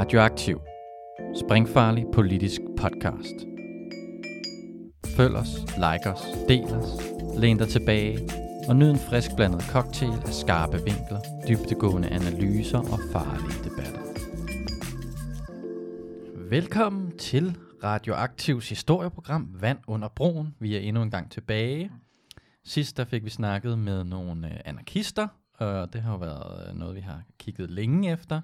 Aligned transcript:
Radioaktiv. 0.00 0.60
Springfarlig 1.44 2.04
politisk 2.12 2.60
podcast. 2.78 3.34
Følg 5.16 5.36
os, 5.36 5.48
like 5.76 6.10
os, 6.10 6.22
del 6.48 6.64
os, 6.64 6.88
læn 7.38 7.58
dig 7.58 7.68
tilbage 7.68 8.18
og 8.68 8.76
nyd 8.76 8.90
en 8.90 8.98
frisk 8.98 9.30
blandet 9.36 9.62
cocktail 9.62 10.12
af 10.12 10.32
skarpe 10.32 10.76
vinkler, 10.76 11.20
dybtegående 11.48 12.08
analyser 12.08 12.78
og 12.78 12.98
farlige 13.12 13.64
debatter. 13.64 14.00
Velkommen 16.50 17.18
til 17.18 17.58
Radioaktivs 17.84 18.68
historieprogram 18.68 19.48
Vand 19.60 19.78
under 19.86 20.08
broen. 20.08 20.54
Vi 20.58 20.76
er 20.76 20.80
endnu 20.80 21.02
en 21.02 21.10
gang 21.10 21.30
tilbage. 21.30 21.90
Sidst 22.64 22.96
der 22.96 23.04
fik 23.04 23.24
vi 23.24 23.30
snakket 23.30 23.78
med 23.78 24.04
nogle 24.04 24.48
øh, 24.48 24.60
anarkister, 24.64 25.28
og 25.58 25.92
det 25.92 26.02
har 26.02 26.12
jo 26.12 26.18
været 26.18 26.68
øh, 26.68 26.78
noget, 26.78 26.94
vi 26.94 27.00
har 27.00 27.22
kigget 27.38 27.70
længe 27.70 28.12
efter. 28.12 28.40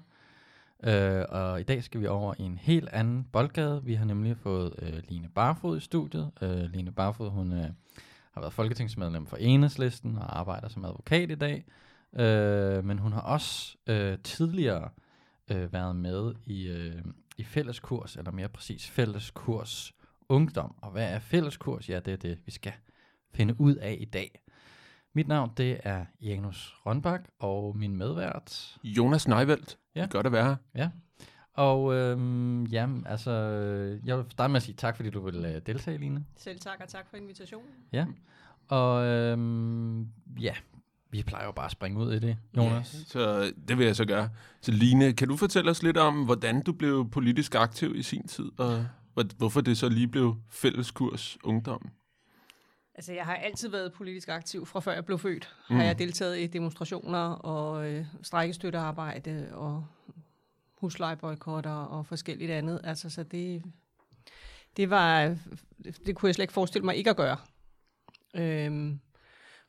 Øh, 0.83 1.25
og 1.29 1.59
i 1.59 1.63
dag 1.63 1.83
skal 1.83 2.01
vi 2.01 2.07
over 2.07 2.33
i 2.37 2.41
en 2.41 2.57
helt 2.57 2.89
anden 2.89 3.27
boldgade. 3.31 3.83
Vi 3.83 3.93
har 3.93 4.05
nemlig 4.05 4.37
fået 4.37 4.73
øh, 4.81 5.03
Line 5.09 5.29
Barfod 5.35 5.77
i 5.77 5.79
studiet. 5.79 6.31
Øh, 6.41 6.61
Line 6.61 6.91
Barfod, 6.91 7.29
hun 7.29 7.53
øh, 7.53 7.69
har 8.31 8.41
været 8.41 8.53
folketingsmedlem 8.53 9.25
for 9.25 9.37
Enhedslisten 9.37 10.17
og 10.17 10.39
arbejder 10.39 10.67
som 10.67 10.85
advokat 10.85 11.31
i 11.31 11.35
dag. 11.35 11.65
Øh, 12.19 12.85
men 12.85 12.99
hun 12.99 13.13
har 13.13 13.21
også 13.21 13.77
øh, 13.87 14.17
tidligere 14.23 14.89
øh, 15.51 15.73
været 15.73 15.95
med 15.95 16.33
i, 16.45 16.67
øh, 16.67 17.01
i 17.37 17.43
fælleskurs, 17.43 18.15
eller 18.15 18.31
mere 18.31 18.49
præcis 18.49 18.89
fælleskurs 18.89 19.93
ungdom. 20.29 20.75
Og 20.81 20.91
hvad 20.91 21.13
er 21.13 21.19
fælleskurs? 21.19 21.89
Ja, 21.89 21.99
det 21.99 22.13
er 22.13 22.17
det, 22.17 22.39
vi 22.45 22.51
skal 22.51 22.73
finde 23.33 23.61
ud 23.61 23.75
af 23.75 23.97
i 23.99 24.05
dag. 24.05 24.39
Mit 25.17 25.27
navn, 25.27 25.51
det 25.57 25.79
er 25.83 26.05
Janus 26.21 26.73
Rønbak, 26.85 27.21
og 27.39 27.77
min 27.77 27.95
medvært, 27.97 28.77
Jonas 28.83 29.27
Neuveldt. 29.27 29.77
Ja. 29.95 30.01
Ja. 30.01 30.07
Godt 30.09 30.25
at 30.25 30.31
være 30.31 30.45
her. 30.45 30.55
Ja. 30.75 30.89
Og 31.53 31.93
øhm, 31.93 32.63
jamen, 32.65 33.07
altså, 33.07 33.31
jeg 34.05 34.17
vil 34.17 34.25
starte 34.29 34.51
med 34.51 34.55
at 34.57 34.63
sige 34.63 34.75
tak, 34.75 34.95
fordi 34.95 35.09
du 35.09 35.21
vil 35.25 35.45
øh, 35.45 35.61
deltage, 35.65 35.97
Line. 35.97 36.25
Selv 36.35 36.59
tak, 36.59 36.79
og 36.83 36.87
tak 36.89 37.09
for 37.09 37.17
invitationen. 37.17 37.69
Ja. 37.93 38.05
Og 38.67 39.05
øhm, 39.05 40.01
ja, 40.39 40.53
vi 41.11 41.23
plejer 41.23 41.45
jo 41.45 41.51
bare 41.51 41.65
at 41.65 41.71
springe 41.71 41.99
ud 41.99 42.13
i 42.13 42.19
det, 42.19 42.37
Jonas. 42.57 42.95
Så 43.07 43.51
det 43.67 43.77
vil 43.77 43.85
jeg 43.85 43.95
så 43.95 44.05
gøre. 44.05 44.29
Så 44.61 44.71
Line, 44.71 45.13
kan 45.13 45.27
du 45.27 45.35
fortælle 45.37 45.71
os 45.71 45.83
lidt 45.83 45.97
om, 45.97 46.25
hvordan 46.25 46.61
du 46.63 46.73
blev 46.73 47.09
politisk 47.09 47.55
aktiv 47.55 47.95
i 47.95 48.03
sin 48.03 48.27
tid, 48.27 48.51
og 48.57 48.85
hvor- 49.13 49.37
hvorfor 49.37 49.61
det 49.61 49.77
så 49.77 49.89
lige 49.89 50.07
blev 50.07 50.35
fælleskurs 50.49 51.37
ungdom? 51.43 51.89
Altså, 52.97 53.13
jeg 53.13 53.25
har 53.25 53.35
altid 53.35 53.69
været 53.69 53.93
politisk 53.93 54.29
aktiv 54.29 54.65
fra 54.65 54.79
før 54.79 54.93
jeg 54.93 55.05
blev 55.05 55.19
født. 55.19 55.55
Mm. 55.69 55.75
Har 55.75 55.83
jeg 55.83 55.99
deltaget 55.99 56.39
i 56.39 56.47
demonstrationer 56.47 57.29
og 57.29 57.87
øh, 57.87 58.05
strækkestøttearbejde 58.21 59.49
og 59.53 59.85
huslejeboykotter 60.77 61.71
og 61.71 62.05
forskelligt 62.05 62.51
andet. 62.51 62.81
Altså, 62.83 63.09
så 63.09 63.23
det, 63.23 63.63
det 64.77 64.89
var, 64.89 65.35
det 66.05 66.15
kunne 66.15 66.27
jeg 66.27 66.35
slet 66.35 66.43
ikke 66.43 66.53
forestille 66.53 66.85
mig 66.85 66.95
ikke 66.95 67.09
at 67.09 67.15
gøre. 67.15 67.37
Øhm, 68.35 68.99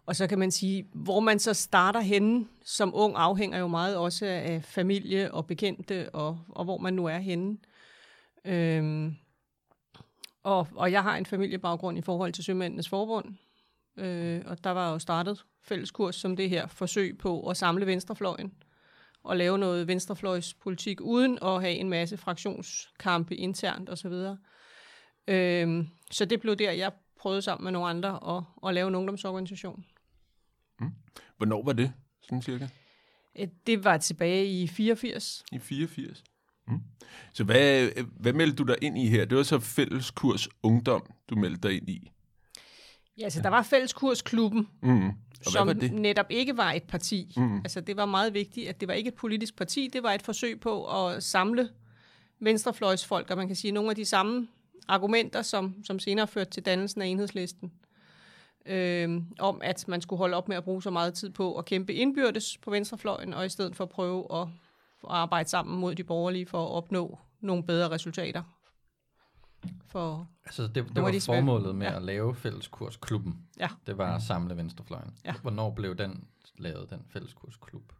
og 0.06 0.16
så 0.16 0.26
kan 0.26 0.38
man 0.38 0.50
sige, 0.50 0.88
hvor 0.94 1.20
man 1.20 1.38
så 1.38 1.54
starter 1.54 2.00
henne 2.00 2.46
som 2.64 2.94
ung, 2.94 3.16
afhænger 3.16 3.58
jo 3.58 3.66
meget 3.66 3.96
også 3.96 4.26
af 4.26 4.64
familie 4.64 5.34
og 5.34 5.46
bekendte, 5.46 6.14
og, 6.14 6.40
og 6.48 6.64
hvor 6.64 6.78
man 6.78 6.94
nu 6.94 7.06
er 7.06 7.18
henne. 7.18 7.58
Øhm, 8.44 9.16
og, 10.48 10.68
og 10.74 10.92
jeg 10.92 11.02
har 11.02 11.16
en 11.16 11.26
familiebaggrund 11.26 11.98
i 11.98 12.00
forhold 12.00 12.32
til 12.32 12.44
Sømændenes 12.44 12.88
Forbund, 12.88 13.34
øh, 13.96 14.42
og 14.46 14.64
der 14.64 14.70
var 14.70 14.92
jo 14.92 14.98
startet 14.98 15.44
fælleskurs 15.62 16.16
som 16.16 16.36
det 16.36 16.50
her 16.50 16.66
forsøg 16.66 17.18
på 17.18 17.48
at 17.48 17.56
samle 17.56 17.86
venstrefløjen 17.86 18.52
og 19.22 19.36
lave 19.36 19.58
noget 19.58 19.86
venstrefløjspolitik 19.86 21.00
uden 21.00 21.38
at 21.42 21.60
have 21.60 21.74
en 21.74 21.88
masse 21.88 22.16
fraktionskampe 22.16 23.36
internt 23.36 23.90
osv. 23.90 24.12
Øh, 25.28 25.84
så 26.10 26.24
det 26.24 26.40
blev 26.40 26.56
der, 26.56 26.72
jeg 26.72 26.92
prøvede 27.20 27.42
sammen 27.42 27.64
med 27.64 27.72
nogle 27.72 27.88
andre 27.88 28.36
at, 28.36 28.68
at 28.68 28.74
lave 28.74 28.88
en 28.88 28.94
ungdomsorganisation. 28.94 29.84
Hvornår 31.36 31.62
var 31.64 31.72
det, 31.72 31.92
sådan 32.22 32.42
cirka? 32.42 32.68
Øh, 33.38 33.48
Det 33.66 33.84
var 33.84 33.96
tilbage 33.96 34.46
i 34.62 34.66
84. 34.66 35.44
I 35.52 35.58
84? 35.58 36.24
Mm. 36.68 36.80
Så 37.34 37.44
hvad, 37.44 37.88
hvad 38.20 38.32
meldte 38.32 38.56
du 38.56 38.62
dig 38.62 38.76
ind 38.82 38.98
i 38.98 39.06
her? 39.06 39.24
Det 39.24 39.36
var 39.38 39.42
så 39.42 39.58
fælleskurs 39.58 40.48
ungdom, 40.62 41.12
du 41.30 41.36
meldte 41.36 41.68
dig 41.68 41.76
ind 41.76 41.88
i. 41.88 42.10
Ja, 43.18 43.30
så 43.30 43.42
der 43.42 43.48
var 43.48 43.62
Fælleskursklubben, 43.62 44.68
Mm. 44.82 45.10
Som 45.42 45.70
netop 45.92 46.26
ikke 46.30 46.56
var 46.56 46.72
et 46.72 46.82
parti. 46.82 47.32
Mm. 47.36 47.56
Altså, 47.56 47.80
det 47.80 47.96
var 47.96 48.06
meget 48.06 48.34
vigtigt, 48.34 48.68
at 48.68 48.80
det 48.80 48.88
var 48.88 48.94
ikke 48.94 49.08
et 49.08 49.14
politisk 49.14 49.56
parti, 49.56 49.90
det 49.92 50.02
var 50.02 50.12
et 50.12 50.22
forsøg 50.22 50.60
på 50.60 51.06
at 51.06 51.22
samle 51.22 51.68
venstrefløjsfolk, 52.40 53.30
og 53.30 53.36
man 53.36 53.46
kan 53.46 53.56
sige 53.56 53.72
nogle 53.72 53.90
af 53.90 53.96
de 53.96 54.04
samme 54.04 54.48
argumenter, 54.88 55.42
som, 55.42 55.74
som 55.84 55.98
senere 55.98 56.26
førte 56.26 56.50
til 56.50 56.62
dannelsen 56.66 57.02
af 57.02 57.06
enhedslisten, 57.06 57.72
øh, 58.66 59.22
om 59.38 59.60
at 59.64 59.88
man 59.88 60.00
skulle 60.00 60.18
holde 60.18 60.36
op 60.36 60.48
med 60.48 60.56
at 60.56 60.64
bruge 60.64 60.82
så 60.82 60.90
meget 60.90 61.14
tid 61.14 61.30
på 61.30 61.54
at 61.54 61.64
kæmpe 61.64 61.94
indbyrdes 61.94 62.58
på 62.58 62.70
venstrefløjen, 62.70 63.34
og 63.34 63.46
i 63.46 63.48
stedet 63.48 63.76
for 63.76 63.84
at 63.84 63.90
prøve 63.90 64.26
at, 64.40 64.48
at 65.04 65.10
arbejde 65.10 65.48
sammen 65.48 65.80
mod 65.80 65.94
de 65.94 66.04
borgerlige 66.04 66.46
for 66.46 66.66
at 66.66 66.70
opnå 66.72 67.18
nogle 67.40 67.62
bedre 67.62 67.90
resultater. 67.90 68.42
For, 69.86 70.28
Altså, 70.46 70.62
det, 70.62 70.74
det 70.94 71.02
var 71.02 71.10
de 71.10 71.20
formålet 71.20 71.74
med 71.76 71.86
ja. 71.86 71.96
at 71.96 72.02
lave 72.02 72.34
fælleskursklubben. 72.34 73.38
ja. 73.60 73.68
Det 73.86 73.98
var 73.98 74.14
at 74.14 74.22
samle 74.22 74.56
venstrefløjen. 74.56 75.10
Ja. 75.24 75.34
Hvornår 75.42 75.70
blev 75.70 75.96
den 75.96 76.24
lavet, 76.58 76.90
den 76.90 77.00
fælleskursklub? 77.12 77.92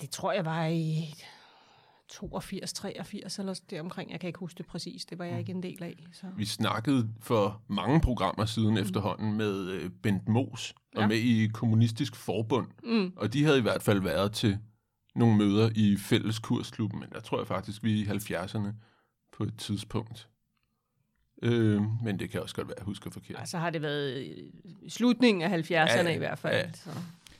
Det 0.00 0.10
tror 0.10 0.32
jeg 0.32 0.44
var 0.44 0.66
i 0.66 1.14
82, 2.08 2.72
83 2.72 3.38
eller 3.38 3.60
deromkring. 3.70 4.10
Jeg 4.10 4.20
kan 4.20 4.26
ikke 4.28 4.38
huske 4.38 4.58
det 4.58 4.66
præcis. 4.66 5.04
Det 5.04 5.18
var 5.18 5.24
jeg 5.24 5.38
ikke 5.38 5.52
en 5.52 5.62
del 5.62 5.82
af. 5.82 6.06
Så. 6.12 6.26
Vi 6.36 6.44
snakkede 6.44 7.08
for 7.20 7.62
mange 7.68 8.00
programmer 8.00 8.44
siden 8.44 8.70
mm. 8.70 8.76
efterhånden 8.76 9.32
med 9.36 9.66
øh, 9.66 9.90
Bent 10.02 10.28
Mos, 10.28 10.74
og 10.96 11.00
Ja. 11.02 11.06
med 11.06 11.16
i 11.16 11.46
Kommunistisk 11.54 12.16
Forbund. 12.16 12.66
Mm. 12.84 13.12
Og 13.16 13.32
de 13.32 13.44
havde 13.44 13.58
i 13.58 13.62
hvert 13.62 13.82
fald 13.82 14.00
været 14.00 14.32
til 14.32 14.58
nogle 15.14 15.36
møder 15.36 15.70
i 15.76 15.96
fælleskursklubben, 15.96 17.00
men 17.00 17.08
der 17.12 17.20
tror 17.20 17.38
jeg 17.38 17.46
faktisk, 17.46 17.82
vi 17.84 18.00
er 18.02 18.14
i 18.14 18.16
70'erne 18.16 18.68
på 19.32 19.44
et 19.44 19.56
tidspunkt. 19.58 20.28
Øh, 21.42 21.82
men 22.04 22.18
det 22.18 22.30
kan 22.30 22.42
også 22.42 22.54
godt 22.54 22.68
være, 22.68 22.74
at 22.74 22.78
jeg 22.78 22.84
husker 22.84 23.10
forkert. 23.10 23.38
Ja, 23.38 23.44
så 23.44 23.58
har 23.58 23.70
det 23.70 23.82
været 23.82 24.22
i 24.82 24.88
slutningen 24.90 25.42
af 25.52 25.62
70'erne 25.62 25.72
Ja, 25.74 26.08
i 26.14 26.18
hvert 26.18 26.38
fald. 26.38 26.54
ja. 26.54 26.72
Så. 26.72 26.90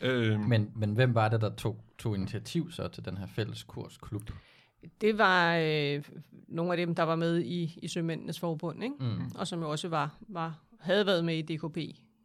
Øh, 0.01 0.41
Men, 0.41 0.71
men 0.77 0.93
hvem 0.95 1.15
var 1.15 1.29
det, 1.29 1.41
der 1.41 1.55
tog, 1.55 1.85
tog 1.99 2.15
initiativ 2.17 2.71
så 2.73 2.89
til 2.89 3.05
den 3.05 3.19
her 3.19 3.27
fælleskursklub? 3.27 4.31
Det 5.01 5.19
var 5.19 5.57
øh, 5.57 6.03
nogle 6.49 6.71
af 6.73 6.77
dem, 6.77 6.95
der 6.95 7.03
var 7.03 7.17
med 7.17 7.41
i, 7.43 7.79
i 7.83 7.89
Sømændenes 7.89 8.41
Forbund, 8.41 8.83
ikke? 8.85 8.95
Mm. 9.01 9.31
og 9.35 9.47
som 9.47 9.61
jo 9.61 9.71
også 9.71 9.89
var, 9.89 10.15
var, 10.29 10.59
havde 10.81 11.07
været 11.07 11.25
med 11.25 11.37
i 11.51 11.57
DKP. 11.57 11.77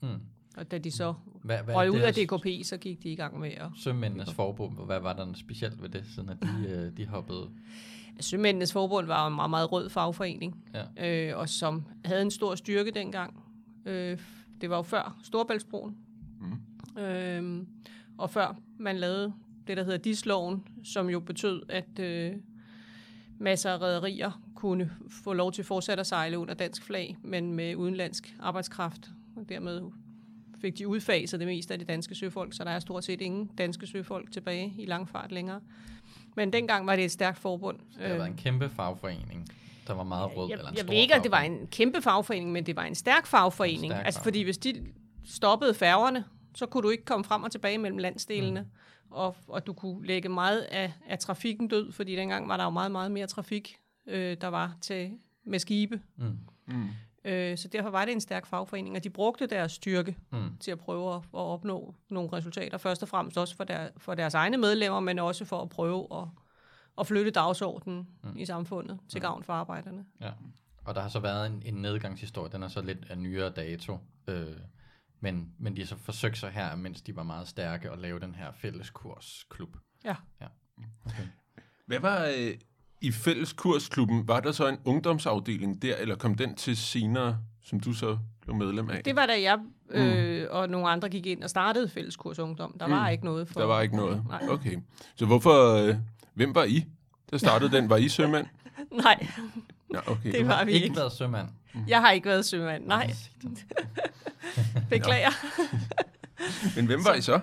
Mm. 0.01 0.19
Og 0.57 0.71
da 0.71 0.77
de 0.77 0.91
så 0.91 1.13
Hvad, 1.43 1.57
hvad 1.63 1.75
røg 1.75 1.91
ud 1.91 1.99
af 1.99 2.13
DKP, 2.13 2.65
så 2.65 2.77
gik 2.77 3.03
de 3.03 3.09
i 3.09 3.15
gang 3.15 3.39
med 3.39 3.51
at... 3.51 3.67
Sømændenes 3.75 4.33
forbund, 4.33 4.85
hvad 4.85 4.99
var 4.99 5.13
der 5.13 5.33
specielt 5.33 5.81
ved 5.81 5.89
det, 5.89 6.03
siden 6.15 6.29
at 6.29 6.37
de, 6.41 6.67
øh, 6.69 6.97
de 6.97 7.07
hoppede? 7.07 7.49
Sømændenes 8.19 8.73
Forbund 8.73 9.07
var 9.07 9.27
en 9.27 9.35
meget, 9.35 9.49
meget 9.49 9.71
rød 9.71 9.89
fagforening, 9.89 10.63
Ja. 10.97 11.29
øh, 11.31 11.37
og 11.37 11.49
som 11.49 11.83
havde 12.05 12.21
en 12.21 12.31
stor 12.31 12.55
styrke 12.55 12.91
dengang. 12.91 13.43
Øh, 13.85 14.19
det 14.61 14.69
var 14.69 14.75
jo 14.75 14.81
før 14.81 15.17
Storbæltsbroen, 15.23 15.97
mm. 16.41 17.01
øh, 17.01 17.63
og 18.17 18.29
før 18.29 18.55
man 18.79 18.97
lavede 18.97 19.33
det, 19.67 19.77
der 19.77 19.83
hedder 19.83 19.97
DIS-loven, 19.97 20.63
som 20.83 21.09
jo 21.09 21.19
betød, 21.19 21.63
at 21.69 21.99
øh, 21.99 22.33
masser 23.39 23.71
af 23.71 23.81
rædderier 23.81 24.41
kunne 24.55 24.91
få 25.09 25.33
lov 25.33 25.51
til 25.51 25.63
fortsat 25.63 25.99
at 25.99 26.07
sejle 26.07 26.39
under 26.39 26.53
dansk 26.53 26.83
flag, 26.83 27.17
men 27.23 27.53
med 27.53 27.75
udenlandsk 27.75 28.35
arbejdskraft. 28.39 29.09
Og 29.35 29.49
dermed 29.49 29.81
fik 30.61 30.77
de 30.77 30.87
udfaset 30.87 31.39
det 31.39 31.47
meste 31.47 31.73
af 31.73 31.79
de 31.79 31.85
danske 31.85 32.15
søfolk, 32.15 32.53
så 32.53 32.63
der 32.63 32.71
er 32.71 32.79
stort 32.79 33.03
set 33.03 33.21
ingen 33.21 33.51
danske 33.57 33.87
søfolk 33.87 34.31
tilbage 34.31 34.73
i 34.77 34.85
langfart 34.85 35.31
længere. 35.31 35.61
Men 36.35 36.53
dengang 36.53 36.87
var 36.87 36.95
det 36.95 37.05
et 37.05 37.11
stærkt 37.11 37.39
forbund. 37.39 37.77
Det 37.99 38.07
har 38.07 38.15
været 38.15 38.27
en 38.27 38.37
kæmpe 38.37 38.69
fagforening, 38.69 39.47
der 39.87 39.93
var 39.93 40.03
meget 40.03 40.37
rød. 40.37 40.49
jeg, 40.49 40.57
eller 40.57 40.69
en 40.69 40.75
jeg 40.75 40.83
stor 40.83 40.93
ved 40.93 41.01
ikke, 41.01 41.15
om 41.15 41.21
det 41.21 41.31
var 41.31 41.41
en 41.41 41.67
kæmpe 41.67 42.01
fagforening, 42.01 42.51
men 42.51 42.65
det 42.65 42.75
var 42.75 42.83
en 42.83 42.95
stærk 42.95 43.25
fagforening. 43.25 43.85
En 43.85 43.91
stærk 43.91 44.05
altså, 44.05 44.23
fordi 44.23 44.41
hvis 44.41 44.57
de 44.57 44.85
stoppede 45.25 45.73
færgerne, 45.73 46.23
så 46.55 46.65
kunne 46.65 46.83
du 46.83 46.89
ikke 46.89 47.05
komme 47.05 47.23
frem 47.23 47.43
og 47.43 47.51
tilbage 47.51 47.77
mellem 47.77 47.97
landsdelene. 47.97 48.61
Mm. 48.61 48.67
Og, 49.11 49.35
og 49.47 49.67
du 49.67 49.73
kunne 49.73 50.07
lægge 50.07 50.29
meget 50.29 50.59
af, 50.61 50.93
af 51.09 51.19
trafikken 51.19 51.67
død, 51.67 51.91
fordi 51.91 52.15
dengang 52.15 52.47
var 52.47 52.57
der 52.57 52.63
jo 52.63 52.69
meget, 52.69 52.91
meget 52.91 53.11
mere 53.11 53.27
trafik, 53.27 53.77
øh, 54.07 54.37
der 54.41 54.47
var 54.47 54.75
til 54.81 55.11
med 55.45 55.59
skibe. 55.59 56.01
Mm. 56.17 56.37
Mm. 56.67 56.87
Øh, 57.25 57.57
så 57.57 57.67
derfor 57.67 57.89
var 57.89 58.05
det 58.05 58.11
en 58.11 58.21
stærk 58.21 58.45
fagforening, 58.45 58.95
og 58.95 59.03
de 59.03 59.09
brugte 59.09 59.47
deres 59.47 59.71
styrke 59.71 60.17
Mm. 60.31 60.57
til 60.57 60.71
at 60.71 60.79
prøve 60.79 61.15
at, 61.15 61.17
at 61.17 61.23
opnå 61.33 61.95
nogle 62.09 62.33
resultater. 62.33 62.77
Først 62.77 63.03
og 63.03 63.09
fremmest 63.09 63.37
også 63.37 63.55
for, 63.55 63.63
der, 63.63 63.89
for 63.97 64.15
deres 64.15 64.33
egne 64.33 64.57
medlemmer, 64.57 64.99
men 64.99 65.19
også 65.19 65.45
for 65.45 65.61
at 65.61 65.69
prøve 65.69 66.07
at, 66.11 66.27
at 66.99 67.07
flytte 67.07 67.31
dagsordenen 67.31 68.07
mm. 68.23 68.37
i 68.37 68.45
samfundet 68.45 68.99
til 69.09 69.21
gavn 69.21 69.43
for 69.43 69.53
arbejderne. 69.53 70.05
Ja. 70.21 70.31
Og 70.85 70.95
der 70.95 71.01
har 71.01 71.09
så 71.09 71.19
været 71.19 71.47
en, 71.47 71.61
en 71.65 71.73
nedgangshistorie, 71.73 72.51
den 72.51 72.63
er 72.63 72.67
så 72.67 72.81
lidt 72.81 73.05
af 73.09 73.17
nyere 73.17 73.49
dato. 73.49 73.97
Øh, 74.27 74.57
men, 75.19 75.53
men 75.57 75.75
de 75.75 75.81
har 75.81 75.87
så 75.87 75.97
forsøgt 75.97 76.37
sig 76.37 76.51
her, 76.51 76.75
mens 76.75 77.01
de 77.01 77.15
var 77.15 77.23
meget 77.23 77.47
stærke, 77.47 77.91
at 77.91 77.99
lave 77.99 78.19
den 78.19 78.35
her 78.35 78.51
fælleskursklub. 78.51 79.77
Ja. 80.03 80.15
ja. 80.41 80.47
Okay. 81.05 81.23
Hvad 81.85 81.99
var 81.99 82.25
øh, 82.37 82.53
I 83.05 83.11
fælleskursklubben, 83.11 84.27
var 84.27 84.39
der 84.39 84.51
så 84.51 84.67
en 84.67 84.77
ungdomsafdeling 84.85 85.81
der, 85.81 85.95
eller 85.95 86.15
kom 86.15 86.35
den 86.35 86.55
til 86.55 86.77
senere, 86.77 87.37
som 87.63 87.79
du 87.79 87.93
så 87.93 88.17
blev 88.41 88.55
medlem 88.55 88.89
af? 88.89 89.03
Det 89.03 89.15
var 89.15 89.25
da 89.25 89.41
jeg 89.41 89.57
øh, 89.91 90.47
og 90.49 90.69
nogle 90.69 90.89
andre 90.89 91.09
gik 91.09 91.25
ind 91.25 91.43
og 91.43 91.49
startede 91.49 91.89
Fælleskurs 91.89 92.39
Ungdom. 92.39 92.75
Der 92.79 92.87
var 92.87 93.05
Mm. 93.07 93.11
ikke 93.11 93.25
noget 93.25 93.47
for... 93.47 93.59
Der 93.59 93.67
var 93.67 93.81
ikke 93.81 93.95
noget? 93.95 94.23
Nej. 94.29 94.41
Okay. 94.49 94.77
Så 95.15 95.25
hvorfor, 95.25 95.73
øh, 95.75 95.95
hvem 96.33 96.55
var 96.55 96.63
I, 96.63 96.85
der 97.31 97.37
startede 97.37 97.71
den? 97.71 97.89
Var 97.89 97.97
I 97.97 98.09
sømænd? 98.09 98.45
Nej, 99.03 99.27
Ja, 99.93 100.11
okay. 100.11 100.31
det 100.31 100.47
var 100.47 100.63
vi 100.65 100.71
Ikke 100.71 100.83
ikke. 100.83 100.95
været 100.97 101.11
sømand. 101.11 101.47
Jeg 101.87 101.99
har 102.01 102.11
ikke 102.11 102.27
været 102.29 102.45
sømand. 102.45 102.85
Nej, 102.85 103.13
beklager. 104.89 105.29
Men 106.75 106.85
hvem 106.85 107.05
var 107.05 107.13
I 107.13 107.21
så? 107.21 107.39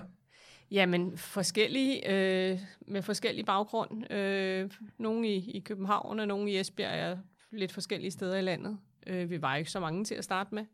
Jamen, 0.73 1.17
forskellige, 1.17 2.09
øh, 2.11 2.59
med 2.81 3.01
forskellig 3.01 3.45
baggrund. 3.45 4.11
Øh, 4.11 4.71
nogle 4.97 5.27
i, 5.27 5.51
i 5.51 5.59
København, 5.59 6.19
og 6.19 6.27
nogle 6.27 6.51
i 6.51 6.59
Esbjerg 6.59 6.99
er 6.99 7.17
lidt 7.51 7.71
forskellige 7.71 8.11
steder 8.11 8.37
i 8.37 8.41
landet. 8.41 8.79
Øh, 9.07 9.29
vi 9.29 9.41
var 9.41 9.55
ikke 9.55 9.71
så 9.71 9.79
mange 9.79 10.05
til 10.05 10.15
at 10.15 10.23
starte 10.23 10.55
med. 10.55 10.65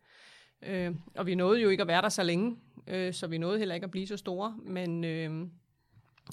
Øh, 0.61 0.95
og 1.15 1.25
vi 1.25 1.35
nåede 1.35 1.61
jo 1.61 1.69
ikke 1.69 1.81
at 1.81 1.87
være 1.87 2.01
der 2.01 2.09
så 2.09 2.23
længe, 2.23 2.57
øh, 2.87 3.13
så 3.13 3.27
vi 3.27 3.37
nåede 3.37 3.59
heller 3.59 3.75
ikke 3.75 3.85
at 3.85 3.91
blive 3.91 4.07
så 4.07 4.17
store. 4.17 4.57
Men 4.61 5.03
øh, 5.03 5.47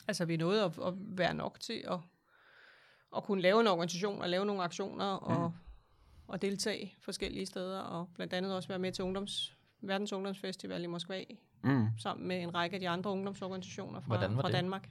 altså, 0.08 0.24
vi 0.24 0.36
nåede 0.36 0.64
at, 0.64 0.72
at 0.86 0.92
være 0.96 1.34
nok 1.34 1.60
til 1.60 1.84
at, 1.88 1.98
at 3.16 3.24
kunne 3.24 3.42
lave 3.42 3.60
en 3.60 3.66
organisation 3.66 4.22
og 4.22 4.28
lave 4.28 4.46
nogle 4.46 4.62
aktioner 4.62 5.04
og, 5.04 5.52
og 6.28 6.42
deltage 6.42 6.94
forskellige 7.00 7.46
steder. 7.46 7.80
Og 7.80 8.08
blandt 8.14 8.32
andet 8.32 8.54
også 8.54 8.68
være 8.68 8.78
med 8.78 8.92
til 8.92 9.04
ungdoms, 9.04 9.56
Verdens 9.80 10.12
Ungdomsfestival 10.12 10.84
i 10.84 10.86
Moskva 10.86 11.24
Mm. 11.64 11.86
sammen 11.98 12.28
med 12.28 12.42
en 12.42 12.54
række 12.54 12.74
af 12.74 12.80
de 12.80 12.88
andre 12.88 13.10
ungdomsorganisationer 13.10 14.00
fra, 14.00 14.06
Hvordan 14.06 14.36
var 14.36 14.42
fra 14.42 14.48
det? 14.48 14.54
Danmark. 14.54 14.90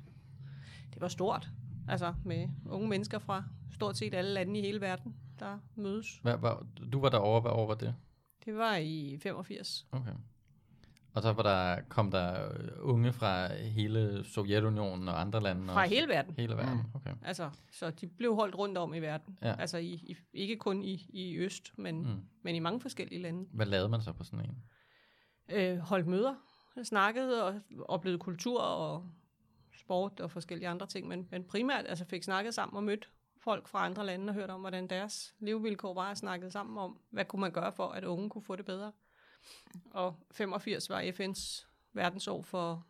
Det 0.94 1.02
var 1.02 1.08
stort. 1.08 1.50
Altså 1.88 2.14
med 2.26 2.50
unge 2.70 2.88
mennesker 2.88 3.20
fra 3.20 3.44
stort 3.72 3.98
set 3.98 4.14
alle 4.14 4.32
lande 4.32 4.60
i 4.60 4.62
hele 4.62 4.82
verden, 4.82 5.16
der 5.40 5.60
mødes. 5.76 6.20
Hvad, 6.22 6.38
var, 6.38 6.66
du 6.92 7.00
var 7.00 7.10
derovre, 7.10 7.42
hvad 7.42 7.52
år 7.52 7.68
var 7.68 7.76
det? 7.76 7.96
Det 8.46 8.56
var 8.56 8.76
i 8.76 9.18
85. 9.24 9.88
Okay. 9.92 10.12
Og 11.16 11.22
så 11.22 11.34
var 11.34 11.44
der, 11.44 11.82
kom 11.90 12.12
der 12.12 12.52
øh, 12.52 12.70
unge 12.80 13.14
fra 13.14 13.54
hele 13.54 14.24
Sovjetunionen 14.24 15.08
og 15.08 15.22
andre 15.22 15.42
lande? 15.42 15.68
Fra 15.68 15.82
også? 15.82 15.96
hele 15.96 16.08
verden. 16.08 16.36
Hele 16.38 16.58
verden, 16.58 16.80
okay. 16.94 17.14
Altså, 17.22 17.50
så 17.72 17.90
de 17.90 18.08
blev 18.08 18.36
holdt 18.36 18.56
rundt 18.56 18.78
om 18.78 18.94
i 18.94 19.00
verden. 19.00 19.38
Ja. 19.42 19.56
Altså 19.60 19.78
i, 19.78 19.94
i, 19.94 20.18
ikke 20.34 20.58
kun 20.58 20.84
i, 20.84 21.06
i 21.10 21.38
øst, 21.38 21.72
men, 21.78 22.02
mm. 22.02 22.08
Mm. 22.08 22.22
men 22.42 22.56
i 22.56 22.60
mange 22.60 22.82
forskellige 22.82 23.22
lande. 23.22 23.46
Hvad 23.54 23.66
lavede 23.66 23.90
man 23.90 24.02
så 24.02 24.14
på 24.14 24.24
sådan 24.24 24.46
en? 24.46 24.58
Øh, 25.50 25.78
holdt 25.78 26.08
møder, 26.08 26.36
snakkede 26.84 27.44
og 27.44 27.62
oplevede 27.86 28.20
kultur 28.20 28.62
og 28.62 29.10
sport 29.78 30.20
og 30.20 30.32
forskellige 30.32 30.68
andre 30.68 30.88
ting, 30.88 31.08
men, 31.08 31.28
men 31.32 31.44
primært 31.44 31.86
altså 31.88 32.06
fik 32.06 32.24
snakket 32.24 32.54
sammen 32.54 32.78
og 32.78 32.84
mødt 32.84 33.10
folk 33.38 33.68
fra 33.68 33.86
andre 33.86 34.06
lande 34.06 34.32
og 34.32 34.34
hørt 34.34 34.50
om, 34.50 34.60
hvordan 34.60 34.88
deres 34.88 35.36
levevilkår 35.40 35.94
var 35.94 36.10
og 36.10 36.18
snakket 36.18 36.52
sammen 36.52 36.78
om, 36.78 37.00
hvad 37.10 37.26
kunne 37.26 37.40
man 37.40 37.52
gøre 37.52 37.72
for, 37.72 37.88
at 37.88 38.04
unge 38.04 38.30
kunne 38.30 38.42
få 38.44 38.56
det 38.56 38.66
bedre. 38.66 38.92
Og 39.92 40.16
85 40.32 40.90
var 40.90 41.02
FN's 41.02 41.68
verdensår 41.94 42.42
for, 42.42 42.86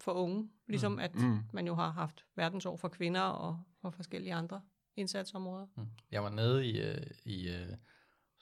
for 0.00 0.12
unge, 0.12 0.50
ligesom 0.66 0.98
at 0.98 1.14
Mm. 1.14 1.38
man 1.52 1.66
jo 1.66 1.74
har 1.74 1.90
haft 1.90 2.24
verdensår 2.36 2.76
for 2.76 2.88
kvinder 2.88 3.20
og 3.20 3.62
for 3.82 3.90
forskellige 3.90 4.34
andre 4.34 4.60
indsatsområder. 4.96 5.66
Mm. 5.76 5.86
Jeg 6.10 6.22
var 6.24 6.30
nede 6.30 6.66
i, 6.66 6.80
øh, 6.80 7.06
i 7.24 7.48
øh, 7.48 7.66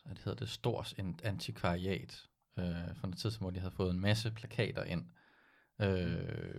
hvad 0.05 0.15
det 0.15 0.19
hedder 0.25 0.39
det, 0.39 0.49
Stors 0.49 0.95
antikvariat 1.23 2.28
øh, 2.59 2.97
for 2.97 3.07
noget 3.07 3.19
tid, 3.19 3.31
siden, 3.31 3.45
hvor 3.45 3.51
de 3.51 3.61
havde 3.61 3.75
fået 3.77 3.95
en 3.95 4.01
masse 4.01 4.31
plakater 4.31 4.85
ind. 4.85 5.05
Øh, 5.81 6.55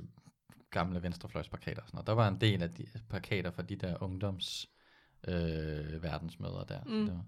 gamle 0.72 1.04
venstrefløjsplakater 1.04 1.81
og 1.81 1.88
sådan 1.88 1.96
noget. 1.98 2.07
Der 2.07 2.13
var 2.13 2.28
en 2.28 2.42
del 2.42 2.63
af 2.63 2.69
de 2.69 2.86
plakater 3.10 3.51
fra 3.51 3.62
de 3.62 3.75
der 3.75 4.04
ungdoms 4.04 4.69
øh, 5.28 6.04
verdensmøder 6.04 6.63
der. 6.63 6.80
Mm. 6.86 6.92
Mm. 6.92 7.06
Så 7.06 7.12
det 7.12 7.13
var, 7.13 7.25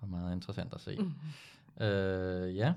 var 0.00 0.06
meget 0.06 0.34
interessant 0.34 0.74
at 0.74 0.80
se. 0.80 0.96
Mm. 0.96 1.84
Øh, 1.84 2.56
ja, 2.56 2.74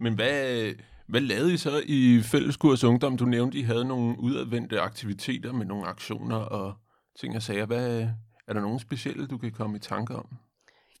Men 0.00 0.14
hvad, 0.14 0.72
hvad 1.06 1.20
lavede 1.20 1.54
I 1.54 1.56
så 1.56 1.82
i 1.86 2.20
Fælleskurs 2.22 2.84
Ungdom? 2.84 3.16
Du 3.16 3.24
nævnte, 3.24 3.58
I 3.58 3.62
havde 3.62 3.84
nogle 3.84 4.18
udadvendte 4.18 4.80
aktiviteter 4.80 5.52
med 5.52 5.66
nogle 5.66 5.86
aktioner 5.86 6.36
og 6.36 6.74
ting 7.20 7.36
og 7.36 7.42
sager. 7.42 7.66
Hvad, 7.66 8.08
er 8.48 8.52
der 8.52 8.60
nogen 8.60 8.78
specielle, 8.78 9.26
du 9.26 9.38
kan 9.38 9.52
komme 9.52 9.76
i 9.76 9.80
tanke 9.80 10.16
om? 10.16 10.36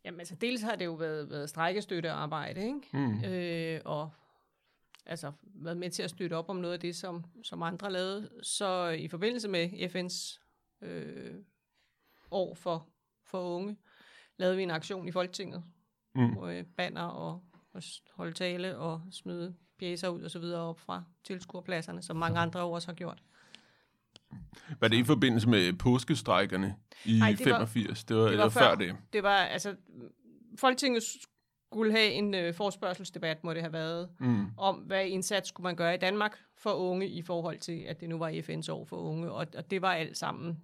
Jamen 0.04 0.20
altså, 0.20 0.34
dels 0.34 0.62
har 0.62 0.76
det 0.76 0.84
jo 0.84 0.92
været, 0.94 1.30
været 1.30 1.48
strækkestøttearbejde, 1.48 2.60
ikke? 2.66 2.80
Mm. 2.92 3.24
øh, 3.24 3.80
og 3.84 4.10
altså 5.06 5.32
været 5.44 5.76
med 5.76 5.90
til 5.90 6.02
at 6.02 6.10
støtte 6.10 6.34
op 6.34 6.48
om 6.48 6.56
noget 6.56 6.74
af 6.74 6.80
det, 6.80 6.96
som, 6.96 7.24
som 7.42 7.62
andre 7.62 7.92
lavede. 7.92 8.30
Så 8.42 8.88
i 8.88 9.08
forbindelse 9.08 9.48
med 9.48 9.68
FN's 9.68 10.40
øh, 10.86 11.34
år 12.30 12.54
for, 12.54 12.88
for 13.26 13.56
unge, 13.56 13.76
lavede 14.36 14.56
vi 14.56 14.62
en 14.62 14.70
aktion 14.70 15.08
i 15.08 15.12
Folketinget, 15.12 15.64
Mm. 16.16 16.32
hvor 16.32 16.46
øh, 16.46 16.64
banner 16.76 17.02
og, 17.02 17.42
og 17.72 17.82
holde 18.12 18.32
tale 18.32 18.78
og 18.78 19.02
smide 19.10 19.54
pjæser 19.78 20.08
ud 20.08 20.22
og 20.22 20.30
så 20.30 20.38
videre 20.38 20.60
op 20.60 20.80
fra 20.80 21.04
tilskuerpladserne, 21.24 22.02
som 22.02 22.16
mange 22.16 22.38
andre 22.38 22.60
også 22.60 22.88
har 22.88 22.94
gjort. 22.94 23.22
Var 24.80 24.88
det 24.88 24.96
i 24.96 25.04
forbindelse 25.04 25.48
med 25.48 25.72
påskestrækkerne 25.72 26.74
i 27.04 27.18
Nej, 27.18 27.30
det 27.38 27.38
var- 27.50 27.58
85? 27.58 28.04
Det 28.04 28.16
var, 28.16 28.22
det 28.22 28.30
det 28.30 28.38
var 28.38 28.44
var 28.44 28.50
før. 28.50 28.60
før. 28.60 28.68
før 28.68 28.74
det. 28.74 28.96
Det 29.12 29.22
var 29.22 29.36
altså, 29.36 29.74
Folketinget 30.58 31.02
skulle 31.72 31.92
have 31.92 32.10
en 32.12 32.34
øh, 32.34 32.54
forspørgselsdebat, 32.54 33.44
må 33.44 33.54
det 33.54 33.62
have 33.62 33.72
været, 33.72 34.08
Mm. 34.20 34.46
om, 34.58 34.76
hvad 34.76 35.06
indsats 35.06 35.48
skulle 35.48 35.64
man 35.64 35.76
gøre 35.76 35.94
i 35.94 35.98
Danmark 35.98 36.38
for 36.58 36.70
unge 36.72 37.08
i 37.08 37.22
forhold 37.22 37.58
til, 37.58 37.78
at 37.88 38.00
det 38.00 38.08
nu 38.08 38.18
var 38.18 38.30
FN's 38.30 38.72
år 38.72 38.84
for 38.84 38.96
unge. 38.96 39.30
Og, 39.32 39.46
og 39.56 39.70
det 39.70 39.82
var 39.82 39.92
alt 39.92 40.16
sammen 40.18 40.60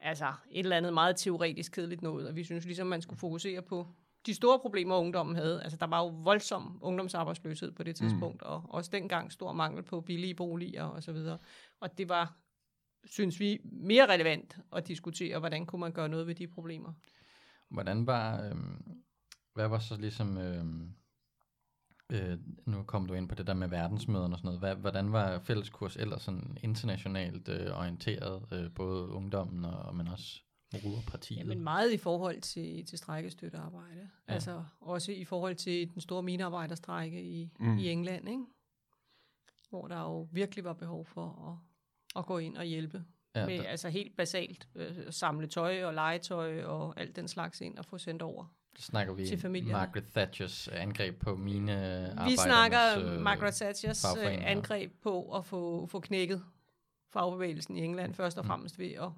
altså 0.00 0.32
et 0.50 0.58
eller 0.64 0.76
andet 0.76 0.94
meget 0.94 1.16
teoretisk 1.16 1.72
kedeligt 1.72 2.02
noget, 2.02 2.28
og 2.28 2.36
vi 2.36 2.44
synes 2.44 2.64
ligesom, 2.64 2.86
man 2.86 3.02
skulle 3.02 3.18
fokusere 3.20 3.62
på 3.62 3.86
de 4.26 4.34
store 4.34 4.58
problemer, 4.58 4.96
ungdommen 4.96 5.36
havde. 5.36 5.62
Altså, 5.62 5.76
der 5.78 5.86
var 5.86 5.98
jo 5.98 6.06
voldsom 6.08 6.78
ungdomsarbejdsløshed 6.82 7.72
på 7.72 7.82
det 7.82 7.96
tidspunkt, 7.96 8.42
mm. 8.42 8.48
og 8.48 8.62
også 8.68 8.90
dengang 8.92 9.32
stor 9.32 9.52
mangel 9.52 9.82
på 9.82 10.00
billige 10.00 10.34
boliger 10.34 10.84
og 10.84 11.02
så 11.02 11.12
videre. 11.12 11.38
Og 11.80 11.98
det 11.98 12.08
var, 12.08 12.34
synes 13.04 13.40
vi, 13.40 13.60
mere 13.64 14.08
relevant 14.08 14.58
at 14.72 14.88
diskutere, 14.88 15.38
hvordan 15.38 15.66
kunne 15.66 15.80
man 15.80 15.92
gøre 15.92 16.08
noget 16.08 16.26
ved 16.26 16.34
de 16.34 16.46
problemer. 16.46 16.92
Hvordan 17.68 18.06
var, 18.06 18.44
øhm, 18.44 19.02
hvad 19.54 19.68
var 19.68 19.78
så 19.78 19.96
ligesom, 19.96 20.38
øhm, 20.38 20.94
øh, 22.12 22.38
nu 22.66 22.82
kom 22.82 23.06
du 23.06 23.14
ind 23.14 23.28
på 23.28 23.34
det 23.34 23.46
der 23.46 23.54
med 23.54 23.68
verdensmøderne 23.68 24.34
og 24.34 24.38
sådan 24.38 24.46
noget, 24.46 24.60
hvad, 24.60 24.74
hvordan 24.74 25.12
var 25.12 25.38
fælleskurs 25.38 25.96
ellers 25.96 26.22
sådan 26.22 26.58
internationalt 26.62 27.48
øh, 27.48 27.78
orienteret, 27.78 28.46
øh, 28.52 28.74
både 28.74 29.08
ungdommen 29.08 29.64
og, 29.64 29.96
men 29.96 30.08
også 30.08 30.40
moderpartiet? 30.84 31.38
Jamen 31.38 31.60
meget 31.60 31.92
i 31.92 31.96
forhold 31.96 32.40
til, 32.40 32.86
til 32.86 32.98
strækkestøttearbejde. 32.98 34.10
Ja. 34.28 34.34
Altså 34.34 34.64
også 34.80 35.12
i 35.12 35.24
forhold 35.24 35.54
til 35.54 35.94
den 35.94 36.00
store 36.00 36.22
minearbejderstrække 36.22 37.22
i, 37.22 37.50
mm. 37.60 37.78
i 37.78 37.88
England, 37.88 38.28
ikke? 38.28 38.44
hvor 39.72 39.88
der 39.88 40.00
jo 40.00 40.28
virkelig 40.32 40.64
var 40.64 40.72
behov 40.72 41.06
for 41.06 41.50
at, 41.50 41.71
at 42.16 42.26
gå 42.26 42.38
ind 42.38 42.56
og 42.56 42.64
hjælpe. 42.64 43.04
ja, 43.36 43.46
med 43.46 43.58
der, 43.58 43.64
altså 43.64 43.88
helt 43.88 44.16
basalt 44.16 44.68
øh, 44.74 44.96
samle 45.10 45.46
tøj 45.46 45.84
og 45.84 45.94
legetøj 45.94 46.62
og 46.64 47.00
alt 47.00 47.16
den 47.16 47.28
slags 47.28 47.60
ind 47.60 47.78
og 47.78 47.84
få 47.84 47.98
sendt 47.98 48.22
over. 48.22 48.44
der 48.76 48.82
snakker 48.82 49.14
vi 49.14 49.26
til. 49.26 49.50
Margaret 49.72 50.04
Thatchers 50.14 50.68
angreb 50.68 51.20
på 51.20 51.36
mine 51.36 51.72
Vi 52.26 52.36
snakker 52.36 52.78
øh, 52.98 53.20
Margaret 53.20 53.54
Thatchers 53.54 54.04
øh, 54.18 54.50
angreb 54.50 54.92
på 55.02 55.36
at 55.36 55.44
få, 55.46 55.86
få 55.86 56.00
knækket 56.00 56.42
fagbevægelsen 57.12 57.76
i 57.76 57.84
England, 57.84 58.14
først 58.14 58.38
og 58.38 58.44
Mm. 58.44 58.48
fremmest 58.48 58.78
ved 58.78 58.90
at, 58.92 59.08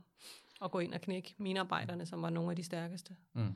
at 0.64 0.70
gå 0.70 0.78
ind 0.78 0.94
og 0.94 1.00
knække 1.00 1.34
minearbejderne, 1.38 2.06
som 2.06 2.22
var 2.22 2.30
nogle 2.30 2.50
af 2.50 2.56
de 2.56 2.62
stærkeste. 2.64 3.16
Mm. 3.34 3.54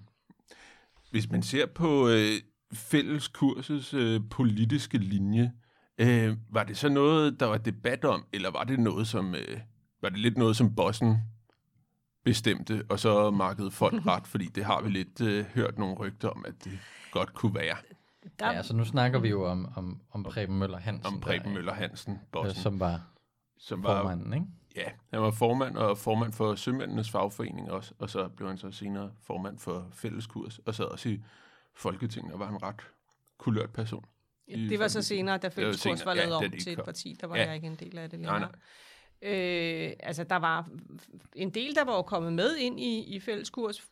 Hvis 1.10 1.30
man 1.30 1.42
ser 1.42 1.66
på 1.66 2.08
øh, 2.08 2.32
fælleskursets 2.72 3.94
øh, 3.94 4.20
politiske 4.30 4.98
linje, 4.98 5.42
øh, 5.42 5.50
var 6.50 6.64
det 6.64 6.76
så 6.76 6.88
noget, 6.88 7.40
der 7.40 7.46
var 7.46 7.58
debat 7.58 8.04
om, 8.04 8.24
eller 8.32 8.50
var 8.50 8.64
det 8.64 8.80
noget, 8.80 9.08
som 9.08 9.34
øh, 9.34 9.60
var 10.02 10.08
det 10.08 10.18
lidt 10.18 10.38
noget, 10.38 10.56
som 10.56 10.74
bossen 10.74 11.16
bestemte, 12.24 12.84
og 12.88 12.98
så 13.00 13.30
markede 13.30 13.70
folk 13.70 14.06
ret, 14.12 14.26
fordi 14.26 14.44
det 14.44 14.64
har 14.64 14.82
vi 14.82 14.90
lidt 14.90 15.20
øh, 15.20 15.44
hørt 15.44 15.78
nogle 15.78 15.94
rygter 15.94 16.28
om, 16.28 16.44
at 16.48 16.64
det 16.64 16.78
godt 17.10 17.34
kunne 17.34 17.54
være 17.54 17.76
Der, 18.38 18.50
Ja, 18.50 18.52
altså 18.52 18.76
nu 18.76 18.84
snakker 18.84 19.18
vi 19.18 19.28
jo 19.28 19.50
om, 19.50 19.72
om, 19.76 20.00
om 20.10 20.22
Preben 20.22 20.58
Møller 20.58 20.78
Hansen, 20.78 21.14
om 21.14 21.20
Preben 21.20 21.54
Møller 21.54 21.74
Hansen, 21.74 22.12
øh, 22.14 22.18
bossen, 22.32 22.62
som 22.62 22.80
var 22.80 23.00
som 23.58 23.82
var 23.82 24.00
formanden, 24.00 24.32
ikke? 24.32 24.46
Ja, 24.76 24.90
han 25.10 25.20
var 25.20 25.30
formand 25.30 25.76
og 25.76 25.98
formand 25.98 26.32
for 26.32 26.54
Sømændenes 26.54 27.10
fagforening 27.10 27.70
også, 27.70 27.94
og 27.98 28.10
så 28.10 28.28
blev 28.28 28.48
han 28.48 28.58
så 28.58 28.70
senere 28.70 29.10
formand 29.22 29.58
for 29.58 29.88
Fælleskurs, 29.92 30.58
og 30.58 30.74
sad 30.74 30.84
også 30.84 31.08
i 31.08 31.22
Folketinget 31.74 32.32
og 32.32 32.40
var 32.40 32.48
en 32.48 32.62
ret 32.62 32.80
kulørt 33.38 33.70
person. 33.70 34.04
I 34.48 34.68
Det 34.68 34.78
var 34.78 34.88
så 34.88 35.02
senere, 35.02 35.38
da 35.38 35.46
var 35.46 35.50
Fælleskurs 35.50 35.98
senere, 35.98 36.06
var 36.06 36.14
ja, 36.14 36.26
lavet 36.28 36.40
da 36.40 36.46
om 36.46 36.52
til 36.60 36.72
et 36.72 36.84
parti. 36.84 37.16
Der 37.20 37.26
var 37.26 37.36
Ja. 37.36 37.46
jeg 37.46 37.54
ikke 37.54 37.66
en 37.66 37.74
del 37.74 37.98
af 37.98 38.10
det 38.10 38.20
Nej, 38.20 38.32
længere. 38.32 38.50
Øh, 39.22 39.92
altså, 40.00 40.24
der 40.24 40.36
var 40.36 40.68
en 41.36 41.50
del, 41.50 41.74
der 41.74 41.84
var 41.84 42.02
kommet 42.02 42.32
med 42.32 42.56
ind 42.56 42.80
i, 42.80 43.04
i 43.16 43.20
Fælleskurs, 43.20 43.82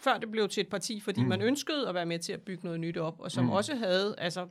før 0.00 0.18
det 0.18 0.30
blev 0.30 0.48
til 0.48 0.60
et 0.60 0.68
parti, 0.68 1.00
fordi 1.00 1.22
Mm. 1.22 1.28
man 1.28 1.42
ønskede 1.42 1.88
at 1.88 1.94
være 1.94 2.06
med 2.06 2.18
til 2.18 2.32
at 2.32 2.42
bygge 2.42 2.64
noget 2.64 2.80
nyt 2.80 2.96
op, 2.96 3.20
og 3.20 3.32
som 3.32 3.44
Mm. 3.44 3.50
også 3.50 3.74
havde 3.76 4.14
altså, 4.18 4.48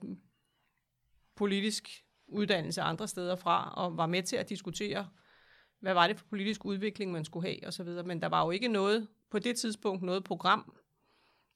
politisk 1.35 1.89
uddannelse 2.27 2.81
andre 2.81 3.07
steder 3.07 3.35
fra, 3.35 3.73
og 3.77 3.97
var 3.97 4.05
med 4.05 4.23
til 4.23 4.35
at 4.35 4.49
diskutere 4.49 5.07
hvad 5.79 5.93
var 5.93 6.07
det 6.07 6.17
for 6.19 6.25
politisk 6.29 6.65
udvikling, 6.65 7.11
man 7.11 7.25
skulle 7.25 7.47
have, 7.47 7.67
og 7.67 7.73
så 7.73 7.83
videre. 7.83 8.03
Men 8.03 8.21
der 8.21 8.27
var 8.29 8.45
jo 8.45 8.51
ikke 8.51 8.67
noget, 8.67 9.07
på 9.31 9.39
det 9.39 9.55
tidspunkt, 9.57 10.03
noget 10.03 10.23
program, 10.23 10.75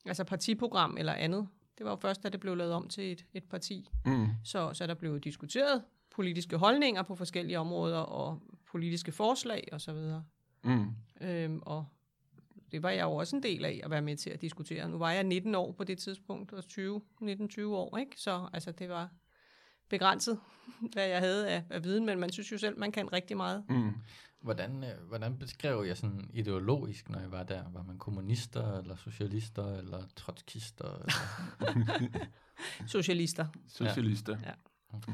altså 0.06 0.24
partiprogram 0.24 0.98
eller 0.98 1.14
andet. 1.14 1.48
Det 1.80 1.86
var 1.86 1.92
jo 1.92 1.96
først, 1.96 2.24
da 2.24 2.30
det 2.30 2.40
blev 2.40 2.56
lavet 2.56 2.74
om 2.74 2.88
til 2.88 3.12
et, 3.12 3.26
et 3.34 3.44
parti. 3.44 3.90
Mm. 4.06 4.28
Så, 4.44 4.74
så 4.74 4.88
der 4.88 4.94
blev 4.94 5.20
diskuteret 5.20 5.84
politiske 6.16 6.58
holdninger 6.58 7.04
på 7.04 7.16
forskellige 7.16 7.60
områder, 7.60 7.98
og 7.98 8.42
politiske 8.72 9.12
forslag, 9.12 9.68
og 9.72 9.82
så 9.82 9.94
videre. 9.94 10.24
Mm. 10.64 10.86
Øhm, 11.22 11.60
og 11.62 11.86
det 12.72 12.84
var 12.84 12.90
jeg 12.90 13.04
jo 13.04 13.12
også 13.12 13.36
en 13.36 13.44
del 13.44 13.66
af 13.66 13.82
at 13.84 13.90
være 13.90 14.02
med 14.02 14.18
til 14.18 14.30
at 14.30 14.42
diskutere. 14.42 14.90
Nu 14.90 14.98
var 14.98 15.12
jeg 15.12 15.24
19 15.24 15.56
år 15.56 15.72
på 15.72 15.84
det 15.84 15.98
tidspunkt, 15.98 16.54
og 16.54 16.68
20, 16.68 17.02
19-20 17.22 17.62
år, 17.66 17.98
ikke? 17.98 18.22
Så 18.22 18.50
altså, 18.54 18.72
det 18.72 18.90
var 18.90 19.10
begrænset, 19.90 20.40
hvad 20.94 21.08
jeg 21.08 21.20
havde 21.20 21.50
af, 21.50 21.64
af 21.70 21.84
viden, 21.84 22.06
men 22.06 22.20
man 22.20 22.32
synes 22.32 22.52
jo 22.52 22.58
selv, 22.58 22.80
man 22.80 22.92
kan 22.92 23.14
rigtig 23.14 23.38
meget. 23.38 23.64
Mm. 23.70 23.94
Hvordan, 24.42 24.84
øh, 24.84 25.08
hvordan 25.08 25.38
beskrev 25.38 25.84
jeg 25.88 25.98
sådan 25.98 26.30
ideologisk, 26.34 27.10
når 27.10 27.20
jeg 27.20 27.32
var 27.32 27.44
der? 27.44 27.64
Var 27.74 27.84
man 27.84 27.98
kommunister, 27.98 28.78
eller 28.80 28.96
socialister, 28.96 29.78
eller 29.78 30.04
trotskister? 30.16 30.86
Eller? 30.86 32.10
Socialister. 32.88 33.46
Socialister. 33.68 34.38
Ja. 34.46 34.52
Mm. 35.08 35.14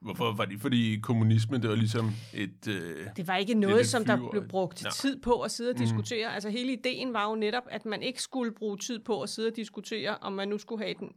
Hvorfor 0.00 0.32
var 0.32 0.44
det? 0.44 0.60
Fordi 0.60 0.98
kommunisme, 1.02 1.58
det 1.58 1.70
var 1.70 1.76
ligesom 1.76 2.10
et... 2.34 2.68
Øh, 2.68 3.06
Det 3.16 3.26
var 3.28 3.36
ikke 3.36 3.54
noget, 3.54 3.86
som 3.86 4.04
der 4.04 4.30
blev 4.30 4.48
brugt 4.48 4.84
Nå. 4.84 4.90
tid 4.90 5.20
på 5.22 5.40
at 5.40 5.50
sidde 5.50 5.70
og 5.70 5.74
Mm. 5.74 5.78
diskutere. 5.84 6.34
Altså 6.34 6.50
hele 6.50 6.72
ideen 6.72 7.12
var 7.12 7.28
jo 7.28 7.34
netop, 7.34 7.62
at 7.70 7.86
man 7.86 8.02
ikke 8.02 8.22
skulle 8.22 8.52
bruge 8.54 8.78
tid 8.78 8.98
på 9.04 9.22
at 9.22 9.28
sidde 9.28 9.48
og 9.48 9.56
diskutere, 9.56 10.16
om 10.18 10.32
man 10.32 10.48
nu 10.48 10.58
skulle 10.58 10.84
have 10.84 10.94
den, 10.98 11.12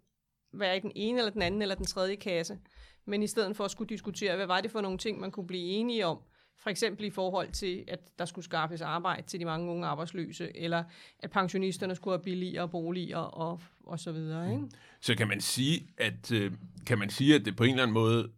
være 0.53 0.77
i 0.77 0.79
den 0.79 0.91
ene 0.95 1.17
eller 1.17 1.31
den 1.31 1.41
anden 1.41 1.61
eller 1.61 1.75
den 1.75 1.85
tredje 1.85 2.15
kasse. 2.15 2.57
Men 3.05 3.23
i 3.23 3.27
stedet 3.27 3.55
for 3.55 3.65
at 3.65 3.71
skulle 3.71 3.89
diskutere, 3.89 4.35
hvad 4.35 4.45
var 4.47 4.61
det 4.61 4.71
for 4.71 4.81
nogle 4.81 4.97
ting, 4.97 5.19
man 5.19 5.31
kunne 5.31 5.47
blive 5.47 5.63
enige 5.63 6.05
om. 6.05 6.17
For 6.59 6.69
eksempel 6.69 7.05
i 7.05 7.09
forhold 7.09 7.51
til, 7.51 7.83
at 7.87 7.99
der 8.19 8.25
skulle 8.25 8.45
skaffes 8.45 8.81
arbejde 8.81 9.27
til 9.27 9.39
de 9.39 9.45
mange 9.45 9.71
unge 9.71 9.87
arbejdsløse, 9.87 10.57
eller 10.57 10.83
at 11.19 11.31
pensionisterne 11.31 11.95
skulle 11.95 12.17
have 12.17 12.23
billigere 12.23 12.69
boliger 12.69 13.17
og, 13.17 13.61
og 13.85 13.99
så 13.99 14.11
videre. 14.11 14.53
Ikke? 14.53 14.67
så 15.01 15.15
kan 15.15 15.27
man 15.27 15.41
sige, 15.41 15.87
at 15.97 16.31
øh, 16.31 16.51
kan 16.85 16.99
man 16.99 17.09
sige, 17.09 17.35
at 17.35 17.45
det 17.45 17.55
på 17.55 17.63
en 17.63 17.69
eller 17.69 17.83
anden 17.83 17.93
måde, 17.93 18.31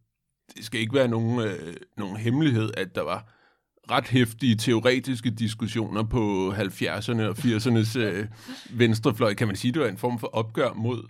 det 0.55 0.65
skal 0.65 0.79
ikke 0.79 0.93
være 0.93 1.07
nogen, 1.07 1.39
øh, 1.39 1.75
nogen 1.97 2.17
hemmelighed, 2.17 2.71
at 2.77 2.95
der 2.95 3.01
var 3.01 3.33
ret 3.91 4.07
hæftige 4.07 4.55
teoretiske 4.55 5.29
diskussioner 5.29 6.03
på 6.03 6.53
70'erne 6.53 7.21
og 7.21 7.37
80'ernes 7.37 7.99
øh, 7.99 8.27
venstrefløj. 8.71 9.33
Kan 9.33 9.47
man 9.47 9.55
sige, 9.55 9.71
det 9.71 9.81
var 9.81 9.87
en 9.87 9.97
form 9.97 10.19
for 10.19 10.27
opgør 10.27 10.73
mod, 10.73 11.07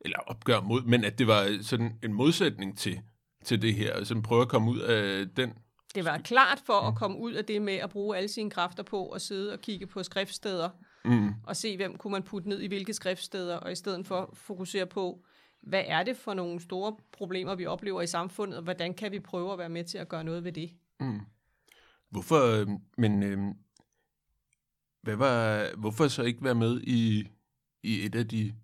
eller 0.00 0.18
opgør 0.18 0.60
mod, 0.60 0.82
men 0.82 1.04
at 1.04 1.18
det 1.18 1.26
var 1.26 1.58
sådan 1.62 1.98
en 2.02 2.12
modsætning 2.12 2.78
til, 2.78 3.00
til 3.44 3.62
det 3.62 3.74
her, 3.74 3.94
og 3.94 4.06
sådan 4.06 4.22
prøve 4.22 4.42
at 4.42 4.48
komme 4.48 4.70
ud 4.70 4.78
af 4.78 5.26
den. 5.36 5.52
Det 5.94 6.04
var 6.04 6.18
klart 6.18 6.62
for 6.66 6.80
at 6.80 6.94
komme 6.94 7.18
ud 7.18 7.32
af 7.32 7.44
det 7.44 7.62
med 7.62 7.74
at 7.74 7.90
bruge 7.90 8.16
alle 8.16 8.28
sine 8.28 8.50
kræfter 8.50 8.82
på 8.82 9.08
at 9.08 9.22
sidde 9.22 9.52
og 9.52 9.60
kigge 9.60 9.86
på 9.86 10.02
skriftsteder, 10.02 10.70
Mm, 11.04 11.34
og 11.42 11.56
se, 11.56 11.76
hvem 11.76 11.96
kunne 11.96 12.10
man 12.10 12.22
putte 12.22 12.48
ned 12.48 12.60
i 12.60 12.66
hvilke 12.66 12.94
skriftsteder, 12.94 13.56
og 13.56 13.72
i 13.72 13.74
stedet 13.74 14.06
for 14.06 14.30
fokusere 14.32 14.86
på, 14.86 15.24
hvad 15.62 15.82
er 15.86 16.02
det 16.02 16.16
for 16.16 16.34
nogle 16.34 16.60
store 16.60 16.96
problemer, 17.12 17.54
vi 17.54 17.66
oplever 17.66 18.02
i 18.02 18.06
samfundet, 18.06 18.56
og 18.56 18.64
hvordan 18.64 18.94
kan 18.94 19.12
vi 19.12 19.20
prøve 19.20 19.52
at 19.52 19.58
være 19.58 19.68
med 19.68 19.84
til 19.84 19.98
at 19.98 20.08
gøre 20.08 20.24
noget 20.24 20.44
ved 20.44 20.52
det? 20.52 20.70
mm. 21.00 21.20
Hvorfor, 22.10 22.60
øh, 22.60 22.68
men 22.98 23.22
øh, 23.22 23.54
hvad 25.02 25.16
var, 25.16 25.68
hvorfor 25.76 26.08
så 26.08 26.22
ikke 26.22 26.44
være 26.44 26.54
med 26.54 26.80
i, 26.80 27.28
i 27.82 28.06
et 28.06 28.14
af 28.14 28.28
de, 28.28 28.54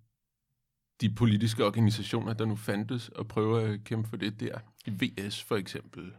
de 1.01 1.09
politiske 1.09 1.65
organisationer, 1.65 2.33
der 2.33 2.45
nu 2.45 2.55
fandtes, 2.55 3.09
og 3.09 3.27
prøve 3.27 3.61
at 3.61 3.83
kæmpe 3.83 4.09
for 4.09 4.17
det 4.17 4.39
der? 4.39 4.59
I 4.85 4.91
VS 4.91 5.43
for 5.43 5.55
eksempel? 5.55 6.13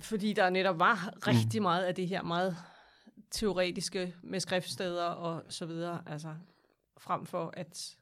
Fordi 0.00 0.32
der 0.32 0.50
netop 0.50 0.78
var 0.78 1.26
rigtig 1.26 1.62
meget 1.62 1.84
af 1.84 1.94
det 1.94 2.08
her 2.08 2.22
meget 2.22 2.56
teoretiske 3.30 4.14
med 4.22 4.40
skriftsteder 4.40 5.04
og 5.04 5.42
så 5.48 5.66
videre, 5.66 6.02
altså 6.06 6.34
frem 6.98 7.26
for 7.26 7.50
at, 7.56 7.96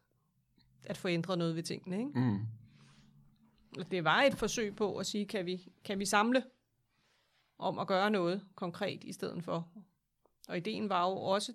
at 0.85 0.97
få 0.97 1.09
ændret 1.09 1.39
noget 1.39 1.57
ved 1.57 1.63
tingene. 1.63 1.99
Ikke? 1.99 2.21
Mm, 2.21 2.47
Det 3.91 4.05
var 4.05 4.23
et 4.23 4.35
forsøg 4.35 4.77
på 4.77 4.97
at 4.97 5.07
sige, 5.07 5.27
kan 5.27 5.47
vi, 5.47 5.69
kan 5.85 5.99
vi 5.99 6.05
samle 6.07 6.45
om 7.59 7.79
at 7.79 7.87
gøre 7.87 8.11
noget 8.11 8.45
konkret 8.55 9.05
i 9.05 9.13
stedet 9.13 9.45
for. 9.45 9.69
Og 10.49 10.57
ideen 10.57 10.89
var 10.89 11.09
jo 11.11 11.17
også 11.17 11.53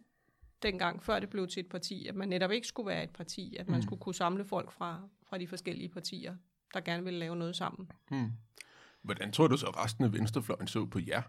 dengang, 0.64 1.04
før 1.04 1.20
det 1.20 1.30
blev 1.30 1.48
til 1.48 1.60
et 1.60 1.70
parti, 1.70 2.08
at 2.08 2.16
man 2.16 2.30
netop 2.30 2.52
ikke 2.52 2.68
skulle 2.68 2.88
være 2.88 3.04
et 3.04 3.10
parti, 3.14 3.56
at 3.60 3.68
man 3.70 3.78
Mm. 3.78 3.82
skulle 3.82 4.00
kunne 4.02 4.16
samle 4.16 4.46
folk 4.46 4.72
fra, 4.72 5.02
fra 5.24 5.38
de 5.38 5.48
forskellige 5.48 5.90
partier, 5.90 6.36
der 6.74 6.82
gerne 6.82 7.04
ville 7.04 7.20
lave 7.20 7.36
noget 7.36 7.56
sammen. 7.56 7.92
mm. 8.12 8.32
Hvordan 9.08 9.32
tror 9.32 9.48
du 9.48 9.58
så, 9.58 9.68
resten 9.68 10.04
af 10.04 10.14
venstrefløjen 10.14 10.68
så 10.68 10.86
på 10.86 11.00
jer? 11.08 11.22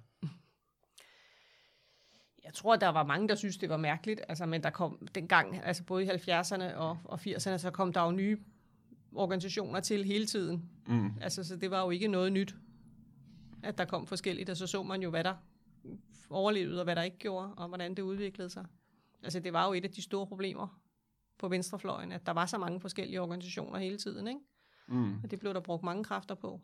Jeg 2.44 2.54
tror, 2.54 2.76
der 2.76 2.88
var 2.88 3.04
mange, 3.04 3.28
der 3.28 3.35
synes, 3.35 3.56
det 3.56 3.68
var 3.68 3.76
mærkeligt, 3.76 4.20
altså, 4.28 4.47
men 4.47 4.62
der 4.62 4.70
kom 4.70 5.08
dengang, 5.14 5.64
altså 5.64 5.85
både 5.85 6.04
i 6.04 6.08
70'erne 6.08 6.75
og, 6.75 6.99
og 7.04 7.20
80'erne, 7.20 7.58
så 7.58 7.70
kom 7.70 7.92
der 7.92 8.04
jo 8.04 8.11
nye 8.11 8.38
organisationer 9.14 9.80
til 9.80 10.04
hele 10.04 10.26
tiden. 10.26 10.70
Mm, 10.87 11.11
Altså, 11.20 11.44
så 11.44 11.56
det 11.56 11.70
var 11.70 11.82
jo 11.82 11.90
ikke 11.90 12.08
noget 12.08 12.32
nyt, 12.32 12.54
at 13.62 13.78
der 13.78 13.85
kom 13.85 14.06
forskelligt, 14.06 14.50
og 14.50 14.56
så 14.56 14.66
så 14.66 14.82
man 14.82 15.02
jo, 15.02 15.11
hvad 15.11 15.25
der 15.25 15.35
overlevede, 16.30 16.80
og 16.80 16.85
hvad 16.85 16.97
der 16.97 17.02
ikke 17.02 17.18
gjorde, 17.18 17.54
og 17.54 17.68
hvordan 17.68 17.94
det 17.94 18.02
udviklede 18.02 18.50
sig. 18.50 18.66
Altså, 19.23 19.40
det 19.40 19.52
var 19.52 19.66
jo 19.66 19.73
et 19.73 19.85
af 19.85 19.90
de 19.90 20.02
store 20.02 20.26
problemer 20.26 20.80
på 21.38 21.49
venstrefløjen, 21.49 22.12
at 22.12 22.26
der 22.26 22.32
var 22.32 22.47
så 22.47 22.58
mange 22.58 22.80
forskellige 22.80 23.20
organisationer 23.20 23.78
hele 23.78 23.99
tiden, 23.99 24.28
ikke? 24.28 24.40
mm. 24.88 25.20
Og 25.23 25.30
det 25.30 25.38
blev 25.38 25.54
der 25.54 25.61
brugt 25.61 25.82
mange 25.82 26.04
kræfter 26.04 26.35
på. 26.35 26.61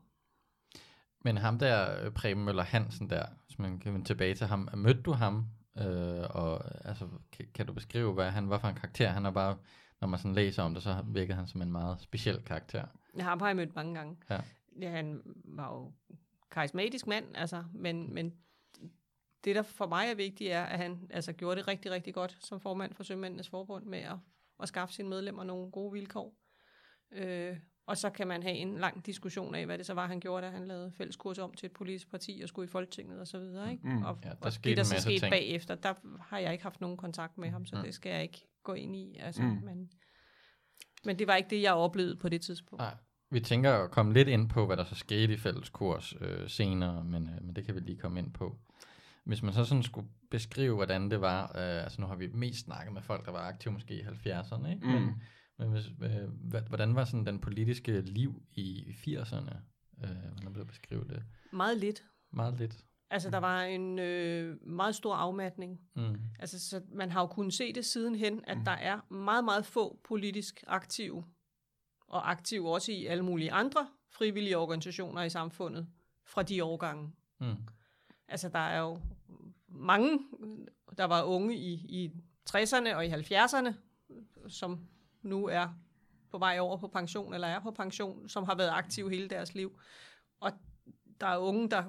Men 1.25 1.37
ham 1.37 1.59
der, 1.59 2.05
øh, 2.05 2.13
Preben 2.13 2.45
Møller 2.45 2.63
Hansen 2.63 3.11
der, 3.11 3.27
hvis 3.47 3.59
man 3.59 3.79
kan 3.79 3.93
vende 3.93 4.07
tilbage 4.07 4.35
til 4.35 4.47
ham, 4.47 4.69
mødte 4.75 5.03
du 5.03 5.13
ham? 5.13 5.47
Øh, 5.79 6.25
og 6.31 6.87
altså, 6.89 7.09
kan, 7.33 7.47
kan 7.55 7.67
du 7.67 7.73
beskrive, 7.73 8.13
hvad 8.13 8.31
han 8.31 8.51
var 8.51 8.59
for 8.59 8.69
en 8.69 8.75
karakter? 8.75 9.09
Han 9.09 9.27
er 9.27 9.31
bare, 9.31 9.57
når 10.01 10.09
man 10.09 10.19
sådan 10.19 10.35
læser 10.35 10.63
om 10.63 10.75
det, 10.75 10.83
så 10.83 11.05
virker 11.07 11.35
han 11.35 11.47
som 11.47 11.63
en 11.63 11.73
meget 11.73 12.01
speciel 12.01 12.43
karakter. 12.43 12.87
Jeg 13.17 13.25
har 13.25 13.37
bare 13.37 13.55
mødt 13.55 13.75
mange 13.75 13.95
gange. 13.95 14.17
Ja. 14.31 14.41
ja 14.81 14.91
han 14.91 15.23
var 15.45 15.75
jo 15.75 15.93
karismatisk 16.51 17.07
mand, 17.07 17.25
altså, 17.35 17.65
men, 17.75 18.15
men 18.15 18.35
det, 19.45 19.57
der 19.57 19.63
for 19.63 19.87
mig 19.87 20.11
er 20.11 20.15
vigtigt, 20.15 20.53
er, 20.53 20.63
at 20.65 20.79
han 20.79 21.07
altså, 21.11 21.33
gjorde 21.33 21.57
det 21.57 21.69
rigtig, 21.69 21.91
rigtig 21.91 22.15
godt 22.15 22.39
som 22.41 22.61
formand 22.61 22.95
for 22.95 23.03
Sømændenes 23.03 23.49
Forbund 23.49 23.85
med 23.85 23.99
at, 23.99 24.17
at 24.63 24.69
skaffe 24.69 24.95
sine 24.95 25.09
medlemmer 25.09 25.45
nogle 25.45 25.71
gode 25.71 25.93
vilkår. 25.93 26.35
Øh, 27.13 27.57
og 27.87 27.97
så 27.97 28.11
kan 28.11 28.27
man 28.29 28.43
have 28.43 28.55
en 28.55 28.79
lang 28.79 29.07
diskussion 29.07 29.55
af, 29.55 29.67
hvad 29.67 29.79
det 29.79 29.87
så 29.87 29.95
var, 29.95 30.07
han 30.07 30.21
gjorde, 30.21 30.47
da 30.47 30.51
han 30.51 30.69
lavede 30.69 30.93
fælleskurs 30.93 31.39
om 31.39 31.55
til 31.55 31.67
et 31.67 31.73
politisk 31.73 32.11
parti 32.11 32.41
og 32.43 32.49
skulle 32.49 32.65
i 32.69 32.71
Folketinget 32.71 33.21
og 33.21 33.27
så 33.27 33.39
videre. 33.39 33.73
Ikke? 33.73 33.89
Mm. 33.89 34.03
Og, 34.03 34.19
Ja, 34.25 34.29
der 34.29 34.35
og 34.41 34.53
skete 34.53 34.71
det, 34.71 34.77
der 34.77 34.85
så 34.85 35.01
skete 35.01 35.19
ting. 35.19 35.31
bagefter, 35.31 35.75
der 35.75 35.95
har 36.21 36.39
jeg 36.39 36.53
ikke 36.53 36.63
haft 36.65 36.81
nogen 36.81 36.97
kontakt 36.97 37.39
med 37.39 37.51
ham, 37.51 37.67
så 37.67 37.77
Mm. 37.77 37.83
det 37.83 37.95
skal 37.95 38.13
jeg 38.13 38.23
ikke 38.23 38.47
gå 38.63 38.73
ind 38.73 38.97
i. 38.97 39.17
Altså, 39.21 39.43
Mm. 39.43 39.49
men, 39.49 39.91
men 41.05 41.19
det 41.19 41.27
var 41.27 41.37
ikke 41.37 41.51
det, 41.51 41.63
jeg 41.63 41.75
oplevede 41.75 42.17
på 42.17 42.29
det 42.29 42.41
tidspunkt. 42.43 42.81
Nej. 42.83 42.95
Vi 43.31 43.41
tænker 43.41 43.73
at 43.73 43.91
komme 43.91 44.13
lidt 44.13 44.29
ind 44.29 44.49
på, 44.49 44.67
hvad 44.67 44.77
der 44.77 44.85
så 44.85 44.95
skete 44.95 45.33
i 45.33 45.37
fælleskurs 45.37 46.15
øh, 46.21 46.49
senere, 46.49 47.05
men, 47.05 47.29
øh, 47.29 47.45
men 47.45 47.57
det 47.57 47.65
kan 47.67 47.75
vi 47.75 47.81
lige 47.81 47.99
komme 47.99 48.19
ind 48.21 48.33
på. 48.33 48.57
Hvis 49.25 49.43
man 49.43 49.53
så 49.53 49.65
sådan 49.65 49.83
skulle 49.83 50.09
beskrive, 50.31 50.75
hvordan 50.75 51.11
det 51.11 51.21
var, 51.21 51.43
øh, 51.45 51.83
altså 51.85 52.01
nu 52.01 52.07
har 52.07 52.15
vi 52.17 52.27
mest 52.27 52.59
snakket 52.65 52.93
med 52.95 53.03
folk, 53.03 53.25
der 53.27 53.33
var 53.33 53.39
aktive 53.49 53.73
måske 53.73 53.95
i 53.95 54.01
70'erne, 54.03 54.69
ikke? 54.71 54.87
Mm. 54.87 54.93
Men, 54.93 55.23
men 55.59 55.71
hvis, 55.71 55.87
øh, 56.03 56.69
hvordan 56.69 56.95
var 56.95 57.05
sådan 57.05 57.27
den 57.27 57.41
politiske 57.41 58.01
liv 58.01 58.43
i 58.53 58.85
80'erne? 58.89 59.57
Øh, 60.05 60.09
hvordan 60.33 60.53
blev 60.53 60.65
det 60.65 60.67
beskrive 60.67 61.05
det? 61.05 61.23
Meget 61.53 61.79
lidt. 61.79 62.05
Meget 62.33 62.59
lidt. 62.59 62.85
Altså, 63.11 63.31
der 63.31 63.39
var 63.39 63.63
en 63.63 63.99
øh, 63.99 64.67
meget 64.67 64.95
stor 64.95 65.15
afmatning. 65.15 65.81
Mm. 65.97 66.21
Altså, 66.39 66.69
så 66.69 66.83
man 66.93 67.11
har 67.11 67.21
jo 67.21 67.27
kunnet 67.27 67.55
se 67.55 67.73
det 67.73 67.85
sidenhen, 67.85 68.41
at 68.47 68.59
der 68.65 68.73
er 68.73 69.13
meget, 69.13 69.45
meget 69.45 69.67
få 69.67 70.01
politisk 70.05 70.65
aktive, 70.67 71.25
og 72.07 72.31
aktive 72.31 72.73
også 72.73 72.93
i 72.93 73.07
alle 73.07 73.25
mulige 73.25 73.53
andre 73.53 73.89
frivillige 74.13 74.59
organisationer 74.59 75.23
i 75.23 75.31
samfundet 75.31 75.89
fra 76.27 76.43
de 76.43 76.65
årgange. 76.65 77.13
Mm. 77.41 77.57
Altså, 78.29 78.49
der 78.49 78.59
er 78.59 78.81
jo 78.81 79.01
mange, 79.69 80.19
der 80.99 81.05
var 81.05 81.23
unge 81.23 81.57
i, 81.57 81.73
i 81.73 82.13
60'erne 82.51 82.95
og 82.95 83.07
i 83.07 83.11
70'erne, 83.11 83.73
som 84.49 84.89
nu 85.25 85.47
er 85.47 85.69
på 86.31 86.39
vej 86.39 86.59
over 86.59 86.77
på 86.77 86.89
pension, 86.89 87.35
eller 87.35 87.49
er 87.49 87.61
på 87.61 87.71
pension, 87.71 88.29
som 88.29 88.45
har 88.45 88.55
været 88.55 88.71
aktive 88.71 89.11
hele 89.11 89.29
deres 89.29 89.55
liv. 89.55 89.79
Og 90.41 90.53
der 91.21 91.27
er 91.27 91.37
unge, 91.37 91.71
der 91.71 91.85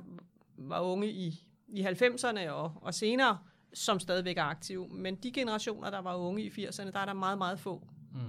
var 0.58 0.80
unge 0.80 1.12
i, 1.12 1.48
i 1.68 1.82
90'erne 1.86 2.50
og, 2.50 2.74
og 2.82 2.94
senere, 2.94 3.38
som 3.74 4.00
stadigvæk 4.00 4.38
er 4.38 4.44
aktive. 4.44 4.88
Men 4.90 5.16
de 5.16 5.32
generationer, 5.32 5.90
der 5.90 6.00
var 6.00 6.16
unge 6.16 6.44
i 6.44 6.50
80'erne, 6.50 6.92
der 6.92 7.00
er 7.00 7.06
der 7.06 7.14
meget, 7.14 7.38
meget 7.38 7.60
få, 7.60 7.88
Mm. 8.12 8.22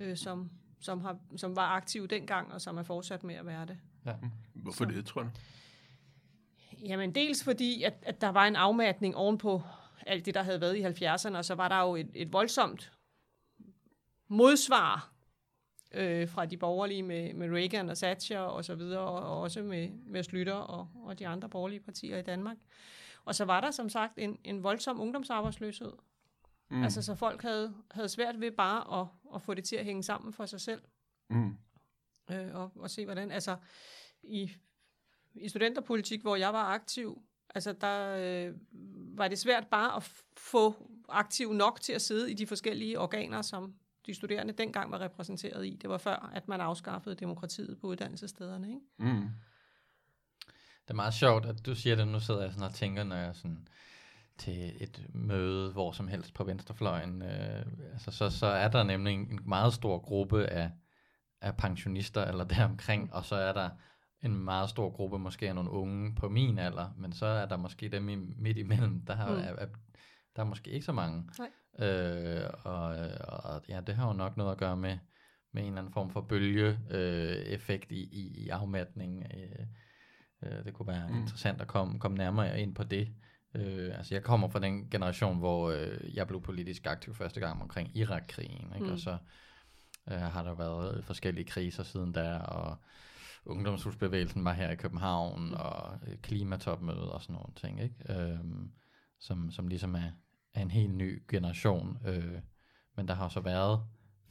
øh, 0.00 0.16
som, 0.16 0.50
som, 0.80 1.00
har, 1.00 1.18
som 1.36 1.56
var 1.56 1.66
aktive 1.68 2.06
dengang, 2.06 2.52
og 2.52 2.60
som 2.60 2.78
er 2.78 2.82
fortsat 2.82 3.24
med 3.24 3.34
at 3.34 3.46
være 3.46 3.66
det. 3.66 3.78
Ja. 4.06 4.14
Hvorfor 4.54 4.84
det, 4.84 5.06
tror 5.06 5.22
du? 5.22 5.28
Jamen 6.86 7.14
dels 7.14 7.44
fordi, 7.44 7.82
at, 7.82 7.94
at 8.02 8.20
der 8.20 8.28
var 8.28 8.46
en 8.46 8.56
afmatning 8.56 9.16
ovenpå 9.16 9.62
alt 10.06 10.26
det, 10.26 10.34
der 10.34 10.42
havde 10.42 10.60
været 10.60 10.76
i 10.76 11.04
70'erne, 11.04 11.36
og 11.36 11.44
så 11.44 11.54
var 11.54 11.68
der 11.68 11.80
jo 11.80 11.96
et, 11.96 12.10
et 12.14 12.32
voldsomt 12.32 12.92
modsvar 14.28 15.12
øh, 15.92 16.28
fra 16.28 16.46
de 16.46 16.56
borgerlige 16.56 17.02
med, 17.02 17.34
med 17.34 17.50
Reagan 17.50 17.88
og 17.88 17.98
Thatcher 17.98 18.40
og 18.40 18.64
så 18.64 18.74
videre, 18.74 19.00
og, 19.00 19.14
og 19.14 19.40
også 19.40 19.62
med, 19.62 19.88
med 19.90 20.22
Slytter 20.22 20.54
og, 20.54 20.88
og 20.94 21.18
de 21.18 21.26
andre 21.26 21.48
borgerlige 21.48 21.80
partier 21.80 22.18
i 22.18 22.22
Danmark. 22.22 22.56
Og 23.24 23.34
så 23.34 23.44
var 23.44 23.60
der 23.60 23.70
som 23.70 23.88
sagt 23.88 24.18
en, 24.18 24.38
en 24.44 24.62
voldsom 24.62 25.00
ungdomsarbejdsløshed. 25.00 25.92
Mm. 26.70 26.82
Altså 26.82 27.02
så 27.02 27.14
folk 27.14 27.42
havde, 27.42 27.74
havde 27.90 28.08
svært 28.08 28.40
ved 28.40 28.50
bare 28.50 29.00
at, 29.00 29.06
at 29.34 29.42
få 29.42 29.54
det 29.54 29.64
til 29.64 29.76
at 29.76 29.84
hænge 29.84 30.02
sammen 30.02 30.32
for 30.32 30.46
sig 30.46 30.60
selv. 30.60 30.82
Mm. 31.30 31.56
Øh, 32.30 32.54
og, 32.54 32.72
og 32.76 32.90
se 32.90 33.04
hvordan, 33.04 33.30
altså 33.30 33.56
i, 34.22 34.50
i 35.34 35.48
studenterpolitik, 35.48 36.22
hvor 36.22 36.36
jeg 36.36 36.52
var 36.52 36.64
aktiv, 36.64 37.22
altså 37.54 37.72
der 37.72 38.16
øh, 38.18 38.54
var 39.18 39.28
det 39.28 39.38
svært 39.38 39.66
bare 39.66 39.96
at 39.96 40.02
få 40.36 40.90
aktiv 41.08 41.52
nok 41.52 41.80
til 41.80 41.92
at 41.92 42.02
sidde 42.02 42.30
i 42.30 42.34
de 42.34 42.46
forskellige 42.46 43.00
organer, 43.00 43.42
som 43.42 43.74
de 44.08 44.14
studerende 44.14 44.52
dengang 44.52 44.90
var 44.90 45.00
repræsenteret 45.00 45.66
i. 45.66 45.78
Det 45.82 45.90
var 45.90 45.98
før, 45.98 46.30
at 46.34 46.48
man 46.48 46.60
afskaffede 46.60 47.14
demokratiet 47.14 47.78
på 47.80 47.86
uddannelsesstederne. 47.86 48.68
Ikke? 48.68 48.80
Mm. 48.98 49.28
Det 50.82 50.90
er 50.90 50.94
meget 50.94 51.14
sjovt, 51.14 51.46
at 51.46 51.66
du 51.66 51.74
siger 51.74 51.96
det. 51.96 52.08
Nu 52.08 52.20
sidder 52.20 52.42
jeg 52.42 52.52
sådan 52.52 52.68
og 52.68 52.74
tænker, 52.74 53.04
når 53.04 53.16
jeg 53.16 53.34
sådan 53.34 53.68
til 54.38 54.82
et 54.82 55.06
møde, 55.14 55.72
hvor 55.72 55.92
som 55.92 56.08
helst 56.08 56.34
på 56.34 56.44
venstrefløjen, 56.44 57.22
øh, 57.22 57.66
altså 57.92 58.10
så, 58.10 58.30
så 58.30 58.46
er 58.46 58.68
der 58.68 58.82
nemlig 58.82 59.14
en, 59.14 59.30
en 59.30 59.40
meget 59.44 59.74
stor 59.74 59.98
gruppe 59.98 60.46
af, 60.46 60.70
af 61.40 61.56
pensionister 61.56 62.24
eller 62.24 62.44
deromkring, 62.44 63.14
og 63.14 63.24
så 63.24 63.36
er 63.36 63.52
der 63.52 63.70
en 64.22 64.38
meget 64.38 64.70
stor 64.70 64.90
gruppe, 64.90 65.18
måske 65.18 65.48
af 65.48 65.54
nogle 65.54 65.70
unge 65.70 66.14
på 66.14 66.28
min 66.28 66.58
alder, 66.58 66.90
men 66.96 67.12
så 67.12 67.26
er 67.26 67.46
der 67.46 67.56
måske 67.56 67.88
dem 67.88 68.08
i, 68.08 68.14
midt 68.16 68.56
imellem, 68.56 69.00
der, 69.06 69.14
har, 69.14 69.30
mm. 69.30 69.38
er, 69.38 69.52
er, 69.58 69.66
der 70.36 70.42
er 70.42 70.46
måske 70.46 70.70
ikke 70.70 70.86
så 70.86 70.92
mange. 70.92 71.30
Nej. 71.38 71.50
Øh, 71.78 72.50
og, 72.64 72.86
og 73.28 73.62
ja, 73.68 73.80
det 73.86 73.94
har 73.94 74.06
jo 74.06 74.12
nok 74.12 74.36
noget 74.36 74.52
at 74.52 74.58
gøre 74.58 74.76
med, 74.76 74.98
med 75.52 75.62
en 75.62 75.68
eller 75.68 75.78
anden 75.78 75.92
form 75.92 76.10
for 76.10 76.20
bølgeeffekt 76.20 76.92
øh, 76.92 77.36
effekt 77.36 77.92
i, 77.92 78.02
i, 78.02 78.44
i 78.44 78.48
afmatning. 78.48 79.24
Øh, 79.36 79.66
øh, 80.42 80.64
det 80.64 80.74
kunne 80.74 80.86
være 80.88 81.08
Mm. 81.08 81.14
mm. 81.14 81.20
interessant 81.20 81.60
at 81.60 81.68
komme, 81.68 82.00
komme 82.00 82.16
nærmere 82.16 82.60
ind 82.60 82.74
på 82.74 82.84
det. 82.84 83.08
Øh, 83.54 83.98
altså 83.98 84.14
jeg 84.14 84.22
kommer 84.22 84.48
fra 84.48 84.58
den 84.58 84.90
generation, 84.90 85.38
hvor 85.38 85.70
øh, 85.70 86.16
jeg 86.16 86.26
blev 86.26 86.42
politisk 86.42 86.86
aktiv 86.86 87.14
første 87.14 87.40
gang 87.40 87.62
omkring 87.62 87.96
Irak-krigen, 87.96 88.72
ikke? 88.74 88.86
Mm. 88.86 88.92
og 88.92 88.98
så 88.98 89.18
øh, 90.10 90.18
har 90.18 90.42
der 90.42 90.54
været 90.54 91.04
forskellige 91.04 91.44
kriser 91.44 91.82
siden 91.82 92.12
da, 92.12 92.38
og 92.38 92.76
ungdomshusbevægelsen 93.46 94.44
var 94.44 94.52
her 94.52 94.70
i 94.70 94.76
København, 94.76 95.54
og 95.54 95.98
øh, 96.06 96.16
klimatopmødet 96.18 97.10
og 97.10 97.22
sådan 97.22 97.34
nogle 97.34 97.54
ting, 97.56 97.82
ikke? 97.82 97.94
Øhm, 98.22 98.70
som, 99.20 99.50
som 99.50 99.68
ligesom 99.68 99.94
er, 99.94 100.10
er 100.58 100.62
en 100.62 100.70
helt 100.70 100.94
ny 100.94 101.22
generation. 101.28 101.98
Øh, 102.06 102.40
men 102.96 103.08
der 103.08 103.14
har 103.14 103.28
så 103.28 103.40
været 103.40 103.80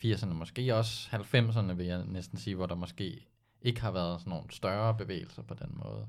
80'erne, 0.06 0.26
måske 0.34 0.76
også 0.76 1.10
90'erne, 1.12 1.74
vil 1.74 1.86
jeg 1.86 2.06
næsten 2.06 2.38
sige, 2.38 2.56
hvor 2.56 2.66
der 2.66 2.76
måske 2.76 3.28
ikke 3.62 3.82
har 3.82 3.92
været 3.92 4.20
sådan 4.20 4.30
nogle 4.32 4.52
større 4.52 4.98
bevægelser 4.98 5.42
på 5.42 5.54
den 5.54 5.80
måde. 5.84 6.08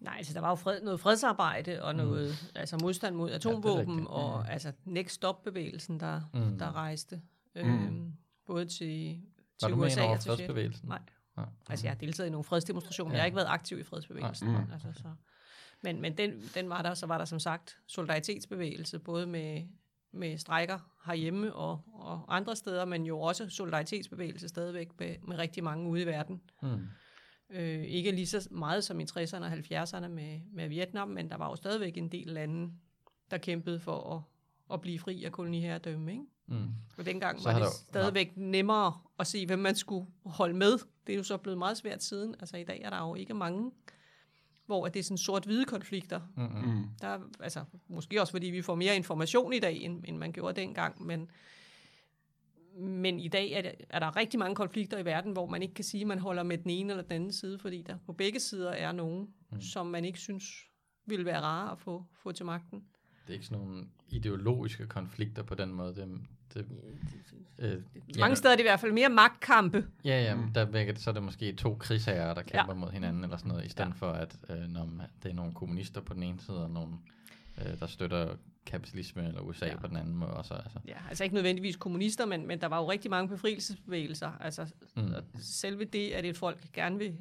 Nej, 0.00 0.14
altså 0.18 0.34
der 0.34 0.40
var 0.40 0.48
jo 0.48 0.54
fred, 0.54 0.82
noget 0.82 1.00
fredsarbejde 1.00 1.82
og 1.82 1.94
noget 1.94 2.28
mm. 2.42 2.58
altså 2.60 2.78
modstand 2.82 3.14
mod 3.14 3.30
atomvåben 3.30 4.06
og 4.06 4.38
Mm. 4.40 4.46
altså 4.50 4.72
Next 4.84 5.14
Stop-bevægelsen, 5.14 6.00
der, 6.00 6.20
Mm. 6.34 6.58
der 6.58 6.72
rejste. 6.74 7.20
Mm. 7.56 7.60
Øhm, 7.60 8.12
både 8.46 8.66
til, 8.66 9.20
Var 9.62 9.68
til 9.68 9.72
du 9.74 9.76
med 9.80 9.86
USA 9.86 10.02
og 10.04 10.20
til 10.20 10.28
fredsbevægelsen? 10.30 10.88
Nej. 10.88 11.00
Nej. 11.36 11.46
Altså, 11.68 11.86
jeg 11.86 11.90
har 11.92 11.98
deltaget 11.98 12.26
i 12.28 12.30
nogle 12.30 12.44
fredsdemonstrationer, 12.44 13.10
ja. 13.10 13.14
jeg 13.14 13.18
Ja. 13.18 13.22
har 13.22 13.26
ikke 13.26 13.36
været 13.36 13.46
aktiv 13.48 13.78
i 13.78 13.82
fredsbevægelsen. 13.82 14.48
Nej. 14.48 14.64
Mm. 14.64 14.72
Altså, 14.72 14.88
så. 14.92 15.08
Men, 15.82 16.00
men 16.00 16.16
den, 16.18 16.42
den 16.54 16.68
var 16.68 16.82
der, 16.82 16.94
så 16.94 17.06
var 17.06 17.18
der 17.18 17.24
som 17.24 17.38
sagt 17.38 17.78
solidaritetsbevægelse, 17.86 18.98
både 18.98 19.26
med, 19.26 19.62
med 20.12 20.38
strækker 20.38 20.78
herhjemme 21.06 21.54
og, 21.54 21.80
og 21.92 22.36
andre 22.36 22.56
steder, 22.56 22.84
men 22.84 23.06
jo 23.06 23.20
også 23.20 23.48
solidaritetsbevægelse 23.50 24.48
stadigvæk 24.48 24.88
med, 24.98 25.16
med 25.22 25.38
rigtig 25.38 25.64
mange 25.64 25.88
ude 25.90 26.02
i 26.02 26.06
verden. 26.06 26.40
Mm. 26.62 26.86
Øh, 27.50 27.84
ikke 27.84 28.10
lige 28.10 28.26
så 28.26 28.48
meget 28.50 28.84
som 28.84 29.00
i 29.00 29.04
60'erne 29.04 29.36
og 29.44 29.52
70'erne 29.52 30.08
med, 30.08 30.40
med 30.52 30.68
Vietnam, 30.68 31.08
men 31.08 31.30
der 31.30 31.36
var 31.36 31.48
jo 31.50 31.56
stadigvæk 31.56 31.96
en 31.96 32.08
del 32.12 32.26
lande, 32.26 32.72
der 33.30 33.38
kæmpede 33.38 33.80
for 33.80 34.14
at, 34.16 34.22
at 34.74 34.80
blive 34.80 34.98
fri 34.98 35.24
af 35.24 35.32
koloniherredømme. 35.32 36.12
Ikke? 36.12 36.24
Mm. 36.46 36.66
Og 36.98 37.06
dengang 37.06 37.40
Så 37.40 37.48
var 37.48 37.58
det 37.58 37.62
der- 37.66 37.70
stadigvæk 37.88 38.32
nemmere 38.36 38.92
at 39.18 39.26
se, 39.26 39.46
hvem 39.46 39.58
man 39.58 39.74
skulle 39.74 40.06
holde 40.24 40.54
med. 40.54 40.72
Det 41.06 41.12
er 41.12 41.16
jo 41.16 41.22
så 41.22 41.36
blevet 41.36 41.58
meget 41.58 41.76
svært 41.76 42.02
siden. 42.02 42.34
Altså 42.40 42.56
i 42.56 42.64
dag 42.64 42.80
er 42.84 42.90
der 42.90 42.98
jo 43.08 43.14
ikke 43.14 43.34
mange, 43.34 43.70
hvor 44.68 44.88
det 44.88 45.00
er 45.00 45.04
sådan 45.04 45.18
sort-hvide 45.18 45.64
konflikter. 45.64 46.20
Mm-hmm. 46.36 46.68
Mm. 46.70 46.84
Der, 47.00 47.08
er- 47.08 47.20
altså, 47.40 47.64
måske 47.88 48.20
også 48.20 48.30
fordi 48.30 48.46
vi 48.46 48.62
får 48.62 48.74
mere 48.74 48.96
information 48.96 49.52
i 49.52 49.58
dag, 49.58 49.76
end, 49.76 50.04
end 50.08 50.16
man 50.16 50.32
gjorde 50.32 50.60
dengang, 50.60 51.02
men, 51.06 51.30
men 52.78 53.20
i 53.20 53.28
dag 53.28 53.50
er, 53.52 53.62
det, 53.62 53.72
er 53.90 53.98
der 53.98 54.16
rigtig 54.16 54.38
mange 54.38 54.54
konflikter 54.54 54.98
i 54.98 55.04
verden, 55.04 55.32
hvor 55.32 55.46
man 55.46 55.62
ikke 55.62 55.74
kan 55.74 55.84
sige, 55.84 56.00
at 56.00 56.06
man 56.06 56.18
holder 56.18 56.42
med 56.42 56.58
den 56.58 56.70
ene 56.70 56.92
eller 56.92 57.02
den 57.02 57.12
anden 57.12 57.32
side, 57.32 57.58
fordi 57.58 57.82
der 57.82 57.96
på 58.06 58.12
begge 58.12 58.40
sider 58.40 58.70
er 58.70 58.92
nogen, 58.92 59.28
mm. 59.52 59.60
som 59.60 59.86
man 59.86 60.04
ikke 60.04 60.18
synes 60.18 60.44
ville 61.06 61.24
være 61.24 61.40
rare 61.40 61.72
at 61.72 61.78
få, 61.78 62.04
få 62.22 62.32
til 62.32 62.46
magten. 62.46 62.84
Det 63.28 63.34
er 63.34 63.34
ikke 63.34 63.46
sådan 63.46 63.64
nogle 63.64 63.84
ideologiske 64.10 64.86
konflikter 64.86 65.42
på 65.42 65.54
den 65.54 65.72
måde. 65.72 65.94
Det, 65.94 66.08
det, 66.54 66.66
øh, 67.58 67.82
Mange 68.20 68.36
steder 68.36 68.52
er 68.52 68.56
det 68.56 68.62
i 68.62 68.66
hvert 68.68 68.80
fald 68.80 68.92
mere 68.92 69.08
magtkampe. 69.08 69.86
Ja, 70.04 70.22
ja, 70.22 70.34
mm. 70.34 70.52
der 70.52 70.64
vækker 70.64 70.92
det, 70.92 71.02
så 71.02 71.10
er 71.10 71.14
det 71.14 71.22
måske 71.22 71.52
to 71.52 71.74
krigsherrer, 71.74 72.34
der 72.34 72.42
kæmper 72.42 72.58
Ja. 72.58 72.72
ja. 72.72 72.74
mod 72.74 72.90
hinanden, 72.90 73.24
eller 73.24 73.36
sådan 73.36 73.48
noget, 73.48 73.64
i 73.64 73.68
stedet 73.68 73.88
Ja. 74.02 74.06
ja. 74.06 74.12
for, 74.12 74.12
at 74.12 74.36
øh, 74.50 74.56
når 74.68 74.84
man, 74.84 75.06
det 75.22 75.30
er 75.30 75.34
nogle 75.34 75.54
kommunister 75.54 76.00
på 76.00 76.14
den 76.14 76.22
ene 76.22 76.40
side, 76.40 76.64
og 76.64 76.70
nogle, 76.70 76.92
øh, 77.58 77.80
der 77.80 77.86
støtter 77.86 78.34
kapitalisme 78.66 79.28
eller 79.28 79.40
USA 79.40 79.66
Ja. 79.66 79.72
ja. 79.72 79.78
på 79.78 79.86
den 79.86 79.96
anden 79.96 80.14
måde. 80.14 80.30
Også, 80.30 80.54
altså. 80.54 80.78
Ja, 80.88 80.96
altså 81.08 81.24
ikke 81.24 81.34
nødvendigvis 81.34 81.76
kommunister, 81.76 82.26
men, 82.26 82.46
men 82.46 82.60
der 82.60 82.66
var 82.66 82.78
jo 82.78 82.90
rigtig 82.90 83.10
mange 83.10 83.28
befrielsesbevægelser. 83.28 84.30
Altså 84.40 84.66
Mm. 84.96 85.12
selve 85.40 85.84
det, 85.84 86.10
at 86.10 86.24
et 86.24 86.36
folk 86.36 86.72
gerne 86.72 86.98
vil, 86.98 87.14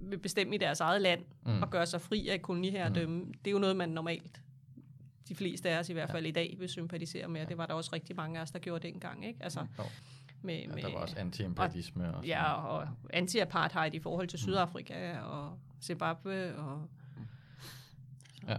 vil 0.00 0.18
bestemme 0.18 0.54
i 0.54 0.58
deres 0.58 0.80
eget 0.80 1.02
land. 1.02 1.20
Mm. 1.46 1.62
og 1.62 1.70
gøre 1.70 1.86
sig 1.86 2.00
fri 2.00 2.28
af 2.28 2.42
koloniherredømme, 2.42 3.18
mm. 3.18 3.34
det 3.44 3.46
er 3.46 3.52
jo 3.52 3.58
noget, 3.58 3.76
man 3.76 3.88
normalt, 3.88 4.40
de 5.28 5.34
fleste 5.34 5.70
af 5.70 5.78
os 5.78 5.88
i 5.88 5.92
hvert 5.92 6.10
fald 6.10 6.22
ja. 6.24 6.28
i 6.28 6.32
dag, 6.32 6.56
vil 6.58 6.68
sympatisere 6.68 7.28
med. 7.28 7.40
Og 7.40 7.48
det 7.48 7.58
var 7.58 7.66
der 7.66 7.74
også 7.74 7.90
rigtig 7.92 8.16
mange 8.16 8.38
af 8.38 8.42
os, 8.42 8.50
der 8.50 8.58
gjorde 8.58 8.88
dengang. 8.88 9.26
Ikke? 9.26 9.38
Altså, 9.42 9.60
Jo. 9.78 9.84
med, 10.42 10.58
Ja, 10.58 10.68
med, 10.68 10.82
der 10.82 10.92
var 10.92 10.98
også 10.98 11.16
anti-imperialisme. 11.16 12.14
Og, 12.16 12.26
ja, 12.26 12.52
og 12.52 12.88
anti-apartheid 13.12 13.94
i 13.94 13.98
forhold 13.98 14.28
til 14.28 14.38
Sydafrika 14.38 15.18
og 15.18 15.58
Zimbabwe. 15.82 16.56
Og, 16.56 16.88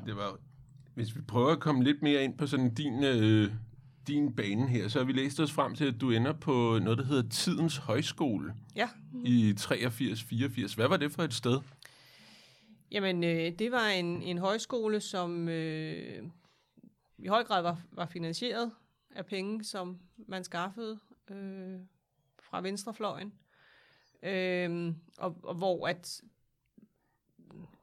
Det 0.06 0.16
var, 0.16 0.38
hvis 0.96 1.16
vi 1.16 1.22
prøver 1.22 1.52
at 1.52 1.60
komme 1.60 1.84
lidt 1.84 2.02
mere 2.02 2.24
ind 2.24 2.38
på 2.38 2.48
sådan 2.48 2.74
din, 2.74 3.04
øh, 3.04 3.52
din 4.08 4.36
bane 4.36 4.68
her, 4.68 4.88
så 4.88 5.00
har 5.00 5.06
vi 5.06 5.14
læst 5.14 5.40
os 5.40 5.52
frem 5.52 5.76
til, 5.76 5.86
at 5.86 6.02
du 6.02 6.12
ender 6.12 6.34
på 6.34 6.80
noget, 6.84 6.98
der 6.98 7.06
hedder 7.06 7.30
Tidens 7.30 7.78
Højskole 7.78 8.54
ja, 8.76 8.90
i 9.26 9.54
83-84. 9.60 10.76
Hvad 10.76 10.88
var 10.88 10.98
det 10.98 11.12
for 11.12 11.24
et 11.24 11.34
sted? 11.34 11.60
Jamen, 12.92 13.24
øh, 13.24 13.52
det 13.60 13.72
var 13.72 13.88
en, 13.88 14.22
en 14.22 14.38
højskole, 14.38 15.00
som 15.00 15.50
øh, 15.50 16.24
i 17.18 17.28
høj 17.28 17.44
grad 17.44 17.62
var, 17.62 17.82
var 17.92 18.06
finansieret 18.06 18.72
af 19.12 19.26
penge, 19.26 19.64
som 19.64 20.00
man 20.18 20.44
skaffede 20.44 21.00
øh, 21.32 21.80
fra 22.40 22.62
venstrefløjen. 22.62 23.34
Øh, 24.24 24.94
og, 25.18 25.36
og 25.44 25.56
hvor 25.56 25.88
at 25.88 26.22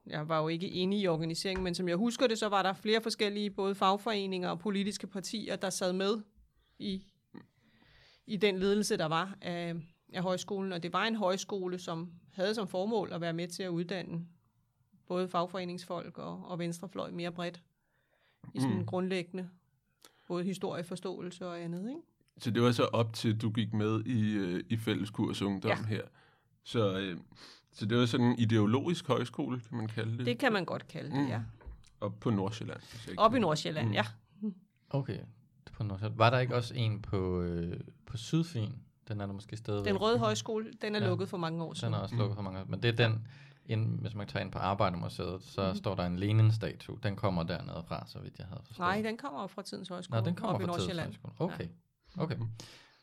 jeg 0.06 0.28
var 0.28 0.40
jo 0.42 0.48
ikke 0.48 0.68
inde 0.68 1.00
i 1.00 1.06
organiseringen, 1.06 1.64
men 1.64 1.74
som 1.74 1.88
jeg 1.88 1.96
husker 1.96 2.26
det, 2.26 2.38
så 2.38 2.48
var 2.48 2.62
der 2.62 2.72
flere 2.72 3.02
forskellige 3.02 3.50
både 3.50 3.74
fagforeninger 3.74 4.48
og 4.48 4.58
politiske 4.58 5.06
partier, 5.06 5.56
der 5.56 5.70
sad 5.70 5.92
med 5.92 6.22
i, 6.78 7.06
i 8.26 8.36
den 8.36 8.58
ledelse, 8.58 8.96
der 8.96 9.06
var 9.06 9.38
af, 9.40 9.74
af 10.12 10.22
højskolen. 10.22 10.72
Og 10.72 10.82
det 10.82 10.92
var 10.92 11.04
en 11.04 11.16
højskole, 11.16 11.78
som 11.78 12.12
havde 12.32 12.54
som 12.54 12.68
formål 12.68 13.12
at 13.12 13.20
være 13.20 13.32
med 13.32 13.48
til 13.48 13.62
at 13.62 13.68
uddanne 13.68 14.26
både 15.06 15.28
fagforeningsfolk 15.28 16.18
og, 16.18 16.44
og 16.44 16.58
venstrefløj 16.58 17.10
mere 17.10 17.32
bredt 17.32 17.62
i 18.54 18.60
sådan 18.60 18.76
mm. 18.78 18.86
grundlæggende 18.86 19.48
både 20.28 20.44
historieforståelse 20.44 21.46
og 21.46 21.60
andet, 21.60 21.88
ikke? 21.88 22.00
Så 22.38 22.50
det 22.50 22.62
var 22.62 22.72
så 22.72 22.84
op 22.84 23.12
til, 23.12 23.34
at 23.34 23.42
du 23.42 23.50
gik 23.50 23.72
med 23.74 24.04
i, 24.04 24.32
øh, 24.32 24.64
i 24.68 24.76
fælleskurs 24.76 25.42
ungdom 25.42 25.70
Ja. 25.70 25.84
her. 25.86 26.02
Så, 26.64 26.98
øh, 26.98 27.18
så 27.72 27.86
det 27.86 27.98
var 27.98 28.06
sådan 28.06 28.26
en 28.26 28.38
ideologisk 28.38 29.08
højskole, 29.08 29.60
kan 29.60 29.76
man 29.78 29.88
kalde 29.88 30.18
det. 30.18 30.26
Det 30.26 30.38
kan 30.38 30.52
man 30.52 30.64
godt 30.64 30.88
kalde 30.88 31.10
det, 31.10 31.18
Mm. 31.22 31.26
ja. 31.28 31.40
Op 32.00 32.20
på 32.20 32.30
Nordsjælland. 32.30 32.80
Op 33.18 33.34
i 33.34 33.38
Nordsjælland, 33.38 33.86
Mm. 33.88 33.92
ja. 33.92 34.04
Okay. 34.90 35.18
På 35.72 35.82
Nordsjælland. 35.84 36.16
Var 36.18 36.30
der 36.30 36.38
ikke 36.38 36.54
også 36.56 36.74
en 36.74 37.02
på, 37.02 37.40
øh, 37.42 37.80
på 38.06 38.16
Sydfyn? 38.16 38.70
Den 39.08 39.20
er 39.20 39.26
der 39.26 39.32
måske 39.32 39.56
stadigvæk. 39.56 39.86
Den 39.92 40.00
røde 40.00 40.18
højskole, 40.18 40.72
den 40.82 40.94
er 40.94 41.00
Ja. 41.02 41.08
lukket 41.08 41.28
for 41.28 41.36
mange 41.36 41.62
år 41.64 41.68
Den 41.68 41.76
siden. 41.76 41.94
er 41.94 41.98
også 41.98 42.14
lukket 42.16 42.34
for 42.36 42.42
mange 42.42 42.60
år. 42.60 42.64
Men 42.64 42.82
det 42.82 43.00
er 43.00 43.08
den, 43.08 43.26
ind, 43.66 44.00
hvis 44.00 44.14
man 44.14 44.26
tager 44.26 44.44
ind 44.44 44.52
på 44.52 44.58
Arbejdermuseet, 44.58 45.42
så 45.42 45.60
Mhm. 45.62 45.70
mm. 45.70 45.76
står 45.76 45.94
der 45.94 46.06
en 46.06 46.18
Lenin-statue. 46.18 46.98
Den 47.02 47.16
kommer 47.16 47.42
dernede 47.42 47.84
fra, 47.88 48.04
så 48.06 48.18
vidt 48.18 48.38
jeg 48.38 48.46
havde 48.46 48.62
forstået. 48.66 48.78
Nej, 48.88 49.02
den 49.02 49.16
kommer 49.16 49.46
fra 49.46 49.62
tidens 49.62 49.88
højskole. 49.88 50.20
Nå, 50.20 50.26
den 50.26 50.34
kommer 50.34 50.66
fra 50.66 50.78
Tidens. 50.78 50.98
Højskole. 50.98 51.32
Okay. 51.38 51.66
Okay. 52.18 52.36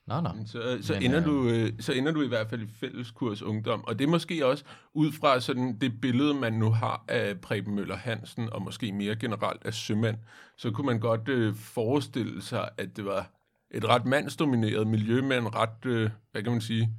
Nå, 0.07 0.21
nå. 0.21 0.29
Så, 0.45 0.77
så, 0.81 0.93
Men, 0.93 1.03
ender 1.03 1.19
øh, 1.19 1.25
du, 1.25 1.47
øh, 1.49 1.71
så 1.79 1.93
ender 1.93 2.11
du 2.11 2.21
i 2.21 2.27
hvert 2.27 2.49
fald 2.49 2.61
i 2.61 2.67
fælleskurs 2.67 3.41
ungdom. 3.41 3.83
Og 3.83 3.99
det 3.99 4.05
er 4.05 4.09
måske 4.09 4.45
også 4.47 4.63
ud 4.93 5.11
fra 5.11 5.39
sådan 5.39 5.79
det 5.79 6.01
billede, 6.01 6.33
man 6.33 6.53
nu 6.53 6.71
har 6.71 7.05
af 7.07 7.41
Preben 7.41 7.75
Møller 7.75 7.95
Hansen, 7.97 8.49
og 8.53 8.61
måske 8.61 8.91
mere 8.91 9.15
generelt 9.15 9.65
af 9.65 9.73
sømand, 9.73 10.17
så 10.57 10.71
kunne 10.71 10.85
man 10.85 10.99
godt 10.99 11.29
øh, 11.29 11.55
forestille 11.55 12.41
sig, 12.41 12.69
at 12.77 12.97
det 12.97 13.05
var 13.05 13.31
et 13.71 13.85
ret 13.85 14.05
mandsdomineret 14.05 14.87
miljø 14.87 15.21
med 15.21 15.37
en 15.37 15.55
ret, 15.55 15.85
øh, 15.85 16.09
hvad 16.31 16.43
kan 16.43 16.51
man 16.51 16.61
sige, 16.61 16.89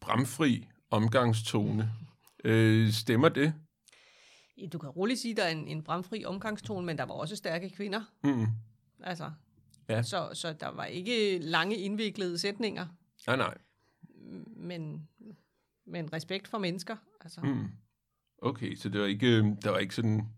bramfri 0.00 0.68
omgangstone. 0.90 1.92
Øh, 2.44 2.90
stemmer 2.90 3.28
det? 3.28 3.54
Du 4.72 4.78
kan 4.78 4.90
roligt 4.90 5.20
sige, 5.20 5.32
at 5.32 5.36
der 5.36 5.44
er 5.44 5.48
en, 5.48 5.68
en 5.68 5.82
bramfri 5.82 6.24
omgangstone, 6.24 6.86
men 6.86 6.98
der 6.98 7.04
var 7.04 7.14
også 7.14 7.36
stærke 7.36 7.70
kvinder. 7.70 8.00
Mm. 8.24 8.46
Altså, 9.00 9.30
Ja. 9.88 10.02
så, 10.02 10.30
så 10.34 10.52
der 10.52 10.68
var 10.68 10.84
ikke 10.84 11.38
lange 11.38 11.76
indviklede 11.76 12.38
sætninger, 12.38 12.86
Nej, 13.26 13.36
nej. 13.36 13.54
men, 14.56 15.08
men 15.86 16.12
respekt 16.12 16.48
for 16.48 16.58
mennesker. 16.58 16.96
Altså. 17.20 17.40
Mm. 17.40 17.68
Okay, 18.38 18.74
så 18.76 18.88
det 18.88 19.00
var 19.00 19.06
ikke, 19.06 19.26
øh, 19.36 19.44
der 19.62 19.70
var 19.70 19.78
ikke 19.78 19.94
sådan, 19.94 20.28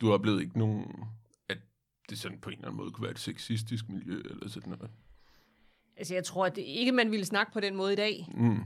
du 0.00 0.12
oplevede 0.12 0.42
ikke 0.42 0.58
nogen, 0.58 1.04
at 1.48 1.58
det 2.10 2.18
sådan 2.18 2.38
på 2.40 2.50
en 2.50 2.56
eller 2.56 2.68
anden 2.68 2.76
måde 2.76 2.90
kunne 2.90 3.02
være 3.02 3.10
et 3.12 3.18
sexistisk 3.18 3.88
miljø, 3.88 4.22
eller 4.30 4.48
sådan 4.48 4.70
noget? 4.72 4.90
Altså, 5.96 6.14
jeg 6.14 6.24
tror 6.24 6.46
at 6.46 6.56
det 6.56 6.62
ikke, 6.62 6.92
man 6.92 7.10
ville 7.10 7.24
snakke 7.26 7.52
på 7.52 7.60
den 7.60 7.76
måde 7.76 7.92
i 7.92 7.96
dag. 7.96 8.28
Mm. 8.34 8.60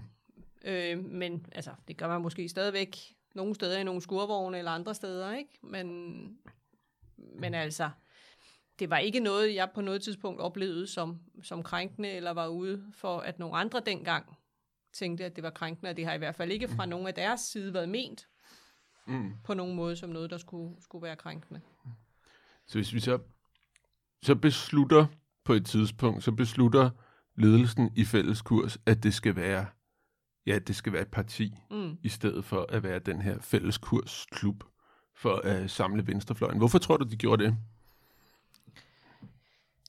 Øh, 0.66 1.04
men 1.04 1.46
altså, 1.52 1.70
det 1.88 1.96
gør 1.96 2.08
man 2.08 2.22
måske 2.22 2.48
stadigvæk 2.48 2.96
nogle 3.34 3.54
steder 3.54 3.78
i 3.78 3.84
nogle 3.84 4.00
skurvogne 4.00 4.58
eller 4.58 4.70
andre 4.70 4.94
steder, 4.94 5.34
ikke? 5.34 5.58
Men, 5.62 6.38
men 7.16 7.54
altså, 7.54 7.90
det 8.78 8.90
var 8.90 8.98
ikke 8.98 9.20
noget, 9.20 9.54
jeg 9.54 9.70
på 9.74 9.80
noget 9.80 10.02
tidspunkt 10.02 10.40
oplevede 10.40 10.86
som, 10.86 11.20
som 11.42 11.62
krænkende, 11.62 12.08
eller 12.10 12.30
var 12.30 12.46
ude 12.46 12.84
for, 12.92 13.18
at 13.18 13.38
nogle 13.38 13.56
andre 13.56 13.82
dengang 13.86 14.36
tænkte, 14.92 15.24
at 15.24 15.36
det 15.36 15.44
var 15.44 15.50
krænkende, 15.50 15.90
og 15.90 15.96
det 15.96 16.06
har 16.06 16.14
i 16.14 16.18
hvert 16.18 16.34
fald 16.34 16.52
ikke 16.52 16.68
fra 16.68 16.86
nogen 16.86 17.06
af 17.06 17.14
deres 17.14 17.40
side 17.40 17.74
været 17.74 17.88
ment 17.88 18.28
Mm. 19.08 19.32
på 19.44 19.54
nogen 19.54 19.76
måde 19.76 19.96
som 19.96 20.10
noget, 20.10 20.30
der 20.30 20.38
skulle, 20.38 20.82
skulle 20.82 21.02
være 21.02 21.16
krænkende. 21.16 21.60
Så 22.66 22.78
hvis 22.78 22.94
vi 22.94 23.00
så, 23.00 23.18
så 24.22 24.34
beslutter 24.34 25.06
på 25.44 25.52
et 25.52 25.66
tidspunkt, 25.66 26.24
så 26.24 26.32
beslutter 26.32 26.90
ledelsen 27.34 27.92
i 27.96 28.04
fælles 28.04 28.42
kurs, 28.42 28.78
at 28.86 29.02
det 29.02 29.14
skal 29.14 29.36
være, 29.36 29.66
ja, 30.46 30.58
det 30.58 30.76
skal 30.76 30.92
være 30.92 31.02
et 31.02 31.08
parti, 31.10 31.54
Mm. 31.70 31.96
i 32.02 32.08
stedet 32.08 32.44
for 32.44 32.66
at 32.68 32.82
være 32.82 32.98
den 32.98 33.22
her 33.22 33.38
fælles 33.40 33.78
kursklub 33.78 34.64
for 35.14 35.34
at 35.36 35.70
samle 35.70 36.06
venstrefløjen. 36.06 36.58
Hvorfor 36.58 36.78
tror 36.78 36.96
du, 36.96 37.04
de 37.10 37.16
gjorde 37.16 37.44
det? 37.44 37.56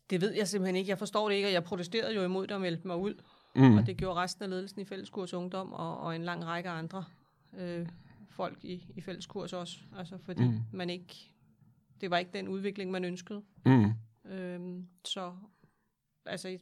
Det 0.10 0.22
ved 0.22 0.34
jeg 0.34 0.48
simpelthen 0.48 0.76
ikke. 0.76 0.90
Jeg 0.90 0.98
forstår 1.00 1.30
det 1.30 1.36
ikke, 1.36 1.48
og 1.48 1.52
jeg 1.54 1.64
protesterede 1.64 2.16
jo 2.16 2.24
imod 2.24 2.48
det 2.48 2.56
og 2.56 2.62
meldte 2.62 2.88
mig 2.88 2.98
ud. 2.98 3.14
Mm. 3.56 3.78
Og 3.78 3.86
det 3.86 3.98
gjorde 3.98 4.20
resten 4.20 4.44
af 4.44 4.50
ledelsen 4.50 4.82
i 4.82 4.86
Fælleskurs 4.86 5.34
Ungdom 5.34 5.74
og, 5.74 5.98
og 6.00 6.16
en 6.16 6.24
lang 6.24 6.46
række 6.46 6.70
andre 6.70 7.06
øh, 7.58 7.88
folk 8.30 8.58
i, 8.64 8.86
i 8.96 9.02
Fælleskurs 9.02 9.54
også. 9.54 9.78
Altså 9.98 10.18
fordi 10.18 10.44
Mm. 10.44 10.50
mm. 10.52 10.60
man 10.74 10.90
ikke, 10.90 11.16
det 12.02 12.12
var 12.12 12.18
ikke 12.18 12.32
den 12.34 12.48
udvikling, 12.48 12.92
man 12.92 13.06
ønskede. 13.06 13.42
Mm. 13.66 13.92
Øhm, 14.32 14.88
så 15.06 15.34
altså, 16.26 16.58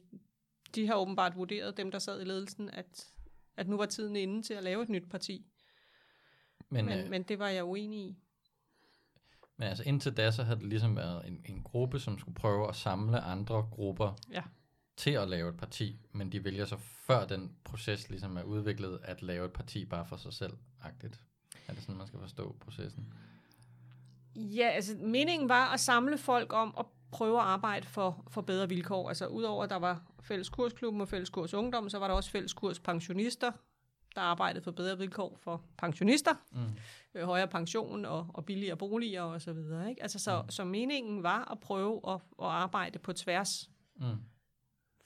de 0.74 0.86
har 0.86 0.94
åbenbart 0.94 1.36
vurderet, 1.36 1.76
dem 1.76 1.90
der 1.90 1.98
sad 1.98 2.20
i 2.20 2.24
ledelsen, 2.24 2.70
at, 2.70 3.06
at 3.56 3.68
nu 3.68 3.76
var 3.76 3.86
tiden 3.86 4.16
inde 4.16 4.42
til 4.42 4.54
at 4.54 4.64
lave 4.64 4.82
et 4.82 4.88
nyt 4.88 5.08
parti. 5.10 5.46
Men, 6.68 6.84
Men, 6.84 6.98
øh, 6.98 7.10
men, 7.10 7.22
det 7.22 7.38
var 7.38 7.48
jeg 7.48 7.64
uenig 7.64 7.98
i. 8.00 8.16
men 9.56 9.68
altså 9.68 9.82
indtil 9.86 10.16
da, 10.16 10.30
så 10.30 10.42
havde 10.42 10.58
det 10.60 10.66
ligesom 10.68 10.96
været 10.96 11.28
en, 11.28 11.42
en 11.44 11.62
gruppe, 11.62 12.00
som 12.00 12.18
skulle 12.18 12.34
prøve 12.34 12.68
at 12.68 12.76
samle 12.76 13.20
andre 13.20 13.62
grupper 13.70 14.18
Ja. 14.30 14.42
til 14.96 15.10
at 15.10 15.28
lave 15.28 15.48
et 15.50 15.56
parti, 15.56 15.98
men 16.12 16.32
de 16.32 16.44
vælger 16.44 16.64
så 16.64 16.76
før 16.76 17.26
den 17.26 17.56
proces 17.64 18.08
ligesom 18.10 18.36
er 18.36 18.42
udviklet, 18.42 18.98
at 19.02 19.22
lave 19.22 19.44
et 19.46 19.52
parti 19.52 19.84
bare 19.84 20.06
for 20.06 20.16
sig 20.16 20.32
selv-agtigt. 20.32 21.20
Er 21.68 21.72
det 21.72 21.82
sådan, 21.82 21.96
man 21.96 22.06
skal 22.06 22.20
forstå 22.20 22.56
processen? 22.60 23.12
Ja, 24.34 24.68
altså 24.68 24.96
meningen 24.96 25.48
var 25.48 25.72
at 25.72 25.80
samle 25.80 26.18
folk 26.18 26.52
om 26.52 26.74
at 26.78 26.86
prøve 27.12 27.38
at 27.38 27.44
arbejde 27.44 27.86
for, 27.86 28.24
for 28.28 28.40
bedre 28.40 28.68
vilkår. 28.68 29.08
Altså 29.08 29.26
udover 29.26 29.64
at 29.64 29.70
der 29.70 29.76
var 29.76 30.02
fælles 30.20 30.48
kursklubben 30.48 31.00
og 31.00 31.08
fælles 31.08 31.30
kurs 31.30 31.54
ungdom, 31.54 31.88
så 31.90 31.98
var 31.98 32.08
der 32.08 32.14
også 32.14 32.30
fælles 32.30 32.52
kurs 32.52 32.78
pensionister, 32.80 33.52
der 34.14 34.20
arbejdede 34.22 34.64
for 34.64 34.70
bedre 34.70 34.98
vilkår 34.98 35.36
for 35.42 35.62
pensionister, 35.78 36.34
Mm. 36.52 36.58
øh, 37.14 37.24
højere 37.24 37.48
pension 37.48 38.04
og, 38.04 38.26
og 38.34 38.44
billigere 38.44 38.76
boliger 38.76 39.22
og 39.22 39.42
så 39.42 39.52
videre. 39.52 39.88
Ikke? 39.90 40.02
Altså, 40.02 40.18
så, 40.18 40.42
mm. 40.42 40.50
så 40.50 40.64
meningen 40.64 41.22
var 41.22 41.48
at 41.52 41.60
prøve 41.60 42.00
at, 42.08 42.14
at 42.14 42.46
arbejde 42.46 42.98
på 42.98 43.12
tværs 43.12 43.70
Mm. 43.96 44.16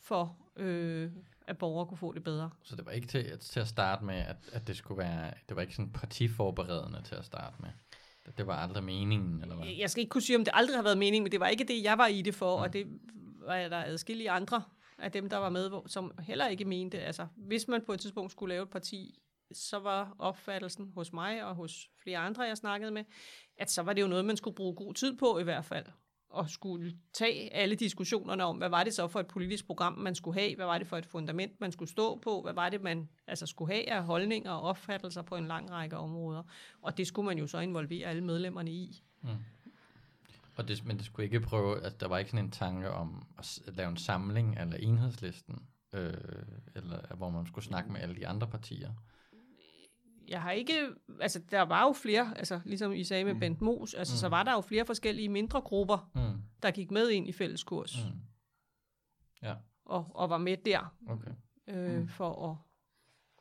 for, 0.00 0.36
øh, 0.56 1.10
at 1.46 1.58
borgere 1.58 1.86
kunne 1.86 1.98
få 1.98 2.12
det 2.12 2.24
bedre. 2.24 2.50
Så 2.62 2.76
det 2.76 2.86
var 2.86 2.92
ikke 2.92 3.06
til, 3.06 3.18
at, 3.18 3.40
til 3.40 3.60
at 3.60 3.68
starte 3.68 4.04
med, 4.04 4.14
at, 4.14 4.36
at 4.52 4.66
det 4.66 4.76
skulle 4.76 4.98
være, 4.98 5.32
det 5.48 5.56
var 5.56 5.62
ikke 5.62 5.74
sådan 5.74 5.92
partiforberedende 5.92 7.02
til 7.02 7.14
at 7.14 7.24
starte 7.24 7.56
med. 7.60 7.68
Det, 8.38 8.46
var 8.46 8.56
aldrig 8.56 8.84
meningen, 8.84 9.42
eller 9.42 9.54
hvad? 9.56 9.66
Jeg 9.78 9.90
skal 9.90 10.00
ikke 10.00 10.10
kunne 10.10 10.22
sige, 10.22 10.36
om 10.36 10.44
det 10.44 10.50
aldrig 10.54 10.76
har 10.76 10.82
været 10.82 10.98
meningen, 10.98 11.22
men 11.24 11.32
det 11.32 11.40
var 11.40 11.46
ikke 11.48 11.64
det, 11.64 11.82
jeg 11.82 11.98
var 11.98 12.06
i 12.06 12.22
det 12.22 12.34
for, 12.34 12.56
mm. 12.56 12.62
og 12.62 12.72
det 12.72 12.86
var 13.46 13.56
der 13.68 13.84
adskillige 13.84 14.30
andre 14.30 14.62
af 14.98 15.12
dem, 15.12 15.28
der 15.28 15.36
var 15.36 15.48
med, 15.50 15.68
hvor- 15.68 15.84
som 15.88 16.12
heller 16.22 16.46
ikke 16.48 16.64
mente. 16.64 16.98
Altså, 17.00 17.26
hvis 17.36 17.68
man 17.68 17.82
på 17.86 17.92
et 17.92 18.00
tidspunkt 18.00 18.32
skulle 18.32 18.54
lave 18.54 18.62
et 18.62 18.70
parti, 18.70 19.18
så 19.52 19.78
var 19.78 20.16
opfattelsen 20.18 20.92
hos 20.94 21.12
mig 21.12 21.44
og 21.44 21.54
hos 21.54 21.88
flere 22.02 22.18
andre, 22.18 22.42
jeg 22.42 22.56
snakkede 22.56 22.90
med, 22.90 23.04
at 23.58 23.70
så 23.70 23.82
var 23.82 23.92
det 23.92 24.02
jo 24.02 24.06
noget, 24.06 24.24
man 24.24 24.36
skulle 24.36 24.54
bruge 24.54 24.74
god 24.74 24.94
tid 24.94 25.16
på 25.16 25.38
i 25.38 25.42
hvert 25.42 25.64
fald. 25.64 25.86
Og 26.30 26.50
skulle 26.50 26.96
tage 27.12 27.54
alle 27.54 27.74
diskussionerne 27.74 28.44
om, 28.44 28.56
hvad 28.56 28.68
var 28.68 28.84
det 28.84 28.94
så 28.94 29.08
for 29.08 29.20
et 29.20 29.26
politisk 29.26 29.66
program, 29.66 29.98
man 29.98 30.14
skulle 30.14 30.40
have, 30.40 30.56
hvad 30.56 30.66
var 30.66 30.78
det 30.78 30.86
for 30.86 30.96
et 30.96 31.06
fundament, 31.06 31.60
man 31.60 31.72
skulle 31.72 31.88
stå 31.88 32.18
på, 32.18 32.42
hvad 32.42 32.52
var 32.52 32.68
det, 32.68 32.82
man 32.82 33.08
altså, 33.26 33.46
skulle 33.46 33.74
have 33.74 33.90
af 33.90 34.04
holdninger 34.04 34.50
og 34.50 34.62
opfattelser 34.62 35.22
på 35.22 35.36
en 35.36 35.46
lang 35.46 35.70
række 35.70 35.96
områder. 35.96 36.42
Og 36.82 36.98
det 36.98 37.06
skulle 37.06 37.26
man 37.26 37.38
jo 37.38 37.46
så 37.46 37.58
involvere 37.58 38.08
alle 38.08 38.24
medlemmerne 38.24 38.70
i. 38.70 39.02
Mm. 39.22 39.28
Og 40.56 40.68
det, 40.68 40.84
men 40.84 40.96
det 40.96 41.06
skulle 41.06 41.24
ikke 41.24 41.40
prøve, 41.40 41.82
at 41.82 42.00
der 42.00 42.08
var 42.08 42.18
ikke 42.18 42.30
sådan 42.30 42.44
en 42.44 42.50
tanke 42.50 42.90
om 42.90 43.26
at, 43.38 43.58
at 43.66 43.76
lave 43.76 43.90
en 43.90 43.96
samling 43.96 44.58
eller 44.58 44.76
enhedslisten, 44.76 45.62
øh, 45.92 46.12
eller 46.74 47.16
hvor 47.16 47.30
man 47.30 47.46
skulle 47.46 47.64
snakke 47.64 47.92
med 47.92 48.00
alle 48.00 48.16
de 48.16 48.28
andre 48.28 48.46
partier 48.46 48.90
jeg 50.30 50.42
har 50.42 50.50
ikke, 50.50 50.88
altså 51.20 51.38
der 51.50 51.62
var 51.62 51.86
jo 51.86 51.92
flere, 51.92 52.38
altså 52.38 52.60
ligesom 52.64 52.92
I 52.92 53.04
sagde 53.04 53.24
med 53.24 53.34
mm. 53.34 53.40
Bent 53.40 53.60
Mos, 53.60 53.94
altså 53.94 54.14
mm. 54.14 54.18
så 54.18 54.28
var 54.28 54.42
der 54.42 54.52
jo 54.52 54.60
flere 54.60 54.84
forskellige 54.86 55.28
mindre 55.28 55.60
grupper, 55.60 56.10
Mm. 56.14 56.42
der 56.62 56.70
gik 56.70 56.90
med 56.90 57.10
ind 57.10 57.28
i 57.28 57.32
fælleskurs 57.32 57.96
mm. 58.04 58.20
Ja, 59.42 59.54
og, 59.84 60.06
og 60.14 60.30
var 60.30 60.38
med 60.38 60.56
der 60.56 60.94
okay. 61.08 61.30
øh, 61.68 62.00
mm. 62.00 62.08
for 62.08 62.50
at, 62.50 62.56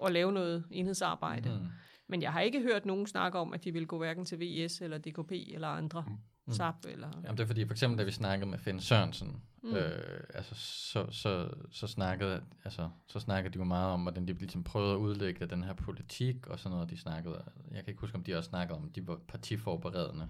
at 0.08 0.14
lave 0.14 0.32
noget 0.32 0.66
enhedsarbejde. 0.72 1.50
Mm. 1.50 1.68
Men 2.08 2.22
jeg 2.22 2.34
har 2.34 2.42
ikke 2.42 2.62
hørt 2.62 2.86
nogen 2.86 3.08
snakke 3.08 3.40
om, 3.40 3.54
at 3.54 3.64
de 3.64 3.72
ville 3.74 3.86
gå 3.86 3.98
hverken 3.98 4.26
til 4.26 4.40
VS 4.40 4.82
eller 4.82 4.98
DKP 4.98 5.32
eller 5.32 5.68
andre. 5.68 6.06
Mm. 6.08 6.18
SAP 6.52 6.86
eller... 6.86 7.08
Jamen 7.24 7.38
det 7.38 7.44
er 7.44 7.48
fordi, 7.48 7.66
for 7.66 7.74
eksempel 7.74 8.00
da 8.00 8.04
vi 8.04 8.12
snakkede 8.12 8.50
med 8.50 8.60
Finn 8.60 8.80
Sørensen, 8.80 9.42
Mm. 9.64 9.70
mm. 9.70 9.76
øh, 9.76 10.24
altså, 10.34 10.56
så, 10.56 11.12
så, 11.12 11.50
så, 11.72 11.88
snakkede, 11.88 12.44
altså, 12.64 12.90
så 13.08 13.20
snakkede 13.20 13.54
de 13.54 13.60
jo 13.60 13.64
meget 13.64 13.94
om, 13.94 14.02
hvordan 14.02 14.28
de 14.28 14.34
ligesom 14.34 14.64
prøvede 14.64 14.94
at 14.94 14.98
udlægge 14.98 15.46
den 15.46 15.64
her 15.64 15.74
politik 15.74 16.48
og 16.48 16.60
sådan 16.60 16.76
noget, 16.76 16.90
de 16.90 16.98
snakkede. 16.98 17.44
Jeg 17.72 17.84
kan 17.84 17.92
ikke 17.92 18.02
huske, 18.02 18.16
om 18.16 18.24
de 18.24 18.36
også 18.36 18.50
snakkede 18.50 18.78
om, 18.78 18.92
de 18.92 19.08
var 19.08 19.20
partiforberedende, 19.28 20.30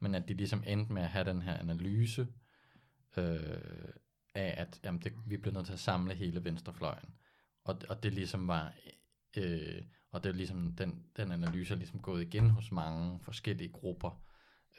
men 0.00 0.14
at 0.14 0.28
de 0.28 0.34
ligesom 0.34 0.62
endte 0.66 0.92
med 0.92 1.02
at 1.02 1.08
have 1.08 1.24
den 1.24 1.42
her 1.42 1.56
analyse 1.58 2.26
øh, 3.16 3.58
af, 4.34 4.54
at 4.56 4.80
jamen, 4.84 5.00
det, 5.02 5.12
vi 5.26 5.36
bliver 5.36 5.54
nødt 5.54 5.66
til 5.66 5.72
at 5.72 5.80
samle 5.80 6.14
hele 6.14 6.44
venstrefløjen. 6.44 7.14
Og, 7.64 7.80
og 7.88 8.02
det 8.02 8.14
ligesom 8.14 8.48
var, 8.48 8.72
øh, 9.36 9.82
og 10.10 10.24
det 10.24 10.30
er 10.30 10.34
ligesom, 10.34 10.72
den, 10.72 11.04
den 11.16 11.32
analyse 11.32 11.74
er 11.74 11.78
ligesom 11.78 12.00
gået 12.00 12.22
igen 12.22 12.50
hos 12.50 12.72
mange 12.72 13.20
forskellige 13.22 13.72
grupper, 13.72 14.22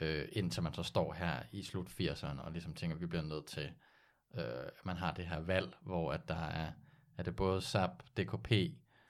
øh, 0.01 0.27
indtil 0.31 0.63
man 0.63 0.73
så 0.73 0.83
står 0.83 1.13
her 1.13 1.43
i 1.51 1.63
slut 1.63 1.87
80'erne 1.87 2.41
og 2.41 2.51
ligesom 2.51 2.73
tænker, 2.73 2.95
at 2.95 3.01
vi 3.01 3.05
bliver 3.05 3.23
nødt 3.23 3.45
til, 3.45 3.71
øh, 4.37 4.43
at 4.77 4.85
man 4.85 4.97
har 4.97 5.13
det 5.13 5.25
her 5.25 5.39
valg, 5.39 5.73
hvor 5.81 6.11
at 6.13 6.27
der 6.27 6.45
er, 6.45 6.71
er 7.17 7.23
det 7.23 7.35
både 7.35 7.61
SAP, 7.61 8.03
DKP 8.17 8.51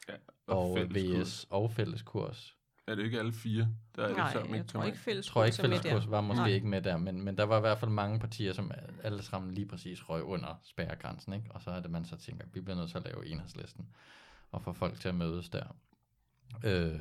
Ja, 0.10 0.14
og, 0.48 0.72
og. 0.72 0.78
VS 0.96 1.48
og 1.50 1.72
fælleskurs. 1.72 2.56
Er 2.88 2.96
det 2.96 3.04
ikke 3.04 3.20
alle 3.20 3.34
fire, 3.34 3.68
der 3.96 4.04
er 4.08 4.16
Nej, 4.16 4.34
sammen? 4.34 4.56
jeg 4.56 4.68
tror 4.68 4.84
ikke 4.84 4.96
Jeg 4.96 5.00
fælleskurs 5.00 5.34
tror 5.34 5.44
ikke, 5.46 5.78
fælleskurs 5.78 6.10
var 6.12 6.22
måske 6.22 6.42
Nej. 6.42 6.50
ikke 6.50 6.68
med 6.68 6.82
der, 6.82 6.98
men, 6.98 7.22
men 7.22 7.38
der 7.38 7.44
var 7.44 7.58
i 7.58 7.60
hvert 7.60 7.80
fald 7.80 7.92
mange 7.92 8.20
partier, 8.20 8.54
som 8.54 8.72
alle 9.04 9.22
sammen 9.22 9.54
lige 9.54 9.68
præcis 9.68 10.10
røg 10.10 10.24
under 10.24 10.60
spærregrænsen, 10.64 11.34
ikke? 11.34 11.46
og 11.50 11.62
så 11.62 11.72
er 11.72 11.80
det 11.80 11.92
man 11.92 12.06
så 12.06 12.18
tænker, 12.18 12.44
at 12.44 12.56
vi 12.56 12.62
bliver 12.62 12.78
nødt 12.78 12.90
til 12.90 12.98
at 12.98 13.04
lave 13.04 13.28
enhedslisten 13.28 13.90
og 14.52 14.64
få 14.64 14.74
folk 14.74 15.00
til 15.00 15.10
at 15.10 15.16
mødes 15.16 15.50
der. 15.50 15.76
Øh, 16.66 17.00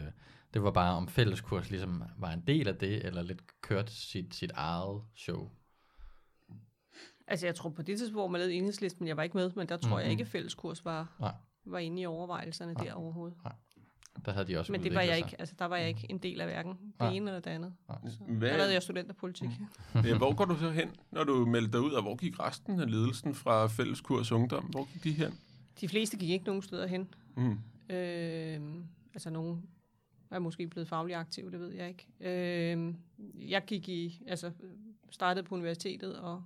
det 0.55 0.63
var 0.63 0.71
bare 0.71 0.97
om 0.97 1.09
fælleskurs 1.09 1.71
ligesom 1.71 2.03
var 2.19 2.31
en 2.33 2.43
del 2.47 2.69
af 2.69 2.77
det, 2.77 3.05
eller 3.07 3.23
lidt 3.23 3.43
kørt 3.61 3.91
sit, 3.91 4.35
sit 4.35 4.51
eget 4.55 5.03
show. 5.17 5.51
Altså 7.27 7.47
jeg 7.47 7.55
tror 7.55 7.71
på 7.71 7.83
det 7.83 7.99
tidspunkt, 7.99 8.15
hvor 8.21 8.29
man 8.29 8.39
lavede 8.41 8.55
enhedslisten, 8.55 9.09
jeg 9.09 9.17
var 9.17 9.23
ikke 9.23 9.37
med, 9.37 9.51
men 9.57 9.69
der 9.69 9.77
tror 9.77 9.89
mm-hmm. 9.89 10.03
jeg 10.03 10.11
ikke, 10.11 10.21
at 10.21 10.29
fælleskurs 10.29 10.85
var, 10.85 11.17
Nej. 11.21 11.33
var 11.65 11.79
inde 11.79 12.03
i 12.03 12.07
overvejelserne 12.07 12.73
Nej. 12.73 12.85
der 12.85 12.93
overhovedet. 12.93 13.37
Der 14.27 14.33
havde 14.33 14.47
de 14.47 14.59
også 14.59 14.73
Men 14.73 14.83
det 14.83 14.95
var 14.95 15.01
jeg 15.01 15.09
sig. 15.09 15.17
ikke, 15.19 15.41
altså 15.41 15.55
der 15.59 15.65
var 15.65 15.77
jeg 15.77 15.89
ikke 15.89 16.07
en 16.11 16.19
del 16.19 16.41
af 16.41 16.47
hverken 16.47 16.73
det 16.73 17.01
Nej. 17.01 17.11
ene 17.13 17.31
eller 17.31 17.41
det 17.41 17.51
andet. 17.51 17.75
Så, 17.89 18.19
Hvad- 18.29 18.51
der 18.51 18.57
lavede 18.57 18.73
jeg 18.73 18.83
studenterpolitik. 18.83 19.49
Ja, 20.05 20.17
hvor 20.19 20.35
går 20.35 20.45
du 20.45 20.57
så 20.59 20.71
hen, 20.71 20.89
når 21.11 21.25
du 21.25 21.47
meldte 21.47 21.73
dig 21.73 21.81
ud, 21.81 21.91
og 21.93 22.03
hvor 22.03 22.17
gik 22.17 22.41
resten 22.41 22.81
af 22.81 22.91
ledelsen 22.91 23.35
fra 23.35 23.67
Fælleskurs 23.67 24.33
Ungdom? 24.33 24.65
Hvor 24.65 24.89
gik 24.93 25.05
de 25.05 25.13
hen? 25.13 25.39
De 25.81 25.89
fleste 25.89 26.17
gik 26.17 26.31
ikke 26.31 26.45
nogen 26.45 26.63
steder 26.63 26.87
hen. 26.87 27.15
Mm. 27.37 27.59
Øh, 27.95 28.61
altså 29.15 29.31
nogen 29.31 29.63
er 30.31 30.39
måske 30.39 30.67
blevet 30.67 30.89
fagligt 30.89 31.19
aktiv, 31.19 31.53
det 31.53 31.61
ved 31.61 31.73
jeg 31.73 31.89
ikke. 31.89 32.07
Øh, 32.21 32.95
jeg 33.51 33.65
gik 33.67 33.89
i, 33.89 34.23
altså 34.27 34.51
startede 35.11 35.47
på 35.47 35.55
universitetet 35.55 36.17
og, 36.17 36.45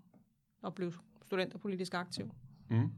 og 0.63 0.75
blev 0.75 0.93
studenterpolitisk 1.27 1.95
aktiv. 1.95 2.31
Mm. 2.69 2.91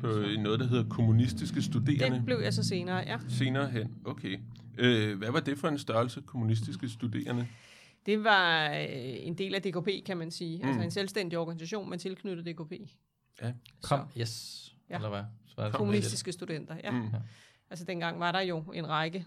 på 0.00 0.20
i 0.20 0.36
noget, 0.36 0.60
der 0.60 0.66
hedder 0.66 0.88
kommunistiske 0.88 1.62
studerende. 1.62 2.16
Det 2.16 2.24
blev 2.24 2.38
jeg 2.38 2.54
så 2.54 2.62
senere, 2.62 2.96
ja. 2.96 3.18
Senere 3.28 3.70
hen, 3.70 3.94
okay. 4.04 4.38
Øh, 4.78 5.18
hvad 5.18 5.30
var 5.30 5.40
det 5.40 5.58
for 5.58 5.68
en 5.68 5.78
størrelse, 5.78 6.20
kommunistiske 6.20 6.88
studerende? 6.88 7.46
Det 8.06 8.24
var 8.24 8.70
øh, 8.70 8.86
en 9.26 9.34
del 9.38 9.54
af 9.54 9.62
DKP, 9.62 9.88
kan 10.06 10.16
man 10.16 10.30
sige. 10.30 10.58
Mm. 10.58 10.68
Altså 10.68 10.82
en 10.82 10.90
selvstændig 10.90 11.38
organisation, 11.38 11.90
men 11.90 11.98
tilknyttet 11.98 12.46
DKP. 12.46 12.72
Ja. 13.42 13.52
Kom, 13.82 14.00
yes. 14.20 14.64
Ja. 14.90 14.94
Eller 14.94 15.08
hvad? 15.08 15.22
Så 15.46 15.64
det 15.64 15.72
Kommunistiske 15.72 16.32
studenter, 16.32 16.76
ja. 16.84 16.90
Mm. 16.90 17.08
Altså 17.70 17.84
dengang 17.84 18.20
var 18.20 18.32
der 18.32 18.40
jo 18.40 18.58
en 18.58 18.88
række 18.88 19.26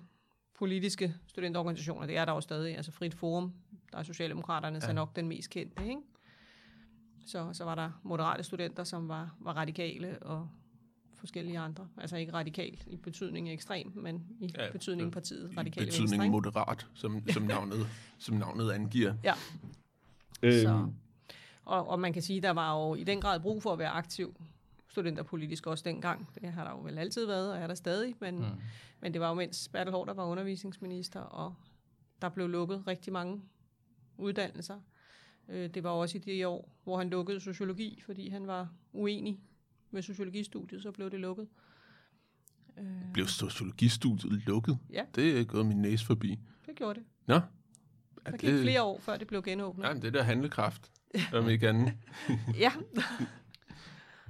politiske 0.57 1.15
studenterorganisationer. 1.27 2.07
Det 2.07 2.17
er 2.17 2.25
der 2.25 2.33
jo 2.33 2.41
stadig. 2.41 2.75
Altså 2.77 2.91
Frit 2.91 3.13
Forum, 3.13 3.53
der 3.91 3.97
er 3.97 4.03
Socialdemokraterne, 4.03 4.75
ja. 4.75 4.79
så 4.79 4.93
nok 4.93 5.15
den 5.15 5.27
mest 5.27 5.49
kendte. 5.49 5.83
Ikke? 5.83 6.01
Så, 7.25 7.49
så 7.53 7.63
var 7.63 7.75
der 7.75 7.91
moderate 8.03 8.43
studenter, 8.43 8.83
som 8.83 9.07
var, 9.07 9.35
var 9.39 9.53
radikale 9.53 10.19
og 10.23 10.49
forskellige 11.15 11.59
andre. 11.59 11.87
Altså 11.97 12.17
ikke 12.17 12.33
radikal 12.33 12.83
i 12.87 12.95
betydning 12.97 13.49
ekstrem, 13.51 13.91
men 13.95 14.25
i 14.39 14.53
Ja, 14.57 14.71
betydning 14.71 15.11
partiet 15.11 15.51
I 15.51 15.57
radikale 15.57 15.85
betydning 15.85 16.11
venstre. 16.11 16.29
moderat, 16.29 16.87
som, 16.93 17.29
som, 17.29 17.43
navnet, 17.43 17.87
som 18.17 18.35
navnet 18.35 18.71
angiver. 18.71 19.13
Ja. 19.23 19.33
Øhm, 20.43 20.61
Så, 20.61 20.87
og, 21.65 21.87
og 21.87 21.99
man 21.99 22.13
kan 22.13 22.21
sige, 22.21 22.41
der 22.41 22.51
var 22.51 22.73
jo 22.79 22.95
i 22.95 23.03
den 23.03 23.21
grad 23.21 23.39
brug 23.39 23.63
for 23.63 23.73
at 23.73 23.79
være 23.79 23.89
aktiv 23.89 24.35
studenterpolitisk 24.91 25.67
også 25.67 25.83
dengang. 25.87 26.29
Det 26.41 26.53
har 26.53 26.63
der 26.63 26.71
jo 26.71 26.77
vel 26.79 26.97
altid 26.97 27.25
været, 27.25 27.51
og 27.53 27.57
er 27.57 27.67
der 27.67 27.75
stadig. 27.75 28.15
Men, 28.19 28.35
mm. 28.37 28.45
men 29.01 29.13
det 29.13 29.21
var 29.21 29.27
jo 29.29 29.33
mens 29.33 29.69
Bertel 29.73 29.93
Hård, 29.93 30.07
der 30.07 30.13
var 30.13 30.25
undervisningsminister, 30.25 31.19
og 31.19 31.55
der 32.21 32.29
blev 32.29 32.47
lukket 32.49 32.83
rigtig 32.87 33.13
mange 33.13 33.41
uddannelser. 34.17 34.79
Øh, 35.49 35.69
Det 35.69 35.83
var 35.83 35.89
også 35.89 36.17
i 36.17 36.21
det 36.21 36.45
år, 36.45 36.75
hvor 36.83 36.97
han 36.97 37.09
lukkede 37.09 37.39
sociologi, 37.39 38.01
fordi 38.05 38.29
han 38.29 38.47
var 38.47 38.69
uenig 38.93 39.39
med 39.91 40.01
sociologistudiet, 40.01 40.81
så 40.81 40.91
blev 40.91 41.11
det 41.11 41.19
lukket. 41.19 41.47
Øh, 42.77 42.85
Blev 43.13 43.27
sociologistudiet 43.27 44.31
lukket? 44.45 44.77
Ja. 44.89 45.05
Det 45.15 45.39
er 45.39 45.43
gået 45.43 45.65
min 45.65 45.81
næse 45.81 46.05
forbi. 46.05 46.39
Det 46.65 46.75
gjorde 46.75 46.99
det. 46.99 47.03
Nå? 47.25 47.39
Der 48.25 48.37
gik 48.37 48.49
flere 48.61 48.83
år, 48.83 48.99
før 48.99 49.17
det 49.17 49.27
blev 49.27 49.43
genåbnet. 49.43 49.83
Ja, 49.87 49.93
men 49.93 50.01
det 50.01 50.07
er 50.07 50.11
der 50.11 50.23
handlekraft, 50.23 50.91
om 51.33 51.49
ikke 51.49 51.69
andet. 51.69 51.93
Ja, 52.57 52.71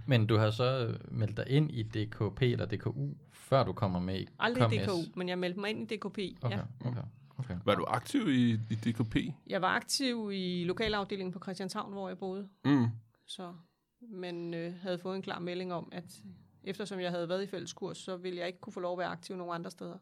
Men 0.08 0.28
du 0.28 0.38
har 0.38 0.52
så 0.52 0.88
øh, 0.88 1.14
meldt 1.18 1.38
dig 1.38 1.50
ind 1.50 1.72
i 1.72 1.84
DKP 1.84 2.42
eller 2.42 2.66
DKU, 2.66 3.10
før 3.32 3.64
du 3.64 3.74
kommer 3.74 4.00
med 4.00 4.20
i 4.20 4.28
aldrig 4.40 4.70
KMS. 4.70 4.84
DKU, 4.86 4.98
men 5.16 5.30
jeg 5.30 5.40
meldte 5.40 5.60
mig 5.60 5.70
ind 5.70 5.92
i 5.92 5.96
DKP. 5.96 6.18
Okay, 6.44 6.58
Ja. 6.58 6.62
okay, 6.86 7.02
okay. 7.38 7.58
Var 7.66 7.76
du 7.76 7.84
aktiv 7.88 8.28
i, 8.30 8.52
i 8.52 8.76
DKP? 8.76 9.16
Jeg 9.48 9.62
var 9.62 9.68
aktiv 9.76 10.32
i 10.34 10.64
lokalafdelingen 10.64 11.32
på 11.34 11.40
Christianshavn, 11.40 11.92
hvor 11.94 12.08
jeg 12.08 12.18
boede. 12.18 12.50
Mm. 12.66 12.88
Så, 13.26 13.54
men 14.02 14.54
øh, 14.54 14.74
havde 14.82 14.98
fået 15.00 15.16
en 15.16 15.22
klar 15.22 15.40
melding 15.40 15.74
om, 15.74 15.90
at 15.92 16.24
eftersom 16.64 17.00
jeg 17.00 17.12
havde 17.12 17.30
været 17.30 17.44
i 17.44 17.48
fælleskurs, 17.48 17.98
så 17.98 18.18
ville 18.18 18.40
jeg 18.40 18.48
ikke 18.48 18.60
kunne 18.60 18.74
få 18.74 18.80
lov 18.80 18.92
at 18.94 18.98
være 18.98 19.08
aktiv 19.08 19.36
nogen 19.36 19.56
andre 19.56 19.72
steder. 19.72 19.98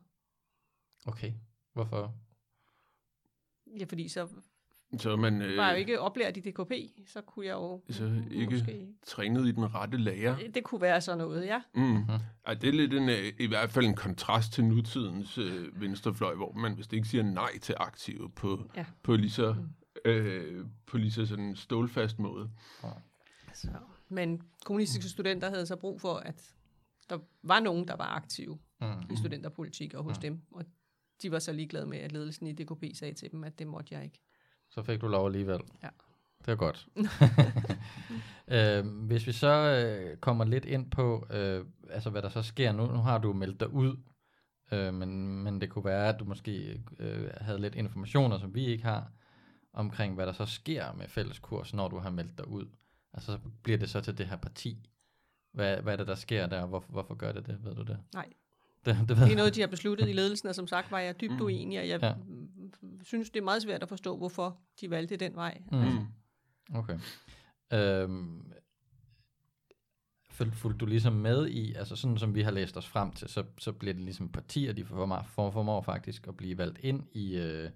Okay, 1.05 1.33
hvorfor? 1.73 2.13
Ja, 3.79 3.85
fordi 3.85 4.07
så 4.07 4.27
Så 4.97 5.15
man 5.15 5.41
øh, 5.41 5.57
var 5.57 5.65
jeg 5.67 5.73
jo 5.73 5.79
ikke 5.79 5.99
oplært 5.99 6.37
i 6.37 6.39
DKP, 6.39 6.71
så 7.07 7.21
kunne 7.21 7.45
jeg 7.45 7.53
jo 7.53 7.81
så 7.89 8.21
ikke 8.31 8.53
måske... 8.53 8.87
trænet 9.05 9.47
i 9.47 9.51
den 9.51 9.75
rette 9.75 9.97
lærer. 9.97 10.37
Det 10.53 10.63
kunne 10.63 10.81
være 10.81 11.01
sådan 11.01 11.17
noget, 11.17 11.45
ja. 11.45 11.61
Mm. 11.75 12.03
Ej, 12.45 12.53
det 12.53 12.69
er 12.69 12.73
lidt 12.73 12.93
en, 12.93 13.09
øh, 13.09 13.33
i 13.39 13.47
hvert 13.47 13.69
fald 13.71 13.85
en 13.85 13.95
kontrast 13.95 14.53
til 14.53 14.63
nutidens 14.65 15.37
øh, 15.37 15.81
venstrefløj, 15.81 16.35
hvor 16.35 16.51
man 16.53 16.77
vist 16.77 16.93
ikke 16.93 17.07
siger 17.07 17.23
nej 17.23 17.59
til 17.59 17.75
aktive 17.79 18.29
på, 18.29 18.69
Ja. 18.75 18.85
på 19.03 19.15
lige 19.15 19.31
så, 19.31 19.55
øh, 20.05 20.65
på 20.85 20.97
lige 20.97 21.11
så 21.11 21.25
sådan 21.25 21.55
stålfast 21.55 22.19
måde. 22.19 22.49
Så. 23.53 23.67
Men 24.09 24.41
kommunistiske 24.65 25.09
studenter 25.09 25.49
havde 25.49 25.65
så 25.65 25.75
brug 25.75 26.01
for, 26.01 26.13
at 26.13 26.53
der 27.09 27.17
var 27.43 27.59
nogen, 27.59 27.87
der 27.87 27.95
var 27.95 28.15
aktive 28.15 28.59
Mm. 28.81 29.13
i 29.13 29.17
studenterpolitik 29.17 29.93
og 29.93 30.03
hos 30.03 30.17
dem. 30.17 30.41
Og 30.51 30.65
de 31.21 31.31
var 31.31 31.39
så 31.39 31.51
ligeglade 31.53 31.85
med, 31.85 31.97
at 31.97 32.11
ledelsen 32.11 32.47
i 32.47 32.53
DKP 32.53 32.83
sagde 32.93 33.13
til 33.13 33.31
dem, 33.31 33.43
at 33.43 33.59
det 33.59 33.67
måtte 33.67 33.95
jeg 33.95 34.03
ikke. 34.03 34.19
Så 34.69 34.83
fik 34.83 35.01
du 35.01 35.07
lov 35.07 35.25
alligevel. 35.25 35.59
Ja. 35.83 35.89
Det 36.45 36.51
er 36.51 36.55
godt. 36.55 36.87
øh, 38.55 39.05
hvis 39.05 39.27
vi 39.27 39.31
så 39.31 39.47
øh, 39.47 40.17
kommer 40.17 40.45
lidt 40.45 40.65
ind 40.65 40.91
på, 40.91 41.27
øh, 41.31 41.65
altså 41.89 42.09
hvad 42.09 42.21
der 42.21 42.29
så 42.29 42.41
sker 42.41 42.71
nu. 42.71 42.85
Nu 42.85 42.99
har 42.99 43.17
du 43.17 43.33
meldt 43.33 43.59
dig 43.59 43.73
ud, 43.73 43.97
øh, 44.71 44.93
men, 44.93 45.43
men 45.43 45.61
det 45.61 45.69
kunne 45.69 45.85
være, 45.85 46.09
at 46.09 46.19
du 46.19 46.25
måske 46.25 46.83
øh, 46.99 47.29
havde 47.37 47.61
lidt 47.61 47.75
informationer, 47.75 48.39
som 48.39 48.55
vi 48.55 48.65
ikke 48.65 48.83
har, 48.83 49.11
omkring 49.73 50.15
hvad 50.15 50.25
der 50.25 50.33
så 50.33 50.45
sker 50.45 50.93
med 50.93 51.07
fælleskurs, 51.07 51.73
når 51.73 51.87
du 51.87 51.97
har 51.99 52.09
meldt 52.09 52.37
dig 52.37 52.47
ud. 52.47 52.65
Altså 53.13 53.31
så 53.31 53.39
bliver 53.63 53.77
det 53.77 53.89
så 53.89 54.01
til 54.01 54.17
det 54.17 54.27
her 54.27 54.37
parti. 54.37 54.89
Hvad, 55.53 55.77
hvad 55.77 55.93
er 55.93 55.97
det, 55.97 56.07
der 56.07 56.15
sker 56.15 56.47
der, 56.47 56.61
og 56.61 56.67
hvorfor, 56.67 56.91
hvorfor 56.91 57.15
gør 57.15 57.31
det 57.31 57.47
det? 57.47 57.65
Ved 57.65 57.75
du 57.75 57.81
det? 57.81 57.99
Nej. 58.13 58.29
Det, 58.85 58.97
det 59.09 59.17
ved 59.17 59.25
Det 59.25 59.31
er 59.31 59.37
noget, 59.37 59.55
de 59.55 59.59
har 59.59 59.67
besluttet 59.67 60.09
i 60.09 60.13
ledelsen, 60.13 60.49
og 60.49 60.55
som 60.55 60.67
sagt 60.67 60.91
var 60.91 60.99
jeg 60.99 61.21
dybt 61.21 61.33
Mm. 61.33 61.41
uenig, 61.41 61.79
og 61.79 61.87
jeg 61.87 62.01
Ja. 62.01 62.07
ja. 62.07 62.13
synes, 63.03 63.29
det 63.29 63.39
er 63.39 63.43
meget 63.43 63.61
svært 63.61 63.83
at 63.83 63.89
forstå, 63.89 64.17
hvorfor 64.17 64.59
de 64.81 64.89
valgte 64.89 65.15
den 65.17 65.35
vej. 65.35 65.61
Mm. 65.71 65.77
Mm. 65.77 66.75
Okay. 66.75 66.99
Øhm, 67.73 68.51
fulgte 70.31 70.77
du 70.79 70.85
ligesom 70.85 71.13
med 71.13 71.47
i, 71.47 71.73
altså 71.73 71.95
sådan 71.95 72.17
som 72.17 72.35
vi 72.35 72.41
har 72.41 72.51
læst 72.51 72.77
os 72.77 72.87
frem 72.87 73.11
til, 73.11 73.27
så, 73.29 73.43
så 73.57 73.71
bliver 73.71 73.93
det 73.93 74.03
ligesom 74.03 74.29
partier, 74.31 74.73
de 74.73 74.85
formår, 74.85 75.23
for, 75.33 75.51
formår 75.51 75.81
faktisk 75.81 76.27
at 76.27 76.37
blive 76.37 76.57
valgt 76.57 76.79
ind 76.81 77.03
i, 77.11 77.35
øh, 77.37 77.69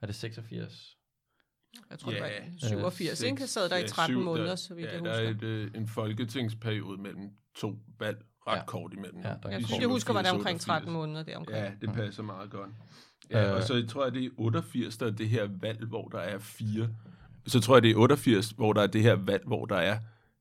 er 0.00 0.06
det 0.06 0.14
86? 0.14 0.96
Jeg 1.90 1.98
tror, 1.98 2.12
Ja, 2.12 2.16
det 2.18 2.22
var 2.60 2.68
87, 2.68 3.18
Seks- 3.18 3.22
ikke? 3.30 3.40
Jeg 3.40 3.48
sad 3.48 3.68
der 3.68 3.76
i 3.76 3.80
ja, 3.80 3.86
13 3.86 4.14
syv, 4.14 4.22
måneder, 4.24 4.48
der, 4.48 4.56
så 4.56 4.74
vidt 4.74 4.86
ja, 4.86 4.92
jeg 4.92 5.04
der 5.04 5.10
husker. 5.10 5.24
er 5.26 5.30
et, 5.30 5.42
øh, 5.42 5.70
en 5.74 5.88
folketingsperiode 5.88 7.02
mellem 7.02 7.30
to 7.54 7.78
valg, 7.98 8.24
ret 8.48 8.56
Ja. 8.56 8.64
kort 8.66 8.92
imellem. 8.92 9.20
Ja, 9.20 9.28
der 9.28 9.34
er 9.44 9.50
Jeg 9.50 9.60
I 9.60 9.64
synes, 9.64 9.80
jeg 9.80 9.88
husker, 9.88 10.12
var 10.12 10.20
det 10.22 10.28
87, 10.30 10.40
omkring 10.40 10.60
13 10.60 10.92
måneder 10.92 11.22
der 11.22 11.36
omkring. 11.36 11.58
Ja, 11.58 11.70
det 11.80 11.92
passer 11.92 12.22
meget 12.22 12.50
godt. 12.50 12.70
Ja, 13.30 13.48
Øh. 13.50 13.56
og 13.56 13.62
så 13.62 13.74
jeg 13.74 13.88
tror 13.88 14.04
jeg, 14.04 14.14
det 14.14 14.24
er 14.24 14.30
88, 14.36 14.96
der 14.96 15.06
er 15.06 15.10
det 15.10 15.28
her 15.28 15.48
valg, 15.60 15.84
hvor 15.86 16.08
der 16.08 16.18
er 16.18 16.38
fire. 16.38 16.88
Så 17.46 17.60
tror 17.60 17.74
jeg, 17.76 17.82
det 17.82 17.90
er 17.90 17.96
88, 17.96 18.48
hvor 18.50 18.72
der 18.72 18.82
er 18.82 18.86
det 18.86 19.02
her 19.02 19.14
valg, 19.14 19.42
hvor 19.46 19.66
der 19.66 19.76
er 19.76 19.98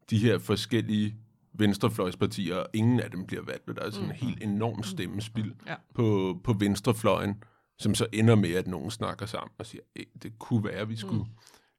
de 0.10 0.17
her 0.17 0.38
forskellige 0.39 1.15
venstrefløjspartier, 1.54 2.56
og 2.56 2.67
ingen 2.74 3.00
af 3.00 3.12
dem 3.12 3.26
bliver 3.26 3.43
valgt. 3.43 3.67
Der 3.67 3.82
er 3.86 3.89
sådan 3.89 4.10
en 4.10 4.15
helt 4.15 4.43
enorm 4.43 4.84
stemmespil 4.84 5.54
Ja. 5.67 5.76
på, 5.96 6.39
på 6.43 6.54
venstrefløjen, 6.54 7.43
som 7.80 7.96
så 7.96 8.08
ender 8.13 8.36
med, 8.36 8.54
at 8.54 8.67
nogen 8.67 8.91
snakker 8.91 9.26
sammen 9.26 9.52
og 9.58 9.65
siger, 9.65 9.82
"Ey, 9.96 10.04
det 10.24 10.39
kunne 10.39 10.63
være, 10.63 10.74
at 10.74 10.89
vi 10.89 10.96
skulle 10.96 11.26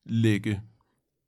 lægge 0.04 0.60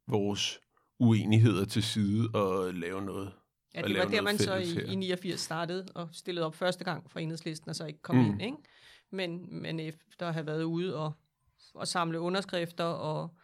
vores 0.09 0.61
uenigheder 0.99 1.65
til 1.65 1.83
side 1.83 2.29
og 2.35 2.75
lave 2.75 3.03
noget. 3.03 3.33
Ja, 3.75 3.79
at 3.81 3.85
det 3.89 3.99
var 3.99 4.05
der, 4.05 4.21
man 4.23 4.39
så 4.39 4.53
fælles 4.55 4.73
i, 4.73 4.93
i 4.93 4.95
89 4.95 5.41
startede 5.41 5.87
og 5.95 6.09
stillede 6.13 6.47
op 6.47 6.55
første 6.55 6.85
gang 6.85 7.11
for 7.11 7.19
enhedslisten, 7.19 7.69
og 7.69 7.77
så 7.77 7.85
ikke 7.87 8.03
kom 8.03 8.17
Mm. 8.17 8.23
mm. 8.23 8.31
ind. 8.31 8.43
Ikke? 8.43 8.57
Men, 9.11 9.63
men 9.63 9.81
efter 9.81 10.29
at 10.29 10.35
have 10.35 10.47
været 10.47 10.63
ude 10.63 10.97
og, 10.97 11.13
og 11.75 11.89
samle 11.89 12.21
underskrifter 12.21 12.85
og, 12.85 13.37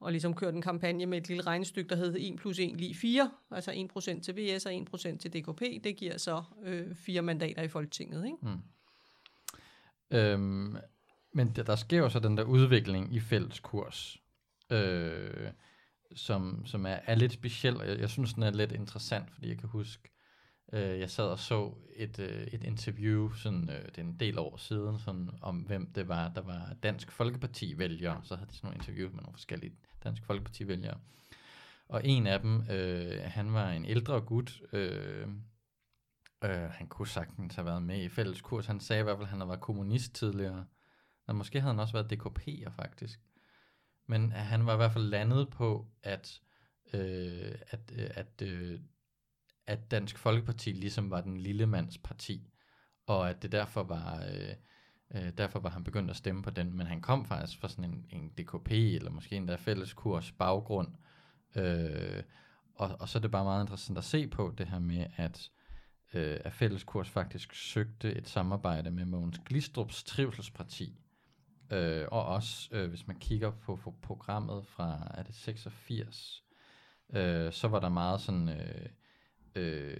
og 0.00 0.10
ligesom 0.12 0.34
kørt 0.34 0.54
en 0.54 0.62
kampagne 0.62 1.06
med 1.06 1.18
et 1.18 1.28
lille 1.28 1.42
regnestykke, 1.42 1.88
der 1.88 1.96
hed 1.96 2.16
1 2.18 2.36
plus 2.36 2.58
1 2.58 2.76
lige 2.76 2.94
4, 2.94 3.30
altså 3.50 3.70
1% 3.96 4.20
til 4.22 4.36
VS 4.36 4.66
og 4.66 4.72
1% 4.72 5.16
til 5.18 5.32
DKP, 5.32 5.60
det 5.84 5.96
giver 5.96 6.18
så 6.18 6.42
øh, 6.64 6.94
fire 6.94 7.22
mandater 7.22 7.62
i 7.62 7.68
Folketinget. 7.68 8.24
Ikke? 8.26 8.36
Øhm, 10.10 10.76
men 11.32 11.48
der, 11.56 11.62
der 11.62 11.76
sker 11.76 11.98
jo 11.98 12.08
så 12.08 12.18
den 12.18 12.36
der 12.36 12.44
udvikling 12.44 13.14
i 13.14 13.20
fælleskurs, 13.20 14.16
øh, 14.70 15.50
som, 16.14 16.66
som 16.66 16.86
er, 16.86 16.98
er 17.06 17.14
lidt 17.14 17.32
speciel, 17.32 17.76
og 17.76 17.88
jeg, 17.88 17.98
jeg 17.98 18.10
synes, 18.10 18.32
den 18.32 18.42
er 18.42 18.50
lidt 18.50 18.72
interessant, 18.72 19.30
fordi 19.30 19.48
jeg 19.48 19.58
kan 19.58 19.68
huske, 19.68 20.10
øh, 20.72 21.00
jeg 21.00 21.10
sad 21.10 21.24
og 21.24 21.38
så 21.38 21.74
et, 21.96 22.18
øh, 22.18 22.42
et 22.42 22.64
interview, 22.64 23.32
sådan, 23.32 23.70
øh, 23.70 23.84
det 23.84 23.98
er 23.98 24.02
en 24.02 24.20
del 24.20 24.38
år 24.38 24.56
siden, 24.56 24.98
sådan, 24.98 25.30
om 25.42 25.56
hvem 25.56 25.92
det 25.92 26.08
var, 26.08 26.28
der 26.28 26.42
var 26.42 26.74
Dansk 26.82 27.12
Folkeparti-vælgere, 27.12 28.20
så 28.24 28.36
havde 28.36 28.50
de 28.50 28.54
sådan 28.54 28.66
nogle 28.68 28.78
interview 28.78 29.10
med 29.10 29.22
nogle 29.22 29.32
forskellige 29.32 29.72
Dansk 30.04 30.24
Folkeparti-vælgere. 30.24 30.98
Og 31.88 32.00
en 32.04 32.26
af 32.26 32.40
dem, 32.40 32.62
øh, 32.70 33.20
han 33.24 33.52
var 33.52 33.70
en 33.70 33.84
ældre 33.84 34.20
gut, 34.20 34.60
øh, 34.72 35.28
Øh, 36.44 36.70
han 36.70 36.86
kunne 36.86 37.08
sagtens 37.08 37.54
have 37.54 37.66
været 37.66 37.82
med 37.82 38.02
i 38.02 38.08
fælles 38.08 38.40
kurs. 38.40 38.66
Han 38.66 38.80
sagde 38.80 39.00
i 39.00 39.02
hvert 39.02 39.16
fald, 39.16 39.24
at 39.24 39.30
han 39.30 39.38
havde 39.38 39.48
været 39.48 39.60
kommunist 39.60 40.14
tidligere. 40.14 40.66
Og 41.26 41.36
måske 41.36 41.60
havde 41.60 41.72
han 41.74 41.80
også 41.80 41.92
været 41.92 42.12
DKP'er 42.12 42.70
faktisk. 42.70 43.20
Men 44.06 44.32
han 44.32 44.66
var 44.66 44.72
i 44.72 44.76
hvert 44.76 44.92
fald 44.92 45.04
landet 45.04 45.50
på, 45.50 45.86
at, 46.02 46.40
øh, 46.92 47.54
at, 47.70 47.92
øh, 47.98 48.10
at, 48.14 48.42
øh, 48.42 48.80
at 49.66 49.90
Dansk 49.90 50.18
Folkeparti 50.18 50.72
ligesom 50.72 51.10
var 51.10 51.20
den 51.20 51.36
lille 51.36 51.66
mands 51.66 51.98
parti. 51.98 52.50
Og 53.06 53.30
at 53.30 53.42
det 53.42 53.52
derfor 53.52 53.82
var, 53.82 54.24
øh, 54.24 54.54
øh, 55.14 55.32
derfor 55.38 55.60
var 55.60 55.70
han 55.70 55.84
begyndt 55.84 56.10
at 56.10 56.16
stemme 56.16 56.42
på 56.42 56.50
den. 56.50 56.76
Men 56.76 56.86
han 56.86 57.00
kom 57.00 57.24
faktisk 57.24 57.60
fra 57.60 57.68
sådan 57.68 57.84
en, 57.84 58.06
en 58.10 58.28
DKP, 58.28 58.70
eller 58.70 59.10
måske 59.10 59.36
endda 59.36 59.54
fælles 59.54 59.92
kurs 59.92 60.32
baggrund. 60.32 60.88
Øh, 61.56 62.22
og, 62.74 62.96
og 63.00 63.08
så 63.08 63.18
er 63.18 63.20
det 63.20 63.30
bare 63.30 63.44
meget 63.44 63.64
interessant 63.64 63.98
at 63.98 64.04
se 64.04 64.26
på 64.26 64.54
det 64.58 64.68
her 64.68 64.78
med, 64.78 65.06
at 65.16 65.50
øh, 66.14 66.40
at 66.44 66.52
Fælleskurs 66.52 67.08
faktisk 67.08 67.54
søgte 67.54 68.14
et 68.14 68.28
samarbejde 68.28 68.90
med 68.90 69.04
Mogens 69.04 69.40
Glistrups 69.46 70.04
Trivselsparti. 70.04 70.98
Øh, 71.70 72.04
og 72.10 72.26
også, 72.26 72.68
øh, 72.72 72.88
hvis 72.88 73.06
man 73.06 73.16
kigger 73.18 73.50
på, 73.50 73.76
på 73.76 73.94
programmet 74.02 74.66
fra, 74.66 75.12
er 75.14 75.22
det 75.22 75.34
86, 75.34 76.44
øh, 77.14 77.52
så 77.52 77.68
var 77.68 77.80
der 77.80 77.88
meget 77.88 78.20
sådan, 78.20 78.48
øh, 78.48 78.88
øh, 79.54 79.96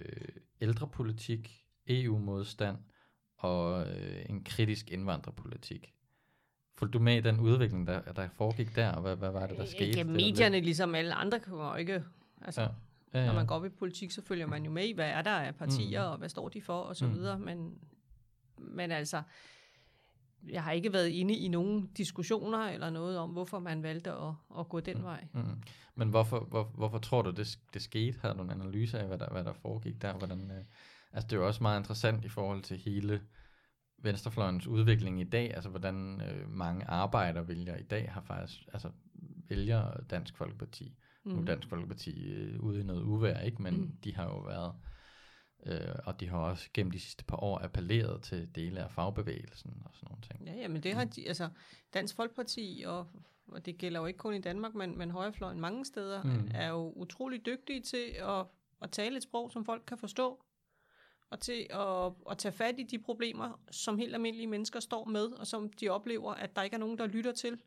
ældrepolitik, 0.61 1.59
EU-modstand 1.87 2.77
og 3.37 3.87
øh, 3.87 4.25
en 4.29 4.43
kritisk 4.43 4.91
indvandrerpolitik. 4.91 5.93
Fulgte 6.75 6.97
du 6.97 7.03
med 7.03 7.17
i 7.17 7.21
den 7.21 7.39
udvikling, 7.39 7.87
der, 7.87 8.01
der 8.01 8.29
foregik 8.37 8.75
der, 8.75 8.91
og 8.91 9.01
hvad, 9.01 9.15
hvad 9.15 9.31
var 9.31 9.47
det, 9.47 9.57
der 9.57 9.65
skete? 9.65 9.97
Ja, 9.97 9.99
er 9.99 10.03
medierne, 10.03 10.59
ligesom 10.59 10.95
alle 10.95 11.13
andre, 11.13 11.39
kan 11.39 11.53
jo 11.53 11.75
ikke... 11.75 12.03
Altså, 12.41 12.61
ja. 12.61 12.67
Ja, 13.13 13.19
ja. 13.19 13.25
Når 13.25 13.33
man 13.33 13.47
går 13.47 13.55
op 13.55 13.65
i 13.65 13.69
politik, 13.69 14.11
så 14.11 14.21
følger 14.21 14.45
man 14.47 14.65
jo 14.65 14.71
med 14.71 14.85
i, 14.85 14.91
hvad 14.91 15.09
er 15.09 15.21
der 15.21 15.31
af 15.31 15.55
partier, 15.55 16.05
mm. 16.05 16.11
og 16.11 16.17
hvad 16.17 16.29
står 16.29 16.49
de 16.49 16.61
for, 16.61 16.79
og 16.79 16.95
så 16.95 17.05
Mm. 17.07 17.13
videre. 17.13 17.39
Men, 17.39 17.79
men 18.57 18.91
altså, 18.91 19.21
jeg 20.49 20.63
har 20.63 20.71
ikke 20.71 20.93
været 20.93 21.07
inde 21.07 21.35
i 21.35 21.47
nogen 21.47 21.89
diskussioner 21.97 22.59
eller 22.59 22.89
noget 22.89 23.17
om, 23.17 23.29
hvorfor 23.29 23.59
man 23.59 23.83
valgte 23.83 24.11
at, 24.11 24.33
at 24.59 24.69
gå 24.69 24.79
den 24.79 25.03
vej. 25.03 25.27
Mm. 25.33 25.41
Men 25.95 26.09
hvorfor, 26.09 26.39
hvor, 26.39 26.63
hvorfor 26.63 26.97
tror 26.97 27.21
du, 27.21 27.31
det, 27.31 27.59
det 27.73 27.81
skete? 27.81 28.19
Har 28.21 28.33
du 28.33 28.43
en 28.43 28.49
analyse 28.49 28.99
af, 28.99 29.07
hvad 29.07 29.17
der, 29.17 29.29
hvad 29.31 29.43
der 29.43 29.53
foregik 29.53 30.01
der? 30.01 30.13
Hvordan, 30.13 30.51
øh, 30.51 30.63
altså, 31.13 31.27
det 31.27 31.33
er 31.33 31.37
jo 31.37 31.47
også 31.47 31.63
meget 31.63 31.79
interessant 31.79 32.25
i 32.25 32.29
forhold 32.29 32.61
til 32.61 32.77
hele 32.77 33.21
venstrefløjens 33.97 34.67
udvikling 34.67 35.21
i 35.21 35.23
dag, 35.23 35.53
altså 35.55 35.69
hvordan 35.69 36.21
øh, 36.21 36.49
mange 36.49 36.85
arbejdervælgere 36.85 37.79
i 37.79 37.83
dag 37.83 38.11
har 38.11 38.21
faktisk, 38.21 38.59
altså 38.73 38.89
vælger 39.49 39.91
Dansk 40.09 40.37
Folkeparti. 40.37 40.95
Mm. 41.23 41.31
Nu 41.31 41.41
er 41.41 41.45
Dansk 41.45 41.67
Folkeparti 41.69 42.31
øh, 42.31 42.59
ude 42.59 42.79
i 42.79 42.83
noget 42.83 43.01
uvær, 43.03 43.39
ikke? 43.39 43.61
men 43.61 43.73
Mm. 43.73 43.81
mm. 43.81 43.97
de 44.03 44.15
har 44.15 44.23
jo 44.23 44.39
været, 44.39 44.73
øh, 45.65 45.95
og 46.05 46.19
de 46.19 46.27
har 46.27 46.37
også 46.37 46.69
gennem 46.73 46.91
de 46.91 46.99
sidste 46.99 47.23
par 47.23 47.43
år 47.43 47.59
appelleret 47.63 48.21
til 48.21 48.55
dele 48.55 48.79
af 48.83 48.91
fagbevægelsen 48.91 49.81
og 49.85 49.91
sådan 49.93 50.07
nogle 50.09 50.21
ting. 50.21 50.45
Ja, 50.57 50.61
ja, 50.61 50.67
men 50.67 50.83
det 50.83 50.93
har 50.93 51.05
de, 51.05 51.27
altså 51.27 51.49
Dansk 51.93 52.15
Folkeparti, 52.15 52.83
og, 52.85 53.07
og 53.47 53.65
det 53.65 53.77
gælder 53.77 53.99
jo 53.99 54.05
ikke 54.05 54.17
kun 54.17 54.33
i 54.33 54.41
Danmark, 54.41 54.75
men, 54.75 54.97
men 54.97 55.11
højrefløjen 55.11 55.59
mange 55.59 55.85
steder, 55.85 56.23
Mm. 56.23 56.29
mm. 56.29 56.51
er 56.53 56.67
jo 56.67 56.93
utrolig 56.95 57.45
dygtige 57.45 57.81
til 57.81 58.15
at, 58.19 58.45
at 58.81 58.91
tale 58.91 59.17
et 59.17 59.23
sprog, 59.23 59.51
som 59.51 59.65
folk 59.65 59.83
kan 59.87 59.97
forstå, 59.97 60.43
og 61.29 61.39
til 61.39 61.67
at, 61.69 62.11
at 62.31 62.37
tage 62.37 62.51
fat 62.51 62.75
i 62.77 62.83
de 62.83 62.99
problemer, 62.99 63.59
som 63.71 63.97
helt 63.97 64.13
almindelige 64.15 64.47
mennesker 64.47 64.79
står 64.79 65.05
med, 65.05 65.25
og 65.25 65.47
som 65.47 65.69
de 65.69 65.89
oplever, 65.89 66.33
at 66.33 66.55
der 66.55 66.61
ikke 66.63 66.73
er 66.73 66.79
nogen, 66.79 66.97
der 66.97 67.07
lytter 67.07 67.31
til. 67.31 67.61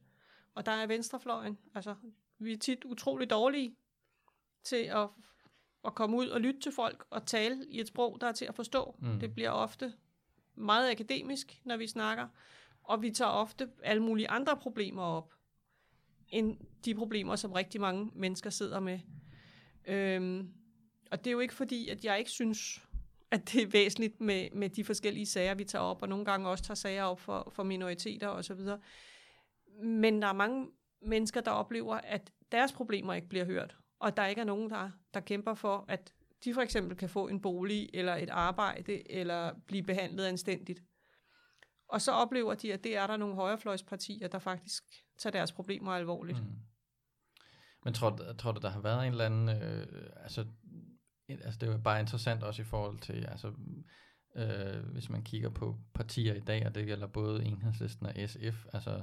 Og 0.54 0.66
der 0.66 0.72
er 0.72 0.86
venstrefløjen. 0.86 1.58
Altså, 1.74 1.94
vi 2.38 2.52
er 2.52 2.58
tit 2.58 2.84
utrolig 2.84 3.30
dårlige 3.30 3.76
til 4.64 4.76
at, 4.76 5.08
at 5.86 5.94
komme 5.94 6.16
ud 6.16 6.28
og 6.28 6.40
lytte 6.40 6.60
til 6.60 6.72
folk 6.72 7.04
og 7.10 7.26
tale 7.26 7.66
i 7.68 7.80
et 7.80 7.88
sprog, 7.88 8.18
der 8.20 8.26
er 8.26 8.32
til 8.32 8.44
at 8.44 8.54
forstå. 8.54 8.96
Mm. 8.98 9.20
Det 9.20 9.34
bliver 9.34 9.50
ofte 9.50 9.92
meget 10.54 10.90
akademisk, 10.90 11.60
når 11.64 11.76
vi 11.76 11.86
snakker, 11.86 12.28
og 12.82 13.02
vi 13.02 13.10
tager 13.10 13.30
ofte 13.30 13.68
alle 13.82 14.02
mulige 14.02 14.30
andre 14.30 14.56
problemer 14.56 15.02
op, 15.02 15.34
end 16.28 16.56
de 16.84 16.94
problemer, 16.94 17.36
som 17.36 17.52
rigtig 17.52 17.80
mange 17.80 18.10
mennesker 18.14 18.50
sidder 18.50 18.80
med. 18.80 18.98
Øhm, 19.86 20.52
og 21.10 21.18
det 21.18 21.26
er 21.26 21.32
jo 21.32 21.40
ikke 21.40 21.54
fordi, 21.54 21.88
at 21.88 22.04
jeg 22.04 22.18
ikke 22.18 22.30
synes, 22.30 22.82
at 23.30 23.52
det 23.52 23.62
er 23.62 23.66
væsentligt 23.66 24.20
med, 24.20 24.48
med 24.52 24.70
de 24.70 24.84
forskellige 24.84 25.26
sager, 25.26 25.54
vi 25.54 25.64
tager 25.64 25.82
op, 25.82 26.02
og 26.02 26.08
nogle 26.08 26.24
gange 26.24 26.48
også 26.48 26.64
tager 26.64 26.74
sager 26.74 27.04
op 27.04 27.20
for, 27.20 27.52
for 27.54 27.62
minoriteter 27.62 28.28
osv. 28.28 28.60
Men 29.82 30.22
der 30.22 30.28
er 30.28 30.32
mange 30.32 30.68
mennesker, 31.02 31.40
der 31.40 31.50
oplever, 31.50 31.94
at 31.94 32.30
deres 32.52 32.72
problemer 32.72 33.14
ikke 33.14 33.28
bliver 33.28 33.44
hørt, 33.44 33.76
og 33.98 34.16
der 34.16 34.26
ikke 34.26 34.40
er 34.40 34.44
nogen, 34.44 34.70
der, 34.70 34.90
der 35.14 35.20
kæmper 35.20 35.54
for, 35.54 35.84
at 35.88 36.12
de 36.44 36.54
for 36.54 36.60
eksempel 36.60 36.96
kan 36.96 37.08
få 37.08 37.28
en 37.28 37.40
bolig, 37.40 37.90
eller 37.94 38.14
et 38.14 38.30
arbejde, 38.30 39.12
eller 39.12 39.52
blive 39.66 39.82
behandlet 39.82 40.24
anstændigt. 40.24 40.82
Og 41.88 42.02
så 42.02 42.12
oplever 42.12 42.54
de, 42.54 42.72
at 42.72 42.84
det 42.84 42.96
er 42.96 43.06
der 43.06 43.16
nogle 43.16 43.34
højrefløjspartier, 43.34 44.28
der 44.28 44.38
faktisk 44.38 44.82
tager 45.18 45.32
deres 45.32 45.52
problemer 45.52 45.92
alvorligt. 45.92 46.38
Mm. 46.38 46.52
Men 47.84 47.94
tror, 47.94 48.18
tror 48.38 48.52
du, 48.52 48.60
der 48.60 48.70
har 48.70 48.80
været 48.80 49.06
en 49.06 49.12
eller 49.12 49.26
anden, 49.26 49.48
øh, 49.48 50.10
altså, 50.16 50.46
altså 51.28 51.58
det 51.60 51.68
er 51.68 51.72
jo 51.72 51.78
bare 51.78 52.00
interessant 52.00 52.42
også 52.42 52.62
i 52.62 52.64
forhold 52.64 52.98
til, 52.98 53.26
altså, 53.26 53.52
øh, 54.36 54.92
hvis 54.92 55.08
man 55.10 55.22
kigger 55.22 55.48
på 55.48 55.76
partier 55.94 56.34
i 56.34 56.40
dag, 56.40 56.66
og 56.66 56.74
det 56.74 56.86
gælder 56.86 57.06
både 57.06 57.44
Enhedslisten 57.44 58.06
og 58.06 58.14
SF, 58.26 58.66
altså, 58.72 59.02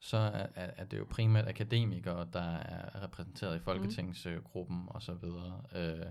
så 0.00 0.16
er, 0.16 0.46
er 0.54 0.84
det 0.84 0.98
jo 0.98 1.06
primært 1.10 1.48
akademikere, 1.48 2.28
der 2.32 2.40
er 2.56 3.02
repræsenteret 3.02 3.56
i 3.56 3.58
folketingsgruppen 3.58 4.84
og 4.88 5.02
så 5.02 5.14
videre. 5.14 5.62
Øh, 5.74 6.06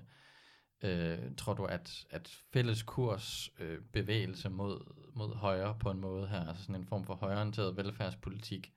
øh, 0.84 1.36
tror 1.38 1.54
du, 1.54 1.65
at, 1.65 2.06
at 2.10 2.28
fælles 2.54 2.84
kurs 2.84 3.50
øh, 3.60 3.82
bevægelse 3.93 4.50
mod, 4.50 4.93
mod 5.15 5.36
højre 5.36 5.76
på 5.80 5.91
en 5.91 6.00
måde 6.02 6.28
her, 6.28 6.47
altså 6.47 6.63
sådan 6.63 6.76
en 6.82 6.86
form 6.88 7.06
for 7.06 7.15
højreorienteret 7.15 7.78
velfærdspolitik, 7.78 8.73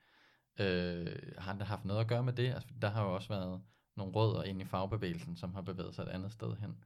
øh, 0.61 1.07
har 1.39 1.55
det 1.55 1.67
haft 1.67 1.85
noget 1.85 2.01
at 2.01 2.07
gøre 2.09 2.23
med 2.23 2.33
det? 2.33 2.55
Altså, 2.55 2.69
der 2.83 2.91
har 2.91 3.03
jo 3.05 3.15
også 3.15 3.29
været 3.29 3.61
nogle 3.97 4.13
rødder 4.13 4.43
ind 4.43 4.63
i 4.63 4.65
fagbevægelsen, 4.65 5.37
som 5.37 5.55
har 5.55 5.63
bevæget 5.63 5.95
sig 5.95 6.03
et 6.03 6.09
andet 6.09 6.33
sted 6.33 6.57
hen. 6.57 6.77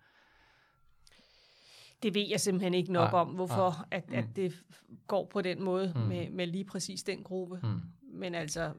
Det 2.02 2.14
ved 2.14 2.26
jeg 2.30 2.40
simpelthen 2.40 2.74
ikke 2.74 2.92
nok 2.92 3.12
Nej, 3.12 3.20
om, 3.20 3.28
hvorfor 3.28 3.70
nej. 3.70 3.86
at, 3.90 4.04
at 4.12 4.24
Mm. 4.26 4.32
det 4.34 4.64
går 5.06 5.26
på 5.32 5.42
den 5.42 5.62
måde 5.62 5.92
Mm. 5.94 6.00
med, 6.00 6.30
med 6.30 6.46
lige 6.46 6.64
præcis 6.64 7.02
den 7.02 7.22
gruppe. 7.22 7.56
Hmm. 7.62 7.80
Men 8.14 8.34
altså, 8.34 8.72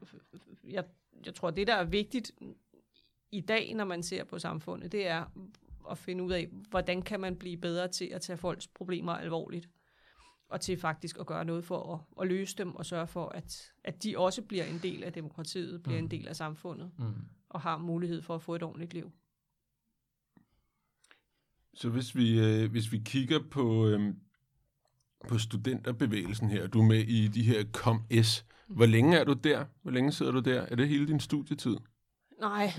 jeg, 0.64 0.84
jeg 1.26 1.36
tror, 1.36 1.52
det 1.52 1.68
der 1.68 1.76
er 1.76 1.84
vigtigt 1.84 2.32
i 3.32 3.42
dag, 3.42 3.74
når 3.74 3.86
man 3.86 4.04
ser 4.04 4.24
på 4.24 4.40
samfundet, 4.40 4.92
det 4.92 5.08
er 5.08 5.26
at 5.92 5.98
finde 5.98 6.24
ud 6.24 6.32
af, 6.32 6.48
hvordan 6.70 7.02
kan 7.02 7.20
man 7.20 7.36
blive 7.36 7.58
bedre 7.58 7.88
til 7.88 8.06
at 8.06 8.22
tage 8.22 8.38
folks 8.38 8.68
problemer 8.68 9.12
alvorligt. 9.14 9.70
Og 10.50 10.62
til 10.62 10.78
faktisk 10.78 11.18
at 11.20 11.26
gøre 11.26 11.46
noget 11.46 11.64
for 11.66 11.94
at, 11.94 12.22
at 12.22 12.28
løse 12.28 12.56
dem, 12.58 12.76
og 12.76 12.86
sørge 12.86 13.08
for, 13.08 13.30
at, 13.30 13.74
at 13.84 14.04
de 14.04 14.18
også 14.18 14.42
bliver 14.42 14.66
en 14.66 14.80
del 14.84 15.04
af 15.04 15.14
demokratiet, 15.14 15.84
bliver 15.84 16.00
Mm. 16.00 16.06
en 16.06 16.12
del 16.12 16.28
af 16.28 16.36
samfundet, 16.36 16.92
Hmm. 16.98 17.14
og 17.50 17.62
har 17.62 17.78
mulighed 17.78 18.22
for 18.22 18.36
at 18.36 18.42
få 18.42 18.56
et 18.56 18.64
ordentligt 18.64 18.94
liv. 18.94 19.12
Så 21.74 21.90
hvis 21.90 22.16
vi, 22.16 22.40
øh, 22.40 22.72
hvis 22.72 22.92
vi 22.92 22.98
kigger 23.06 23.40
på, 23.52 23.88
øh, 23.88 24.14
på 25.30 25.38
studenterbevægelsen 25.38 26.50
her, 26.50 26.68
du 26.68 26.82
er 26.82 26.86
med 26.86 27.00
i 27.00 27.28
de 27.28 27.44
her 27.44 27.64
COM-S. 27.74 28.46
Hvor 28.68 28.86
længe 28.86 29.18
er 29.18 29.24
du 29.24 29.34
der? 29.34 29.66
Hvor 29.82 29.92
længe 29.92 30.12
sidder 30.12 30.32
du 30.32 30.40
der? 30.40 30.62
Er 30.62 30.76
det 30.76 30.88
hele 30.88 31.08
din 31.08 31.20
studietid? 31.20 31.76
Nej, 32.40 32.72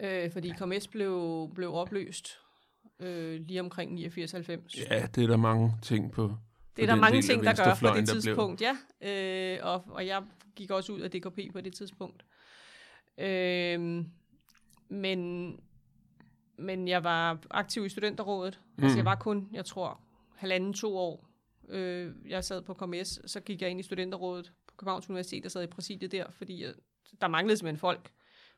øh, 0.00 0.32
fordi 0.32 0.48
KMS 0.58 0.88
blev, 0.88 1.48
blev 1.54 1.74
opløst 1.74 2.28
øh, 3.00 3.40
lige 3.40 3.60
omkring 3.60 3.98
89-90. 3.98 4.00
Ja, 4.90 5.06
det 5.14 5.24
er 5.24 5.26
der 5.26 5.36
mange 5.36 5.72
ting 5.82 6.12
på. 6.12 6.36
Det 6.76 6.82
er 6.82 6.86
der 6.86 6.94
mange 6.94 7.22
ting, 7.22 7.44
der 7.44 7.54
gør 7.64 7.74
på 7.80 7.86
det 7.86 8.06
der 8.06 8.12
blev- 8.12 8.22
tidspunkt, 8.22 8.62
ja. 8.62 8.76
Øh, 9.02 9.58
og, 9.62 9.84
og 9.88 10.06
jeg 10.06 10.22
gik 10.56 10.70
også 10.70 10.92
ud 10.92 11.00
af 11.00 11.10
DKP 11.10 11.38
på 11.52 11.60
det 11.60 11.74
tidspunkt. 11.74 12.24
Øh, 13.18 14.04
men, 14.90 15.50
men 16.58 16.88
jeg 16.88 17.04
var 17.04 17.38
aktiv 17.50 17.86
i 17.86 17.88
studenterrådet. 17.88 18.60
Mm. 18.76 18.82
Altså 18.84 18.94
Mm. 18.94 18.98
jeg 18.98 19.04
var 19.04 19.14
kun, 19.14 19.48
jeg 19.52 19.64
tror, 19.64 20.00
halvanden, 20.36 20.72
to 20.72 20.96
år. 20.96 21.26
Øh, 21.68 22.12
jeg 22.28 22.44
sad 22.44 22.62
på 22.62 22.74
KMS, 22.74 23.30
så 23.30 23.40
gik 23.40 23.62
jeg 23.62 23.70
ind 23.70 23.80
i 23.80 23.82
studenterrådet 23.82 24.52
Københavns 24.80 25.10
Universitet 25.10 25.44
og 25.44 25.50
sad 25.50 25.62
i 25.62 25.66
præsidiet 25.66 26.12
der, 26.12 26.30
fordi 26.30 26.62
jeg, 26.64 26.74
der 27.20 27.28
manglede 27.28 27.56
simpelthen 27.56 27.78
folk. 27.78 28.10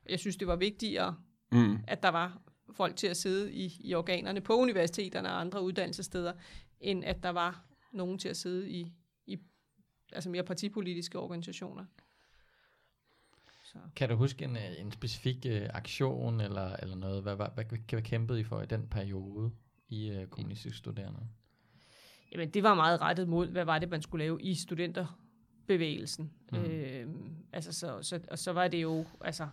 Jeg 0.09 0.19
synes, 0.19 0.37
det 0.37 0.47
var 0.47 0.55
vigtigere, 0.55 1.15
Mm. 1.51 1.77
at 1.87 2.03
der 2.03 2.09
var 2.09 2.41
folk 2.71 2.95
til 2.95 3.07
at 3.07 3.17
sidde 3.17 3.53
i, 3.53 3.77
i 3.79 3.93
organerne 3.93 4.41
på 4.41 4.55
universiteterne 4.57 5.29
og 5.29 5.39
andre 5.39 5.61
uddannelsessteder, 5.61 6.33
end 6.79 7.05
at 7.05 7.23
der 7.23 7.29
var 7.29 7.65
nogen 7.91 8.19
til 8.19 8.29
at 8.29 8.37
sidde 8.37 8.69
i, 8.69 8.91
i 9.25 9.37
altså 10.13 10.29
mere 10.29 10.43
partipolitiske 10.43 11.19
organisationer. 11.19 11.85
Så. 13.65 13.77
Kan 13.95 14.09
du 14.09 14.15
huske 14.15 14.45
en, 14.45 14.55
øh, 14.55 14.81
en 14.81 14.91
specifik 14.91 15.45
øh, 15.45 15.69
aktion 15.73 16.41
eller, 16.41 16.75
eller 16.75 16.95
noget? 16.95 17.21
Hvad, 17.21 17.35
hvad, 17.35 17.47
hvad, 17.53 17.65
hvad 17.89 18.01
kæmpede 18.01 18.39
I 18.39 18.43
for 18.43 18.61
i 18.61 18.65
den 18.65 18.87
periode 18.87 19.51
i 19.87 20.09
øh, 20.09 20.27
kommunistisk 20.27 20.77
studerende? 20.77 21.19
Jamen, 22.31 22.49
det 22.49 22.63
var 22.63 22.73
meget 22.73 23.01
rettet 23.01 23.27
mod, 23.27 23.47
hvad 23.47 23.65
var 23.65 23.79
det, 23.79 23.89
man 23.89 24.01
skulle 24.01 24.23
lave 24.25 24.41
i 24.41 24.55
studenterbevægelsen. 24.55 25.22
Mhm. 26.51 26.59
Mm. 26.61 26.65
Øh, 26.65 27.07
altså, 27.53 27.71
så, 27.73 28.01
så, 28.01 28.19
og 28.31 28.39
så 28.39 28.53
var 28.53 28.67
det 28.67 28.81
jo 28.81 29.05
altså, 29.21 29.47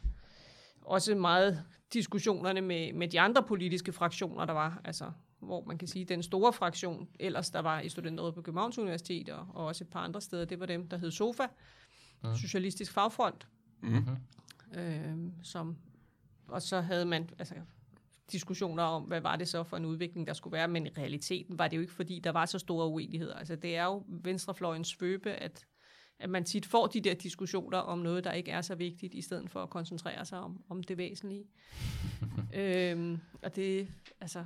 også 0.83 1.14
meget 1.14 1.64
diskussionerne 1.92 2.61
med, 2.61 2.92
med 2.92 3.09
de 3.09 3.20
andre 3.20 3.42
politiske 3.42 3.93
fraktioner, 3.93 4.45
der 4.45 4.53
var. 4.53 4.80
Altså, 4.85 5.11
hvor 5.39 5.64
man 5.64 5.78
kan 5.78 5.89
sige, 5.89 6.05
den 6.05 6.22
store 6.22 6.53
fraktion, 6.53 7.09
ellers 7.20 7.51
der 7.51 7.61
var 7.61 7.80
i 7.80 7.89
Studenterrådet 7.89 8.35
på 8.35 8.43
Københavns 8.43 8.78
Universitet, 8.78 9.28
og, 9.28 9.47
og 9.55 9.66
også 9.66 9.85
et 9.85 9.91
par 9.91 10.01
andre 10.01 10.20
steder, 10.20 10.45
det 10.45 10.61
var 10.61 10.66
dem, 10.66 10.89
der 10.89 10.97
hed 10.99 11.11
SOFA, 11.11 11.47
mm. 12.22 12.35
Socialistisk 12.37 12.93
Fagfront, 12.93 13.47
Mm. 13.82 13.97
øh, 14.80 15.16
som, 15.43 15.76
og 16.49 16.62
så 16.62 16.80
havde 16.80 17.05
man 17.05 17.30
altså, 17.39 17.55
diskussioner 18.32 18.82
om, 18.82 19.03
hvad 19.03 19.20
var 19.20 19.37
det 19.37 19.49
så 19.49 19.62
for 19.64 19.76
en 19.76 19.85
udvikling, 19.85 20.26
der 20.26 20.32
skulle 20.32 20.53
være, 20.53 20.68
men 20.68 20.87
i 20.87 20.91
realiteten 20.99 21.59
var 21.59 21.68
det 21.68 21.76
jo 21.76 21.80
ikke, 21.80 21.93
fordi 21.93 22.18
der 22.24 22.30
var 22.32 22.47
så 22.47 22.59
store 22.59 22.89
uenigheder. 22.89 23.35
Altså, 23.35 23.57
det 23.57 23.76
er 23.76 23.85
jo 23.85 24.05
venstrefløjens 24.09 24.89
svøbe, 24.89 25.30
at, 25.30 25.66
at 26.21 26.31
man 26.31 26.45
tit 26.45 26.66
får 26.66 26.87
de 26.87 27.01
der 27.01 27.14
diskussioner 27.14 27.79
om 27.79 27.99
noget, 27.99 28.25
der 28.25 28.33
ikke 28.33 28.51
er 28.51 28.61
så 28.61 28.75
vigtigt, 28.75 29.14
i 29.14 29.21
stedet 29.21 29.51
for 29.51 29.62
at 29.62 29.71
koncentrere 29.71 30.25
sig 30.25 30.39
om, 30.39 30.64
om 30.68 30.83
det 30.83 30.99
væsentlige. 30.99 31.45
øhm, 32.55 33.18
og 33.43 33.57
det, 33.57 33.89
altså, 34.21 34.45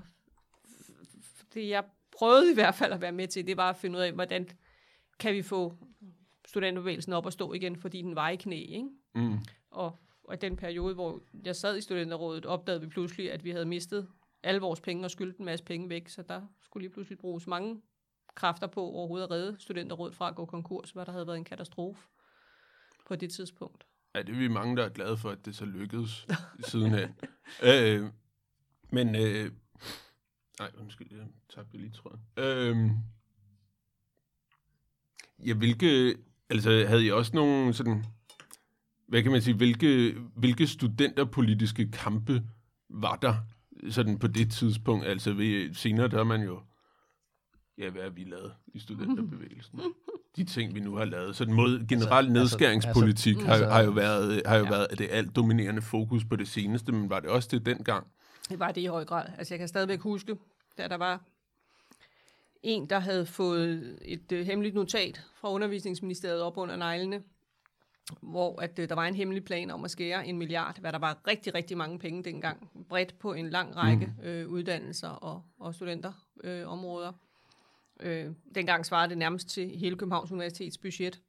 det 1.55 1.69
jeg 1.69 1.85
prøvede 2.13 2.51
i 2.51 2.55
hvert 2.55 2.75
fald 2.75 2.93
at 2.93 3.01
være 3.01 3.13
med 3.13 3.29
til, 3.29 3.47
det 3.47 3.57
var 3.57 3.71
at 3.71 3.77
finde 3.77 3.99
ud 3.99 4.03
af, 4.03 4.13
hvordan 4.13 4.49
kan 5.19 5.35
vi 5.35 5.43
få 5.43 5.77
studenterbevægelsen 6.47 7.13
op 7.13 7.27
at 7.27 7.33
stå 7.33 7.53
igen, 7.53 7.77
fordi 7.77 8.03
den 8.03 8.17
var 8.17 8.29
i 8.29 8.37
knæ, 8.37 8.57
ikke? 8.57 8.89
Mm. 9.15 9.39
Og, 9.71 9.99
og 10.25 10.35
i 10.35 10.37
den 10.37 10.57
periode, 10.57 10.95
hvor 10.95 11.21
jeg 11.45 11.57
sad 11.57 11.77
i 11.77 11.81
studenterrådet, 11.81 12.47
opdagede 12.47 12.81
vi 12.81 12.87
pludselig, 12.87 13.33
at 13.33 13.45
vi 13.45 13.51
havde 13.51 13.67
mistet 13.67 14.09
alle 14.43 14.61
vores 14.61 14.81
penge 14.81 15.05
og 15.05 15.11
skyldte 15.11 15.41
en 15.41 15.45
masse 15.45 15.65
penge 15.65 15.89
væk, 15.89 16.09
så 16.09 16.23
der 16.23 16.43
skulle 16.63 16.83
lige 16.83 16.93
pludselig 16.93 17.19
bruges 17.19 17.47
mange 17.47 17.83
kræfter 18.35 18.67
på 18.67 18.81
overhovedet 18.81 19.25
at 19.25 19.31
redde 19.31 19.57
studenterrådet 19.59 20.15
fra 20.15 20.29
at 20.29 20.35
gå 20.35 20.45
konkurs, 20.45 20.91
hvad 20.91 21.07
der 21.07 21.13
havde 21.13 21.27
været 21.27 21.39
en 21.39 21.45
katastrofe 21.45 22.09
på 23.07 23.17
det 23.17 23.31
tidspunkt. 23.33 23.87
Ja, 24.15 24.23
det 24.23 24.29
er 24.29 24.39
vi 24.39 24.49
mange, 24.49 24.77
der 24.77 24.85
er 24.85 24.89
glade 24.89 25.17
for, 25.17 25.31
at 25.31 25.45
det 25.45 25.57
så 25.57 25.65
lykkedes 25.65 26.27
sidenhen. 26.69 27.15
Øh, 27.63 28.11
men, 28.91 29.15
øh, 29.15 29.53
nej, 30.59 30.71
undskyld, 30.79 31.09
jeg 31.11 31.27
tabte 31.55 31.79
lige 31.79 31.91
tråden. 31.91 32.21
Øh, 32.37 32.91
ja, 35.47 35.55
hvilke, 35.55 36.17
altså 36.51 36.71
havde 36.71 37.07
I 37.07 37.11
også 37.11 37.37
nogle 37.37 37.75
sådan, 37.75 38.05
hvad 39.09 39.23
kan 39.23 39.33
man 39.33 39.43
sige, 39.43 39.57
hvilke, 39.57 40.17
hvilke 40.37 40.67
studenterpolitiske 40.67 41.91
kampe 41.91 42.43
var 42.89 43.17
der 43.17 43.35
sådan 43.91 44.19
på 44.19 44.27
det 44.27 44.53
tidspunkt? 44.53 45.07
Altså 45.07 45.33
ved, 45.33 45.75
senere 45.75 46.09
der 46.09 46.21
er 46.21 46.25
man 46.25 46.43
jo, 46.43 46.63
ja, 47.79 47.91
hvad 47.91 48.03
har 48.03 48.11
vi 48.11 48.25
lavet 48.25 48.55
i 48.75 48.79
studenterbevægelsen? 48.79 49.81
De 50.37 50.45
ting, 50.45 50.75
vi 50.75 50.81
nu 50.81 50.95
har 50.97 51.05
lavet. 51.05 51.37
Så 51.37 51.45
den 51.45 51.53
mod 51.55 51.87
generel 51.89 52.27
Altså- 52.27 52.33
nedskæringspolitik 52.33 53.37
altså- 53.37 53.51
har, 53.51 53.59
jo- 53.59 53.65
har 53.71 53.83
jo 53.83 53.91
altså- 53.91 53.95
været, 54.01 54.43
har 54.47 54.57
jo 54.57 54.65
Ja. 54.65 54.71
været 54.71 54.99
det 54.99 55.09
alt 55.11 55.37
dominerende 55.37 55.83
fokus 55.83 56.25
på 56.25 56.37
det 56.37 56.49
seneste, 56.49 56.93
men 56.93 57.11
var 57.11 57.21
det 57.21 57.31
også 57.31 57.49
det 57.53 57.67
dengang? 57.67 58.07
Det 58.49 58.59
var 58.59 58.73
det 58.73 58.81
i 58.81 58.87
høj 58.87 59.05
grad. 59.05 59.27
Altså 59.39 59.55
jeg 59.55 59.59
kan 59.59 59.69
stadigvæk 59.69 60.01
huske, 60.01 60.37
da 60.79 60.89
der 60.89 60.97
var 60.97 61.21
en, 62.63 62.87
der 62.91 62.99
havde 62.99 63.27
fået 63.27 63.99
et 64.03 64.33
øh, 64.33 64.47
hemmeligt 64.47 64.75
notat 64.75 65.23
fra 65.41 65.51
undervisningsministeriet 65.51 66.43
op 66.43 66.57
under 66.57 66.77
neglene, 66.77 67.23
hvor 68.21 68.61
at, 68.61 68.79
øh, 68.79 68.89
der 68.89 68.95
var 68.95 69.05
en 69.07 69.15
hemmelig 69.15 69.45
plan 69.45 69.71
om 69.71 69.85
at 69.85 69.91
skære 69.91 70.27
en 70.27 70.39
milliard, 70.39 70.81
hvad 70.81 70.93
der 70.93 70.99
var 70.99 71.19
rigtig, 71.27 71.55
rigtig 71.55 71.77
mange 71.77 71.99
penge 71.99 72.25
dengang, 72.25 72.71
bredt 72.89 73.19
på 73.19 73.33
en 73.33 73.51
lang 73.51 73.77
række 73.77 74.13
øh, 74.23 74.49
uddannelser 74.49 75.09
og, 75.09 75.43
og 75.61 75.75
studenterområder. 75.75 76.63
Øh, 76.63 76.69
områder. 76.69 77.13
Øh, 78.01 78.31
dengang 78.55 78.87
svarede 78.87 79.09
det 79.09 79.19
nærmest 79.19 79.49
til 79.49 79.79
hele 79.79 79.97
Københavns 79.97 80.33
Universitets 80.33 80.79
budget. 80.79 81.21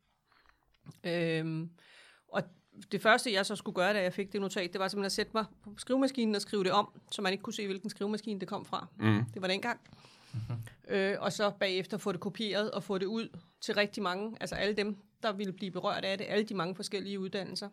Øh, 1.04 1.68
og 2.28 2.44
det 2.92 3.02
første, 3.02 3.34
jeg 3.34 3.46
så 3.46 3.56
skulle 3.56 3.76
gøre, 3.76 3.94
da 3.94 4.02
jeg 4.02 4.14
fik 4.14 4.34
det 4.34 4.42
notat, 4.42 4.74
det 4.74 4.80
var 4.80 4.88
simpelthen 4.88 5.06
at 5.06 5.12
sætte 5.12 5.32
mig 5.34 5.46
på 5.64 5.74
skrivemaskinen 5.78 6.36
og 6.36 6.42
skrive 6.42 6.64
det 6.64 6.72
om, 6.72 7.02
så 7.12 7.22
man 7.22 7.32
ikke 7.32 7.42
kunne 7.42 7.54
se, 7.54 7.66
hvilken 7.66 7.90
skrivemaskine 7.90 8.40
det 8.40 8.48
kom 8.48 8.66
fra. 8.66 8.88
Mm. 9.00 9.26
Det 9.34 9.42
var 9.42 9.48
dengang. 9.48 9.80
Øh, 10.88 11.16
og 11.20 11.34
så 11.34 11.52
bagefter 11.60 11.98
få 11.98 12.12
det 12.12 12.20
kopieret 12.20 12.72
og 12.72 12.84
få 12.84 12.98
det 12.98 13.06
ud 13.06 13.30
til 13.62 13.76
rigtig 13.76 14.04
mange, 14.04 14.38
altså 14.42 14.56
alle 14.56 14.76
dem, 14.76 14.98
der 15.24 15.34
ville 15.34 15.54
blive 15.54 15.72
berørt 15.72 16.06
af 16.06 16.18
det, 16.18 16.26
alle 16.30 16.46
de 16.46 16.54
mange 16.54 16.76
forskellige 16.76 17.20
uddannelser. 17.20 17.70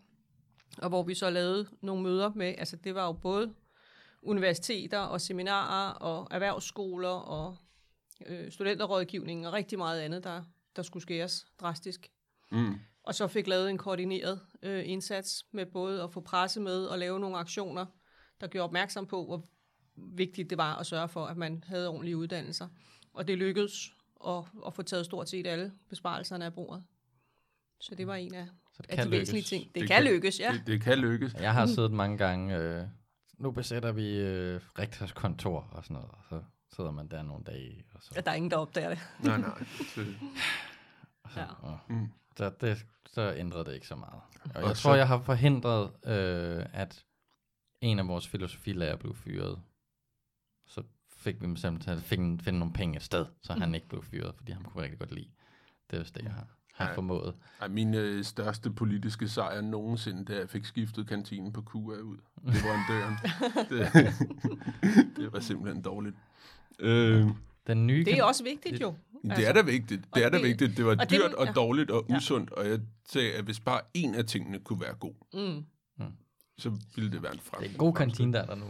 Og 0.79 0.89
hvor 0.89 1.03
vi 1.03 1.15
så 1.15 1.31
lavede 1.31 1.69
nogle 1.81 2.03
møder 2.03 2.33
med, 2.35 2.55
altså 2.59 2.77
det 2.77 2.95
var 2.95 3.07
jo 3.07 3.13
både 3.13 3.55
universiteter 4.23 4.99
og 4.99 5.21
seminarer 5.21 5.93
og 5.93 6.29
erhvervsskoler 6.31 7.09
og 7.09 7.57
øh, 8.27 8.53
studenterrådgivning 8.53 9.47
og 9.47 9.53
rigtig 9.53 9.79
meget 9.79 10.01
andet, 10.01 10.25
der, 10.25 10.43
der 10.77 10.83
skulle 10.83 11.03
skæres 11.03 11.47
drastisk. 11.61 12.11
Mm. 12.53 12.75
Og 13.03 13.15
så 13.15 13.27
fik 13.29 13.47
lavet 13.47 13.71
en 13.71 13.79
koordineret 13.79 14.41
øh, 14.63 14.89
indsats 14.89 15.45
med 15.53 15.67
både 15.67 16.03
at 16.03 16.13
få 16.13 16.21
presse 16.21 16.61
med 16.61 16.85
og 16.85 16.99
lave 16.99 17.21
nogle 17.21 17.37
aktioner, 17.37 17.87
der 18.41 18.47
gjorde 18.47 18.65
opmærksom 18.65 19.07
på, 19.07 19.25
hvor 19.25 19.47
vigtigt 19.97 20.51
det 20.51 20.59
var 20.59 20.77
at 20.77 20.87
sørge 20.87 21.09
for, 21.09 21.27
at 21.27 21.37
man 21.37 21.65
havde 21.67 21.89
ordentlige 21.89 22.17
uddannelser. 22.17 22.69
Og 23.15 23.29
det 23.29 23.39
lykkedes 23.39 23.95
at, 24.27 24.45
at 24.67 24.75
få 24.75 24.83
taget 24.83 25.05
stort 25.05 25.29
set 25.29 25.47
alle 25.47 25.73
besparelserne 25.89 26.45
af 26.45 26.55
bordet. 26.55 26.85
Så 27.81 27.95
det 27.95 28.07
var 28.07 28.15
en 28.15 28.35
af, 28.35 28.47
Så 28.73 28.83
det 28.83 28.91
af 28.91 29.05
de 29.05 29.11
væsentlige 29.11 29.41
lykkes. 29.41 29.49
ting. 29.49 29.65
Det, 29.65 29.75
Det 29.75 29.81
det 29.81 29.89
kan- 29.89 30.03
kan 30.05 30.13
lykkes, 30.13 30.41
ja. 30.41 30.53
Det, 30.53 30.67
det 30.67 30.81
kan 30.83 30.99
lykkes. 30.99 31.35
Jeg 31.35 31.53
har 31.55 31.67
siddet 31.67 31.93
mange 31.93 32.19
gange, 32.19 32.57
øh, 32.57 32.85
nu 33.39 33.51
besætter 33.51 33.93
vi 33.93 34.17
øh, 34.19 34.61
rektors 34.79 35.13
kontor 35.13 35.69
og 35.73 35.85
sådan 35.85 35.95
noget, 35.95 36.11
og 36.11 36.25
så 36.29 36.43
sidder 36.77 36.91
man 36.91 37.09
der 37.09 37.23
nogle 37.23 37.45
dage, 37.45 37.85
og 37.95 38.03
så, 38.03 38.13
At 38.17 38.25
der 38.27 38.31
er 38.31 38.35
ingen, 38.35 38.51
der 38.51 38.57
opdager 38.57 38.89
det. 38.89 38.99
Nej, 39.25 39.39
nej. 39.39 39.65
Så, 39.95 40.01
og 41.25 41.31
så, 41.31 41.41
Ja. 41.41 41.47
og, 41.63 41.79
Mm. 41.89 42.09
så, 42.37 42.53
det, 42.61 42.87
så 43.07 43.35
ændrede 43.37 43.65
det 43.65 43.75
ikke 43.75 43.87
så 43.87 43.97
meget. 43.97 44.21
Og 44.45 44.51
jeg 44.55 44.57
Og 44.65 44.69
tror, 44.69 44.75
så- 44.75 44.95
jeg 44.95 45.09
har 45.09 45.19
forhindret, 45.23 45.91
øh, 46.07 46.67
at 46.73 47.05
en 47.81 47.99
af 47.99 48.09
vores 48.09 48.29
filosofilærer 48.29 48.97
blev 48.97 49.15
fyret. 49.15 49.59
Så 50.67 50.83
fik 51.17 51.41
vi 51.43 51.57
simpelthen 51.57 52.01
fik 52.01 52.19
en, 52.19 52.41
finde 52.41 52.59
nogle 52.59 52.75
penge 52.75 52.97
et 52.97 53.03
sted, 53.03 53.27
så 53.43 53.53
han 53.53 53.75
ikke 53.75 53.89
blev 53.89 54.03
fyret, 54.03 54.35
fordi 54.37 54.53
han 54.53 54.63
kunne 54.63 54.83
rigtig 54.83 54.99
godt 54.99 55.13
lide. 55.13 55.29
Det 55.91 55.99
er 55.99 56.05
det, 56.05 56.23
jeg 56.23 56.33
har, 56.33 56.47
har 56.75 56.89
Ja. 56.89 56.95
formået. 56.97 57.35
Ej, 57.61 57.69
min 57.69 57.95
øh, 57.95 58.25
største 58.25 58.71
politiske 58.71 59.29
sejr 59.29 59.61
nogensinde, 59.61 60.25
da 60.25 60.39
jeg 60.39 60.49
fik 60.51 60.65
skiftet 60.65 61.09
kantinen 61.09 61.53
på 61.53 61.63
QA 61.63 61.79
ud. 62.01 62.17
Det 62.47 62.63
var 62.65 62.75
en 62.75 62.85
døren. 62.89 63.17
det, 63.71 65.17
det 65.17 65.33
var 65.33 65.41
simpelthen 65.41 65.83
dårligt. 65.83 66.17
Øh, 66.79 67.27
Den 67.67 67.87
nye 67.87 68.05
Det 68.05 68.11
er 68.13 68.15
kan- 68.15 68.25
også 68.25 68.45
vigtigt 68.45 68.81
jo. 68.81 68.95
det 69.37 69.49
er 69.49 69.53
da 69.53 69.63
vigtigt. 69.63 70.01
Det 70.01 70.09
og 70.13 70.21
er 70.21 70.29
da 70.29 70.37
det- 70.37 70.45
vigtigt. 70.47 70.77
Det 70.77 70.85
var 70.85 70.91
og 70.91 70.99
det- 71.01 71.11
dyrt 71.11 71.35
og 71.35 71.47
ja. 71.47 71.53
dårligt 71.53 71.91
og 71.91 72.07
Ja. 72.09 72.17
usundt, 72.17 72.53
og 72.53 72.69
jeg 72.69 72.81
sagde, 73.09 73.33
at 73.33 73.45
hvis 73.45 73.61
bare 73.61 73.81
en 73.95 74.15
af 74.15 74.25
tingene 74.25 74.59
kunne 74.59 74.81
være 74.81 74.95
god, 74.95 75.15
Mm. 75.35 75.65
så 76.59 76.73
ville 76.97 77.13
det 77.13 77.23
være 77.23 77.33
en 77.35 77.41
frem. 77.41 77.61
Det 77.61 77.67
er 77.69 77.73
en 77.73 77.79
god 77.79 77.95
kantine, 77.95 78.33
der 78.33 78.41
er 78.43 78.47
der 78.47 78.55
nu. 78.55 78.67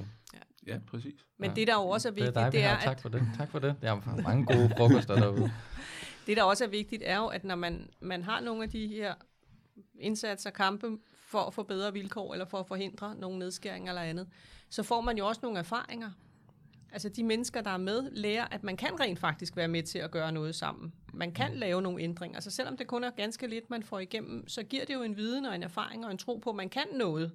Ja, 0.67 0.79
præcis. 0.87 1.15
Men 1.39 1.51
Ja. 1.51 1.55
det, 1.55 1.67
der 1.67 1.75
jo 1.75 1.89
også 1.89 2.09
er 2.09 2.13
Det 2.13 2.21
er 2.21 2.25
vigtigt, 2.25 2.35
dig, 2.45 2.53
det 2.53 2.63
er, 2.65 2.81
Tak 2.81 3.01
for 3.03 3.09
det. 3.09 3.29
Tak 3.37 3.51
for 3.51 3.59
det. 3.59 3.77
Der 3.83 3.91
er 3.93 4.23
mange 4.23 4.47
gode 4.47 4.71
frokoster 4.77 5.15
derude. 5.15 5.53
Det, 6.27 6.37
der 6.37 6.43
også 6.43 6.65
er 6.65 6.69
vigtigt, 6.69 7.03
er 7.07 7.17
jo, 7.19 7.27
at 7.27 7.45
når 7.45 7.55
man, 7.55 7.89
man 8.01 8.23
har 8.23 8.41
nogle 8.41 8.63
af 8.63 8.71
de 8.71 8.87
her 8.89 9.15
indsatser, 10.01 10.51
kampe 10.51 10.87
for 11.27 11.39
at 11.39 11.55
få 11.55 11.63
bedre 11.63 11.93
vilkår, 11.93 12.33
eller 12.33 12.47
for 12.47 12.59
at 12.59 12.67
forhindre 12.67 13.15
nogle 13.15 13.39
nedskæringer 13.39 13.89
eller 13.93 14.03
andet, 14.03 14.29
så 14.71 14.83
får 14.83 15.01
man 15.01 15.19
jo 15.19 15.27
også 15.27 15.41
nogle 15.43 15.59
erfaringer. 15.59 16.11
Altså 16.93 17.09
de 17.09 17.23
mennesker, 17.25 17.61
der 17.61 17.71
er 17.71 17.77
med, 17.77 18.11
lærer, 18.11 18.45
at 18.51 18.63
man 18.63 18.77
kan 18.77 19.01
rent 19.01 19.19
faktisk 19.19 19.57
være 19.57 19.69
med 19.69 19.83
til 19.83 19.99
at 19.99 20.11
gøre 20.11 20.33
noget 20.33 20.55
sammen. 20.55 20.93
Man 21.13 21.33
kan 21.33 21.57
lave 21.57 21.83
nogle 21.83 22.03
ændringer. 22.03 22.37
Altså 22.37 22.51
selvom 22.51 22.77
det 22.77 22.87
kun 22.87 23.05
er 23.05 23.11
ganske 23.11 23.47
lidt, 23.47 23.71
man 23.71 23.83
får 23.83 23.99
igennem, 23.99 24.49
så 24.49 24.63
giver 24.63 24.85
det 24.85 24.95
jo 24.95 25.03
en 25.03 25.17
viden 25.17 25.45
og 25.45 25.55
en 25.55 25.63
erfaring 25.63 26.05
og 26.05 26.11
en 26.11 26.19
tro 26.19 26.37
på, 26.37 26.51
at 26.51 26.57
man 26.57 26.69
kan 26.69 26.87
noget, 26.95 27.33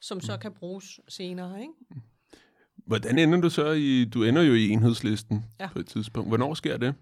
som 0.00 0.20
så 0.20 0.36
kan 0.36 0.52
bruges 0.52 1.00
senere. 1.08 1.60
Ikke? 1.60 1.72
Hvordan 2.76 3.18
ender 3.18 3.40
du 3.40 3.50
så 3.50 3.70
i... 3.72 4.04
Du 4.04 4.24
ender 4.24 4.42
jo 4.42 4.54
i 4.54 4.68
enhedslisten 4.68 5.44
Ja. 5.60 5.68
på 5.72 5.78
et 5.78 5.86
tidspunkt. 5.86 6.30
Hvornår 6.30 6.54
sker 6.54 6.76
det? 6.76 6.94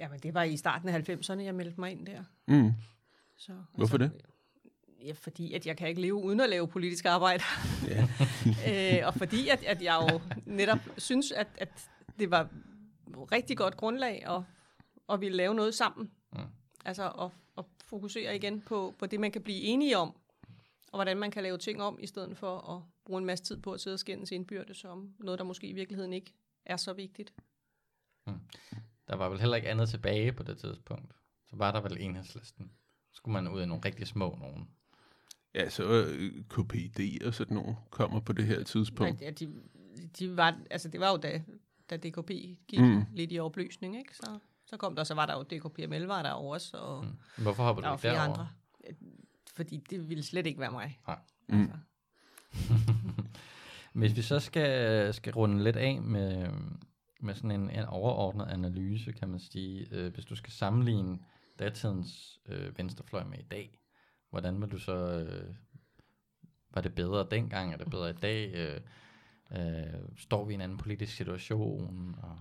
Jamen 0.00 0.18
det 0.22 0.34
var 0.34 0.42
i 0.42 0.56
starten 0.56 0.88
af 0.88 1.08
90'erne, 1.10 1.40
jeg 1.40 1.54
meldte 1.54 1.80
mig 1.80 1.90
ind 1.92 2.06
der. 2.06 2.24
Mm. 2.48 2.72
Så, 3.36 3.52
Hvorfor 3.74 3.96
det? 3.96 4.12
Ja, 5.04 5.12
fordi 5.12 5.54
at 5.54 5.66
jeg 5.66 5.76
kan 5.76 5.88
ikke 5.88 6.00
leve 6.00 6.14
uden 6.14 6.40
at 6.40 6.50
lave 6.50 6.68
politisk 6.68 7.04
arbejde. 7.04 7.42
Ja. 7.86 8.08
øh, 9.00 9.06
og 9.06 9.14
fordi 9.14 9.48
at, 9.48 9.64
at 9.64 9.82
jeg 9.82 10.08
jo 10.12 10.20
netop 10.46 10.78
synes, 10.96 11.32
at, 11.32 11.48
at 11.58 11.90
det 12.18 12.30
var 12.30 12.48
rigtig 13.32 13.56
godt 13.56 13.76
grundlag 13.76 14.26
at, 14.26 14.42
at 15.08 15.20
ville 15.20 15.36
lave 15.36 15.54
noget 15.54 15.74
sammen. 15.74 16.10
Mm. 16.32 16.38
Altså 16.84 17.10
at, 17.10 17.30
at 17.58 17.64
fokusere 17.84 18.36
igen 18.36 18.60
på, 18.60 18.94
på 18.98 19.06
det, 19.06 19.20
man 19.20 19.30
kan 19.30 19.42
blive 19.42 19.60
enige 19.60 19.98
om, 19.98 20.16
og 20.92 20.96
hvordan 20.96 21.16
man 21.16 21.30
kan 21.30 21.42
lave 21.42 21.58
ting 21.58 21.82
om, 21.82 21.98
i 22.00 22.06
stedet 22.06 22.36
for 22.36 22.76
at 22.76 22.82
bruge 23.04 23.18
en 23.18 23.26
masse 23.26 23.44
tid 23.44 23.56
på 23.56 23.72
at 23.72 23.80
sidde 23.80 23.94
og 23.94 24.00
skændes 24.00 24.32
indbyrdes 24.32 24.84
om 24.84 25.14
noget, 25.18 25.38
der 25.38 25.44
måske 25.44 25.66
i 25.66 25.72
virkeligheden 25.72 26.12
ikke 26.12 26.32
er 26.66 26.76
så 26.76 26.92
vigtigt. 26.92 27.34
Der 29.08 29.16
var 29.16 29.28
vel 29.28 29.40
heller 29.40 29.56
ikke 29.56 29.68
andet 29.68 29.88
tilbage 29.88 30.32
på 30.32 30.42
det 30.42 30.58
tidspunkt. 30.58 31.14
Så 31.46 31.56
var 31.56 31.72
der 31.72 31.80
vel 31.80 31.96
enhedslisten. 32.00 32.72
Så 33.10 33.16
skulle 33.16 33.32
man 33.32 33.52
ud 33.52 33.62
i 33.62 33.66
nogle 33.66 33.84
rigtig 33.84 34.06
små 34.06 34.38
nogen. 34.40 34.68
Ja, 35.54 35.68
så 35.68 35.82
øh, 36.04 36.32
KPD 36.48 37.24
og 37.26 37.34
sådan 37.34 37.54
nogle 37.56 37.76
kommer 37.90 38.20
på 38.20 38.32
det 38.32 38.46
her 38.46 38.62
tidspunkt. 38.62 39.20
Ja, 39.20 39.30
de, 39.30 39.52
de 40.18 40.36
var, 40.36 40.60
altså 40.70 40.88
det 40.88 41.00
var 41.00 41.10
jo 41.10 41.16
da, 41.16 41.42
da 41.90 41.96
DKP 41.96 42.30
gik 42.68 42.80
Mm. 42.80 43.02
lidt 43.12 43.32
i 43.32 43.38
opløsning, 43.38 43.98
ikke? 43.98 44.16
Så, 44.16 44.38
så 44.66 44.76
kom 44.76 44.96
der, 44.96 45.04
så 45.04 45.14
var 45.14 45.26
der 45.26 45.36
jo 45.36 45.42
DKPML, 45.42 46.02
var 46.02 46.22
der 46.22 46.30
også, 46.30 46.76
og 46.76 47.04
mm. 47.04 47.42
Hvorfor 47.42 47.62
hopper 47.62 47.82
der 47.82 47.90
du 47.90 47.96
flere 47.96 48.18
andre. 48.18 48.48
Fordi 49.54 49.84
det 49.90 50.08
ville 50.08 50.22
slet 50.22 50.46
ikke 50.46 50.60
være 50.60 50.70
mig. 50.70 51.00
Nej. 51.06 51.18
Mm. 51.48 51.60
Altså. 51.60 51.76
Hvis 53.92 54.16
vi 54.16 54.22
så 54.22 54.40
skal, 54.40 55.14
skal 55.14 55.32
runde 55.32 55.64
lidt 55.64 55.76
af 55.76 56.02
med, 56.02 56.48
med 57.20 57.34
sådan 57.34 57.50
en, 57.50 57.70
en 57.70 57.84
overordnet 57.84 58.46
analyse, 58.48 59.12
kan 59.12 59.28
man 59.28 59.40
sige, 59.40 59.86
øh, 59.90 60.14
hvis 60.14 60.24
du 60.24 60.34
skal 60.36 60.52
sammenligne 60.52 61.18
datidens 61.58 62.40
øh, 62.48 62.78
venstrefløj 62.78 63.24
med 63.24 63.38
i 63.38 63.42
dag, 63.50 63.78
hvordan 64.30 64.60
vil 64.60 64.70
du 64.70 64.78
så, 64.78 64.92
øh, 64.94 65.54
var 66.70 66.80
det 66.80 66.94
bedre 66.94 67.26
dengang, 67.30 67.72
er 67.72 67.76
det 67.76 67.90
bedre 67.90 68.10
i 68.10 68.12
dag, 68.12 68.54
øh, 68.54 68.80
øh, 69.52 69.94
står 70.16 70.44
vi 70.44 70.52
i 70.52 70.54
en 70.54 70.60
anden 70.60 70.78
politisk 70.78 71.16
situation? 71.16 72.14
Og, 72.22 72.38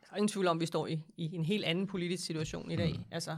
Der 0.00 0.12
er 0.12 0.16
ingen 0.16 0.28
tvivl 0.28 0.46
om, 0.46 0.56
at 0.56 0.60
vi 0.60 0.66
står 0.66 0.86
i, 0.86 1.00
i 1.16 1.34
en 1.34 1.44
helt 1.44 1.64
anden 1.64 1.86
politisk 1.86 2.26
situation 2.26 2.70
i 2.70 2.76
dag. 2.76 2.92
Mm. 2.92 3.04
Altså, 3.10 3.36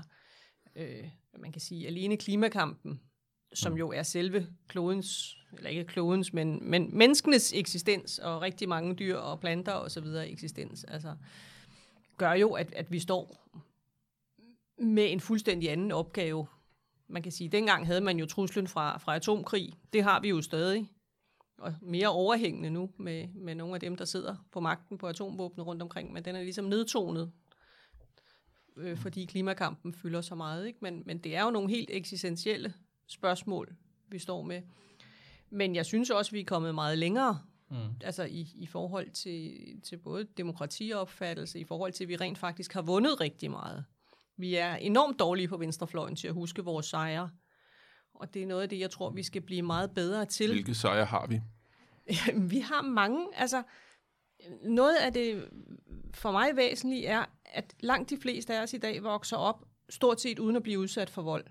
øh, 0.76 1.08
man 1.38 1.52
kan 1.52 1.60
sige, 1.60 1.86
alene 1.86 2.16
klimakampen, 2.16 3.00
som 3.54 3.72
Mm. 3.72 3.78
jo 3.78 3.90
er 3.90 4.02
selve 4.02 4.46
klodens, 4.68 5.36
eller 5.52 5.70
ikke 5.70 5.84
klodens, 5.84 6.32
men, 6.32 6.70
men 6.70 6.98
menneskenes 6.98 7.52
eksistens, 7.52 8.18
og 8.18 8.42
rigtig 8.42 8.68
mange 8.68 8.94
dyr 8.94 9.16
og 9.16 9.40
planter 9.40 9.72
og 9.72 9.90
så 9.90 10.00
videre 10.00 10.28
eksistens, 10.30 10.84
altså, 10.84 11.16
gør 12.16 12.32
jo, 12.32 12.52
at, 12.52 12.72
at 12.72 12.92
vi 12.92 12.98
står 12.98 13.48
med 14.78 15.12
en 15.12 15.20
fuldstændig 15.20 15.70
anden 15.70 15.92
opgave. 15.92 16.46
Man 17.08 17.22
kan 17.22 17.32
sige, 17.32 17.48
dengang 17.48 17.86
havde 17.86 18.00
man 18.00 18.18
jo 18.18 18.26
truslen 18.26 18.68
fra, 18.68 18.98
fra 18.98 19.16
atomkrig. 19.16 19.72
Det 19.92 20.02
har 20.02 20.20
vi 20.20 20.28
jo 20.28 20.42
stadig. 20.42 20.90
og 21.58 21.74
mere 21.82 22.08
overhængende 22.08 22.70
nu 22.70 22.90
med, 22.98 23.28
med 23.28 23.54
nogle 23.54 23.74
af 23.74 23.80
dem, 23.80 23.96
der 23.96 24.04
sidder 24.04 24.36
på 24.52 24.60
magten 24.60 24.98
på 24.98 25.06
atomvåbne 25.06 25.62
rundt 25.62 25.82
omkring, 25.82 26.12
men 26.12 26.24
den 26.24 26.36
er 26.36 26.42
ligesom 26.42 26.64
nedtonet, 26.64 27.32
øh, 28.76 28.96
fordi 28.96 29.24
klimakampen 29.24 29.94
fylder 29.94 30.20
så 30.20 30.34
meget. 30.34 30.66
Ikke? 30.66 30.78
Men, 30.82 31.02
men 31.06 31.18
det 31.18 31.36
er 31.36 31.44
jo 31.44 31.50
nogle 31.50 31.70
helt 31.70 31.90
eksistentielle 31.92 32.74
spørgsmål, 33.06 33.76
vi 34.08 34.18
står 34.18 34.42
med. 34.42 34.62
Men 35.50 35.74
jeg 35.74 35.86
synes 35.86 36.10
også, 36.10 36.30
vi 36.30 36.40
er 36.40 36.44
kommet 36.44 36.74
meget 36.74 36.98
længere 36.98 37.38
Mm. 37.70 37.76
Altså 38.00 38.24
i, 38.24 38.48
i 38.54 38.66
forhold 38.66 39.10
til, 39.10 39.56
til 39.82 39.96
både 39.96 40.24
demokratiopfattelse, 40.36 41.60
i 41.60 41.64
forhold 41.64 41.92
til, 41.92 42.04
at 42.04 42.08
vi 42.08 42.16
rent 42.16 42.38
faktisk 42.38 42.72
har 42.72 42.82
vundet 42.82 43.20
rigtig 43.20 43.50
meget. 43.50 43.84
Vi 44.36 44.54
er 44.54 44.74
enormt 44.74 45.18
dårlige 45.18 45.48
på 45.48 45.56
venstrefløjen 45.56 46.16
til 46.16 46.28
at 46.28 46.34
huske 46.34 46.64
vores 46.64 46.86
sejre. 46.86 47.30
Og 48.14 48.34
det 48.34 48.42
er 48.42 48.46
noget 48.46 48.62
af 48.62 48.68
det, 48.68 48.78
jeg 48.78 48.90
tror, 48.90 49.10
vi 49.10 49.22
skal 49.22 49.42
blive 49.42 49.62
meget 49.62 49.90
bedre 49.90 50.24
til. 50.24 50.52
Hvilke 50.52 50.74
sejre 50.74 51.04
har 51.04 51.26
vi? 51.26 51.40
vi 52.52 52.58
har 52.58 52.82
mange. 52.82 53.26
Altså, 53.34 53.62
noget 54.62 54.96
af 54.96 55.12
det 55.12 55.48
for 56.14 56.30
mig 56.30 56.56
væsentlige 56.56 57.06
er, 57.06 57.24
at 57.44 57.74
langt 57.80 58.10
de 58.10 58.16
fleste 58.16 58.54
af 58.54 58.62
os 58.62 58.72
i 58.72 58.78
dag 58.78 59.02
vokser 59.02 59.36
op 59.36 59.64
stort 59.88 60.20
set 60.20 60.38
uden 60.38 60.56
at 60.56 60.62
blive 60.62 60.78
udsat 60.78 61.10
for 61.10 61.22
vold. 61.22 61.44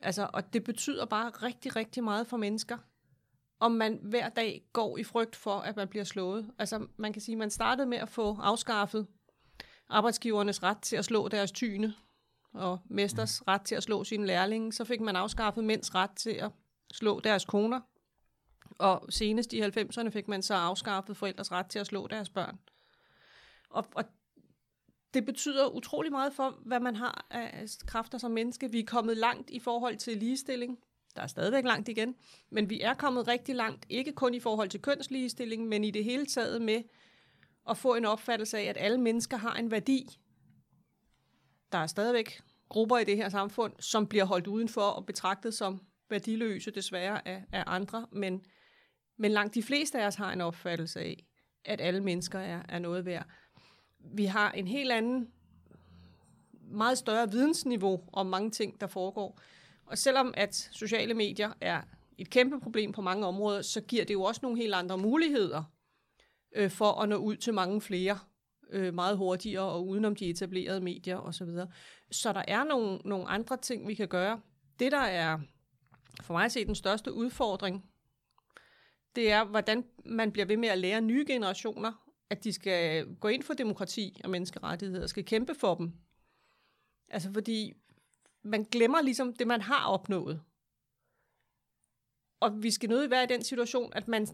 Altså, 0.00 0.30
og 0.32 0.52
det 0.52 0.64
betyder 0.64 1.04
bare 1.04 1.30
rigtig, 1.30 1.76
rigtig 1.76 2.04
meget 2.04 2.26
for 2.26 2.36
mennesker 2.36 2.76
om 3.60 3.72
man 3.72 3.98
hver 4.02 4.28
dag 4.28 4.62
går 4.72 4.98
i 4.98 5.04
frygt 5.04 5.36
for, 5.36 5.58
at 5.58 5.76
man 5.76 5.88
bliver 5.88 6.04
slået. 6.04 6.50
Altså, 6.58 6.86
man 6.96 7.12
kan 7.12 7.22
sige, 7.22 7.34
at 7.34 7.38
man 7.38 7.50
startede 7.50 7.86
med 7.86 7.98
at 7.98 8.08
få 8.08 8.36
afskaffet 8.40 9.06
arbejdsgivernes 9.88 10.62
ret 10.62 10.78
til 10.82 10.96
at 10.96 11.04
slå 11.04 11.28
deres 11.28 11.52
tyne, 11.52 11.94
og 12.52 12.78
mesters 12.84 13.48
ret 13.48 13.62
til 13.62 13.74
at 13.74 13.82
slå 13.82 14.04
sine 14.04 14.26
lærlinge. 14.26 14.72
Så 14.72 14.84
fik 14.84 15.00
man 15.00 15.16
afskaffet 15.16 15.64
mænds 15.64 15.94
ret 15.94 16.10
til 16.10 16.30
at 16.30 16.50
slå 16.92 17.20
deres 17.20 17.44
koner. 17.44 17.80
Og 18.78 19.06
senest 19.08 19.52
i 19.52 19.62
90'erne 19.62 20.08
fik 20.08 20.28
man 20.28 20.42
så 20.42 20.54
afskaffet 20.54 21.16
forældres 21.16 21.52
ret 21.52 21.66
til 21.66 21.78
at 21.78 21.86
slå 21.86 22.06
deres 22.06 22.30
børn. 22.30 22.58
Og, 23.70 23.86
og 23.94 24.04
det 25.14 25.26
betyder 25.26 25.68
utrolig 25.68 26.12
meget 26.12 26.32
for, 26.32 26.58
hvad 26.64 26.80
man 26.80 26.96
har 26.96 27.26
af 27.30 27.66
kræfter 27.86 28.18
som 28.18 28.30
menneske. 28.30 28.70
Vi 28.70 28.80
er 28.80 28.86
kommet 28.86 29.16
langt 29.16 29.50
i 29.50 29.58
forhold 29.58 29.96
til 29.96 30.16
ligestilling. 30.16 30.78
Der 31.16 31.22
er 31.22 31.26
stadigvæk 31.26 31.64
langt 31.64 31.88
igen, 31.88 32.14
men 32.50 32.70
vi 32.70 32.80
er 32.80 32.94
kommet 32.94 33.28
rigtig 33.28 33.54
langt, 33.54 33.86
ikke 33.88 34.12
kun 34.12 34.34
i 34.34 34.40
forhold 34.40 34.68
til 34.68 34.82
kønsligestilling, 34.82 35.68
men 35.68 35.84
i 35.84 35.90
det 35.90 36.04
hele 36.04 36.26
taget 36.26 36.62
med 36.62 36.82
at 37.70 37.76
få 37.76 37.94
en 37.94 38.04
opfattelse 38.04 38.58
af, 38.58 38.64
at 38.64 38.76
alle 38.80 39.00
mennesker 39.00 39.36
har 39.36 39.54
en 39.54 39.70
værdi. 39.70 40.18
Der 41.72 41.78
er 41.78 41.86
stadigvæk 41.86 42.40
grupper 42.68 42.98
i 42.98 43.04
det 43.04 43.16
her 43.16 43.28
samfund, 43.28 43.72
som 43.80 44.06
bliver 44.06 44.24
holdt 44.24 44.46
udenfor 44.46 44.80
og 44.80 45.06
betragtet 45.06 45.54
som 45.54 45.80
værdiløse 46.10 46.70
desværre 46.70 47.28
af, 47.28 47.44
af 47.52 47.64
andre, 47.66 48.06
men, 48.12 48.44
men 49.16 49.30
langt 49.30 49.54
de 49.54 49.62
fleste 49.62 50.02
af 50.02 50.06
os 50.06 50.14
har 50.14 50.32
en 50.32 50.40
opfattelse 50.40 51.00
af, 51.00 51.26
at 51.64 51.80
alle 51.80 52.00
mennesker 52.00 52.38
er, 52.38 52.62
er 52.68 52.78
noget 52.78 53.04
værd. 53.04 53.26
Vi 53.98 54.24
har 54.24 54.52
en 54.52 54.66
helt 54.68 54.92
anden, 54.92 55.28
meget 56.70 56.98
større 56.98 57.30
vidensniveau 57.30 58.02
om 58.12 58.26
mange 58.26 58.50
ting, 58.50 58.80
der 58.80 58.86
foregår. 58.86 59.40
Og 59.86 59.98
selvom 59.98 60.34
at 60.36 60.68
sociale 60.72 61.14
medier 61.14 61.52
er 61.60 61.82
et 62.18 62.30
kæmpe 62.30 62.60
problem 62.60 62.92
på 62.92 63.02
mange 63.02 63.26
områder, 63.26 63.62
så 63.62 63.80
giver 63.80 64.04
det 64.04 64.14
jo 64.14 64.22
også 64.22 64.40
nogle 64.42 64.58
helt 64.58 64.74
andre 64.74 64.98
muligheder 64.98 65.75
øh, 66.56 66.70
for 66.70 66.92
at 66.92 67.08
nå 67.08 67.16
ud 67.16 67.36
til 67.36 67.54
mange 67.54 67.80
flere 67.80 68.18
øh, 68.70 68.94
meget 68.94 69.16
hurtigere 69.16 69.64
og 69.64 69.86
udenom 69.86 70.16
de 70.16 70.26
etablerede 70.26 70.80
medier 70.80 71.16
osv. 71.16 71.46
Så, 71.46 71.66
så 72.10 72.32
der 72.32 72.42
er 72.48 72.64
nogle, 72.64 72.98
nogle 73.04 73.28
andre 73.28 73.56
ting, 73.56 73.88
vi 73.88 73.94
kan 73.94 74.08
gøre. 74.08 74.40
Det, 74.78 74.92
der 74.92 74.98
er 74.98 75.38
for 76.22 76.34
mig 76.34 76.44
at 76.44 76.52
se 76.52 76.64
den 76.64 76.74
største 76.74 77.12
udfordring, 77.12 77.84
det 79.16 79.32
er, 79.32 79.44
hvordan 79.44 79.84
man 80.04 80.32
bliver 80.32 80.46
ved 80.46 80.56
med 80.56 80.68
at 80.68 80.78
lære 80.78 81.00
nye 81.00 81.24
generationer, 81.26 81.92
at 82.30 82.44
de 82.44 82.52
skal 82.52 83.06
gå 83.16 83.28
ind 83.28 83.42
for 83.42 83.54
demokrati 83.54 84.20
og 84.24 84.30
menneskerettigheder, 84.30 85.06
skal 85.06 85.24
kæmpe 85.24 85.54
for 85.54 85.74
dem. 85.74 85.92
Altså 87.08 87.32
fordi 87.32 87.72
man 88.42 88.64
glemmer 88.64 89.02
ligesom 89.02 89.32
det, 89.32 89.46
man 89.46 89.60
har 89.60 89.86
opnået. 89.86 90.42
Og 92.40 92.62
vi 92.62 92.70
skal 92.70 92.88
nødt 92.88 93.10
være 93.10 93.24
i 93.24 93.26
den 93.26 93.44
situation, 93.44 93.92
at, 93.94 94.08
man, 94.08 94.26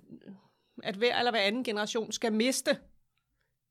at 0.82 0.96
hver 0.96 1.18
eller 1.18 1.30
hver 1.30 1.40
anden 1.40 1.64
generation 1.64 2.12
skal 2.12 2.32
miste 2.32 2.78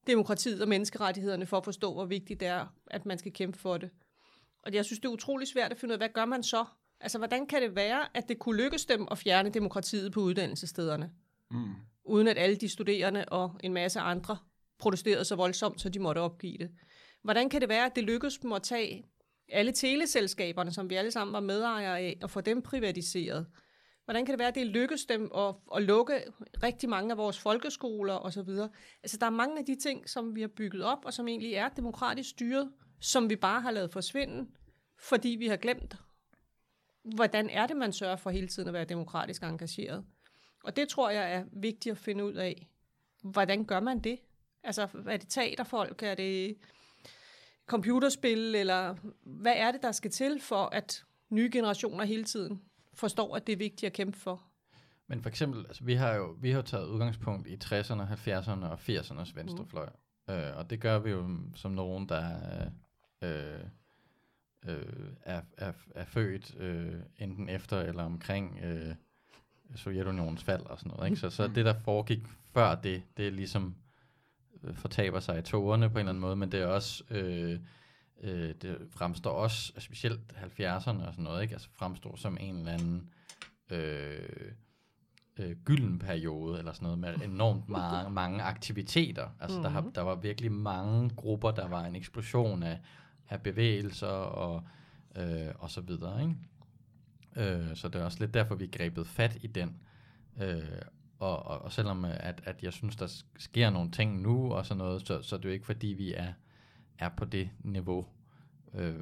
demokratiet 0.08 0.62
og 0.62 0.68
menneskerettighederne 0.68 1.46
for 1.46 1.58
at 1.58 1.64
forstå, 1.66 1.94
hvor 1.94 2.06
vigtigt 2.06 2.40
det 2.40 2.48
er, 2.48 2.68
at 2.88 3.06
man 3.06 3.18
skal 3.18 3.34
kæmpe 3.34 3.60
for 3.60 3.78
det. 3.78 3.90
Og 4.64 4.74
jeg 4.74 4.86
synes, 4.86 5.00
det 5.00 5.06
er 5.06 5.14
utrolig 5.14 5.48
svært 5.48 5.72
at 5.72 5.80
finde 5.80 5.92
ud 5.92 5.94
af, 5.94 6.00
hvad 6.00 6.10
gør 6.14 6.26
man 6.26 6.44
så? 6.44 6.66
Altså, 7.00 7.18
hvordan 7.18 7.48
kan 7.48 7.62
det 7.62 7.76
være, 7.76 8.18
at 8.18 8.30
det 8.30 8.40
kunne 8.40 8.64
lykkes 8.64 8.86
dem 8.86 9.08
at 9.12 9.18
fjerne 9.18 9.50
demokratiet 9.50 10.12
på 10.12 10.20
uddannelsesstederne? 10.20 11.12
Mm. 11.52 11.74
Uden 12.04 12.28
at 12.28 12.38
alle 12.38 12.56
de 12.56 12.70
studerende 12.70 13.26
og 13.26 13.56
en 13.64 13.74
masse 13.74 14.00
andre 14.00 14.38
protesterede 14.80 15.26
så 15.26 15.36
voldsomt, 15.36 15.82
så 15.82 15.90
de 15.90 16.00
måtte 16.00 16.20
opgive 16.20 16.58
det. 16.58 16.72
Hvordan 17.22 17.50
kan 17.50 17.62
det 17.62 17.70
være, 17.70 17.86
at 17.86 17.96
det 17.96 18.04
lykkedes 18.04 18.38
dem 18.38 18.54
at 18.54 18.64
tage 18.64 19.06
alle 19.50 19.72
teleselskaberne, 19.72 20.72
som 20.72 20.90
vi 20.90 20.96
alle 20.96 21.12
sammen 21.12 21.34
var 21.34 21.40
medejere 21.40 22.00
af, 22.00 22.18
og 22.24 22.30
få 22.30 22.42
dem 22.42 22.62
privatiseret. 22.62 23.48
Hvordan 24.06 24.26
kan 24.26 24.34
det 24.34 24.40
være, 24.40 24.48
at 24.48 24.56
det 24.56 24.68
lykkes 24.68 25.06
dem 25.06 25.32
at, 25.36 25.56
at 25.76 25.84
lukke 25.84 26.24
rigtig 26.64 26.90
mange 26.90 27.12
af 27.12 27.18
vores 27.18 27.40
folkeskoler 27.40 28.14
osv.? 28.14 28.50
Altså, 29.04 29.18
der 29.18 29.26
er 29.26 29.30
mange 29.30 29.60
af 29.60 29.66
de 29.66 29.76
ting, 29.76 30.10
som 30.10 30.36
vi 30.36 30.42
har 30.42 30.48
bygget 30.48 30.84
op, 30.84 31.06
og 31.06 31.14
som 31.14 31.28
egentlig 31.28 31.54
er 31.54 31.70
demokratisk 31.70 32.30
styret, 32.30 32.72
som 33.00 33.30
vi 33.30 33.36
bare 33.36 33.62
har 33.62 33.72
lavet 33.72 33.92
forsvinde, 33.92 34.50
fordi 35.00 35.30
vi 35.30 35.48
har 35.48 35.58
glemt, 35.58 35.96
hvordan 37.04 37.50
er 37.50 37.68
det, 37.68 37.78
man 37.78 37.94
sørger 37.94 38.16
for 38.16 38.30
hele 38.30 38.48
tiden 38.48 38.68
at 38.68 38.74
være 38.74 38.86
demokratisk 38.86 39.44
engageret. 39.44 40.06
Og 40.64 40.76
det 40.76 40.90
tror 40.90 41.10
jeg 41.10 41.34
er 41.34 41.46
vigtigt 41.52 41.92
at 41.92 41.98
finde 41.98 42.26
ud 42.26 42.34
af. 42.34 42.68
Hvordan 43.24 43.66
gør 43.66 43.80
man 43.80 44.00
det? 44.00 44.20
Altså, 44.64 44.88
er 45.08 45.18
det 45.18 45.30
teaterfolk? 45.30 46.04
Er 46.04 46.16
det 46.16 46.58
computerspil, 47.66 48.56
eller 48.56 48.96
hvad 49.24 49.54
er 49.56 49.72
det, 49.72 49.82
der 49.82 49.92
skal 49.92 50.12
til 50.12 50.42
for, 50.42 50.66
at 50.66 51.04
nye 51.30 51.50
generationer 51.54 52.04
hele 52.04 52.24
tiden 52.24 52.62
forstår, 52.94 53.36
at 53.36 53.48
det 53.48 53.54
er 53.54 53.58
vigtigt 53.58 53.84
at 53.84 53.94
kæmpe 53.94 54.18
for? 54.18 54.44
Men 55.08 55.22
for 55.22 55.30
eksempel, 55.30 55.66
altså, 55.66 55.84
vi 55.84 55.94
har 55.94 56.14
jo 56.14 56.36
vi 56.40 56.52
har 56.52 56.62
taget 56.62 56.88
udgangspunkt 56.88 57.48
i 57.48 57.56
60'erne, 57.64 58.30
70'erne 58.30 58.66
og 58.66 58.80
80'ernes 58.90 59.36
venstrefløj. 59.36 59.90
Mm. 60.28 60.34
Øh, 60.34 60.58
og 60.58 60.70
det 60.70 60.80
gør 60.80 61.00
vi 61.00 61.10
jo 61.10 61.30
som 61.56 61.72
nogen, 61.72 62.10
der 62.10 62.40
øh, 63.22 63.60
øh, 64.66 65.14
er, 65.22 65.42
er, 65.58 65.72
er 65.96 66.06
født 66.06 66.56
øh, 66.60 66.96
enten 67.18 67.50
efter 67.50 67.80
eller 67.80 68.04
omkring 68.04 68.60
øh, 68.64 68.96
Sovjetunionens 69.76 70.44
fald 70.44 70.66
og 70.66 70.80
sådan 70.80 70.92
noget. 70.92 71.10
Ikke? 71.10 71.20
Så, 71.20 71.30
så 71.30 71.48
det, 71.48 71.66
der 71.66 71.74
foregik 71.80 72.20
før 72.54 72.76
det, 72.76 73.04
det 73.18 73.28
er 73.28 73.32
ligesom 73.32 73.76
Øh, 74.64 74.76
fortaber 74.76 75.20
sig 75.20 75.40
i 75.40 75.42
tårerne 75.42 75.90
på 75.90 75.94
en 75.94 76.00
eller 76.00 76.10
anden 76.10 76.22
måde, 76.22 76.36
men 76.36 76.52
det 76.52 76.62
er 76.62 76.66
også, 76.66 77.04
øh, 77.10 77.60
øh, 78.22 78.54
det 78.62 78.78
fremstår 78.90 79.32
også, 79.32 79.74
specielt 79.78 80.34
70'erne 80.34 81.08
og 81.08 81.14
sådan 81.14 81.24
noget, 81.24 81.42
ikke? 81.42 81.54
Altså 81.54 81.70
fremstår 81.74 82.16
som 82.16 82.38
en 82.40 82.56
eller 82.56 82.72
anden 82.72 83.10
øh, 83.70 84.52
øh, 85.40 85.56
gylden 85.66 86.00
periode, 86.00 86.60
eller 86.60 86.74
sådan 86.74 86.86
noget, 86.86 87.00
med 87.00 87.28
enormt 87.28 87.70
mange, 87.70 88.10
mange 88.10 88.42
aktiviteter. 88.42 89.30
Altså 89.40 89.58
mm-hmm. 89.58 89.64
der, 89.64 89.70
har, 89.70 89.82
mhm. 89.82 89.94
der 89.94 90.02
var 90.02 90.16
virkelig 90.16 90.52
mange 90.52 91.10
grupper, 91.10 91.52
der 91.52 91.68
var 91.68 91.86
en 91.86 91.96
eksplosion 91.96 92.64
af, 92.64 92.80
af 93.30 93.42
bevægelser 93.42 94.08
og, 94.08 94.64
øh, 95.16 95.48
og 95.60 95.72
så 95.72 95.82
videre, 95.82 96.22
ikke? 96.22 96.36
Øh, 97.36 97.76
så 97.76 97.88
det 97.88 98.02
er 98.02 98.06
også 98.06 98.20
lidt 98.20 98.34
derfor, 98.34 98.56
vi 98.56 98.68
grebet 98.68 99.08
fat 99.08 99.38
i 99.42 99.48
den. 99.48 99.82
Øh, 100.42 100.62
og, 101.20 101.46
og, 101.46 101.62
og 101.62 101.72
selvom 101.72 102.06
øh, 102.06 102.18
at, 102.20 102.42
at 102.46 102.64
jeg 102.64 102.74
synes, 102.74 102.96
der 102.96 103.24
sker 103.38 103.70
nogle 103.70 103.92
ting 103.92 104.22
nu 104.22 104.54
og 104.54 104.66
sådan 104.66 104.78
noget, 104.78 105.08
så, 105.08 105.22
så 105.22 105.38
det 105.38 105.46
er 105.46 105.50
jo 105.50 105.54
ikke 105.54 105.66
fordi, 105.66 105.88
vi 105.88 106.14
er, 106.14 106.34
er 107.02 107.10
på 107.10 107.26
det 107.26 107.50
niveau. 107.64 108.06
Øh, 108.74 108.96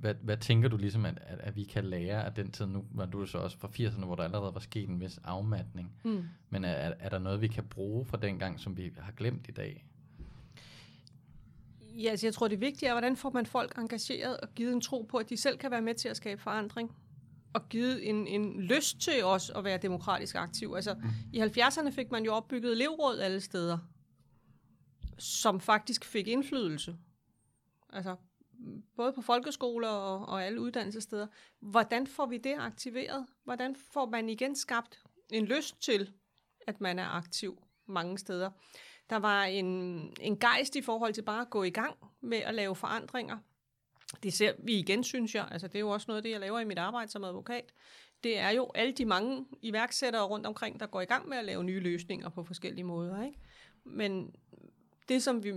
hvad, 0.00 0.14
hvad 0.14 0.36
tænker 0.36 0.68
du 0.68 0.76
ligesom, 0.76 1.04
at, 1.04 1.18
at, 1.26 1.38
at 1.38 1.56
vi 1.56 1.64
kan 1.64 1.84
lære 1.84 2.24
af 2.24 2.32
den 2.32 2.52
tid? 2.52 2.66
Nu 2.66 2.84
var 2.90 3.06
du 3.06 3.26
så 3.26 3.38
også 3.38 3.58
fra 3.58 3.68
80'erne, 3.68 4.04
hvor 4.04 4.14
der 4.14 4.22
allerede 4.22 4.54
var 4.54 4.60
sket 4.60 4.88
en 4.88 5.00
vis 5.00 5.18
afmatning. 5.24 5.92
Mm. 6.04 6.24
Men 6.50 6.64
er, 6.64 6.92
er 7.00 7.08
der 7.08 7.18
noget, 7.18 7.40
vi 7.40 7.48
kan 7.48 7.64
bruge 7.64 8.04
fra 8.04 8.16
den 8.16 8.38
gang, 8.38 8.60
som 8.60 8.76
vi 8.76 8.92
har 8.98 9.12
glemt 9.12 9.48
i 9.48 9.52
dag? 9.52 9.86
Ja, 11.80 12.10
altså 12.10 12.26
jeg 12.26 12.34
tror, 12.34 12.48
det 12.48 12.60
vigtige 12.60 12.88
er, 12.88 12.94
hvordan 12.94 13.16
får 13.16 13.30
man 13.30 13.46
folk 13.46 13.78
engageret 13.78 14.40
og 14.40 14.48
givet 14.54 14.72
en 14.72 14.80
tro 14.80 15.02
på, 15.02 15.16
at 15.16 15.30
de 15.30 15.36
selv 15.36 15.58
kan 15.58 15.70
være 15.70 15.82
med 15.82 15.94
til 15.94 16.08
at 16.08 16.16
skabe 16.16 16.42
forandring 16.42 16.90
og 17.52 17.68
givet 17.68 18.08
en, 18.08 18.26
en 18.26 18.60
lyst 18.60 19.00
til 19.00 19.24
os 19.24 19.50
at 19.50 19.64
være 19.64 19.78
demokratisk 19.78 20.36
aktiv. 20.36 20.72
Altså, 20.76 20.94
mm. 20.94 21.08
i 21.32 21.40
70'erne 21.40 21.90
fik 21.90 22.10
man 22.10 22.24
jo 22.24 22.32
opbygget 22.32 22.72
elevråd 22.72 23.18
alle 23.18 23.40
steder, 23.40 23.78
som 25.18 25.60
faktisk 25.60 26.04
fik 26.04 26.28
indflydelse. 26.28 26.96
Altså, 27.96 28.16
både 28.96 29.12
på 29.12 29.22
folkeskoler 29.22 29.88
og, 29.88 30.26
og 30.26 30.44
alle 30.44 30.60
uddannelsessteder. 30.60 31.26
Hvordan 31.60 32.06
får 32.06 32.26
vi 32.26 32.38
det 32.38 32.54
aktiveret? 32.58 33.26
Hvordan 33.44 33.76
får 33.76 34.06
man 34.06 34.28
igen 34.28 34.56
skabt 34.56 35.02
en 35.30 35.44
lyst 35.44 35.82
til, 35.82 36.12
at 36.66 36.80
man 36.80 36.98
er 36.98 37.06
aktiv 37.06 37.62
mange 37.86 38.18
steder? 38.18 38.50
Der 39.10 39.16
var 39.16 39.44
en, 39.44 39.66
en 40.20 40.38
gejst 40.38 40.76
i 40.76 40.82
forhold 40.82 41.12
til 41.12 41.22
bare 41.22 41.40
at 41.40 41.50
gå 41.50 41.62
i 41.62 41.70
gang 41.70 41.96
med 42.20 42.38
at 42.38 42.54
lave 42.54 42.76
forandringer. 42.76 43.38
det 44.22 44.32
ser 44.32 44.52
vi 44.58 44.78
igen, 44.78 45.04
synes 45.04 45.34
jeg. 45.34 45.48
Altså, 45.50 45.68
det 45.68 45.74
er 45.74 45.80
jo 45.80 45.90
også 45.90 46.04
noget 46.08 46.16
af 46.16 46.22
det, 46.22 46.30
jeg 46.30 46.40
laver 46.40 46.60
i 46.60 46.64
mit 46.64 46.78
arbejde 46.78 47.10
som 47.10 47.24
advokat. 47.24 47.72
Det 48.24 48.38
er 48.38 48.50
jo 48.50 48.70
alle 48.74 48.92
de 48.92 49.04
mange 49.04 49.46
iværksættere 49.62 50.22
rundt 50.22 50.46
omkring, 50.46 50.80
der 50.80 50.86
går 50.86 51.00
i 51.00 51.04
gang 51.04 51.28
med 51.28 51.36
at 51.36 51.44
lave 51.44 51.64
nye 51.64 51.80
løsninger 51.80 52.28
på 52.28 52.44
forskellige 52.44 52.84
måder. 52.84 53.22
Ikke? 53.22 53.38
Men 53.84 54.34
det, 55.08 55.22
som 55.22 55.44
vi 55.44 55.52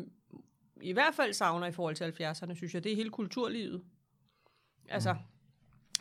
i 0.81 0.91
hvert 0.91 1.15
fald 1.15 1.33
savner 1.33 1.67
i 1.67 1.71
forhold 1.71 1.95
til 1.95 2.23
70'erne, 2.23 2.55
synes 2.55 2.73
jeg, 2.73 2.83
det 2.83 2.91
er 2.91 2.95
hele 2.95 3.09
kulturlivet. 3.09 3.83
Altså, 4.89 5.13
mm. 5.13 5.19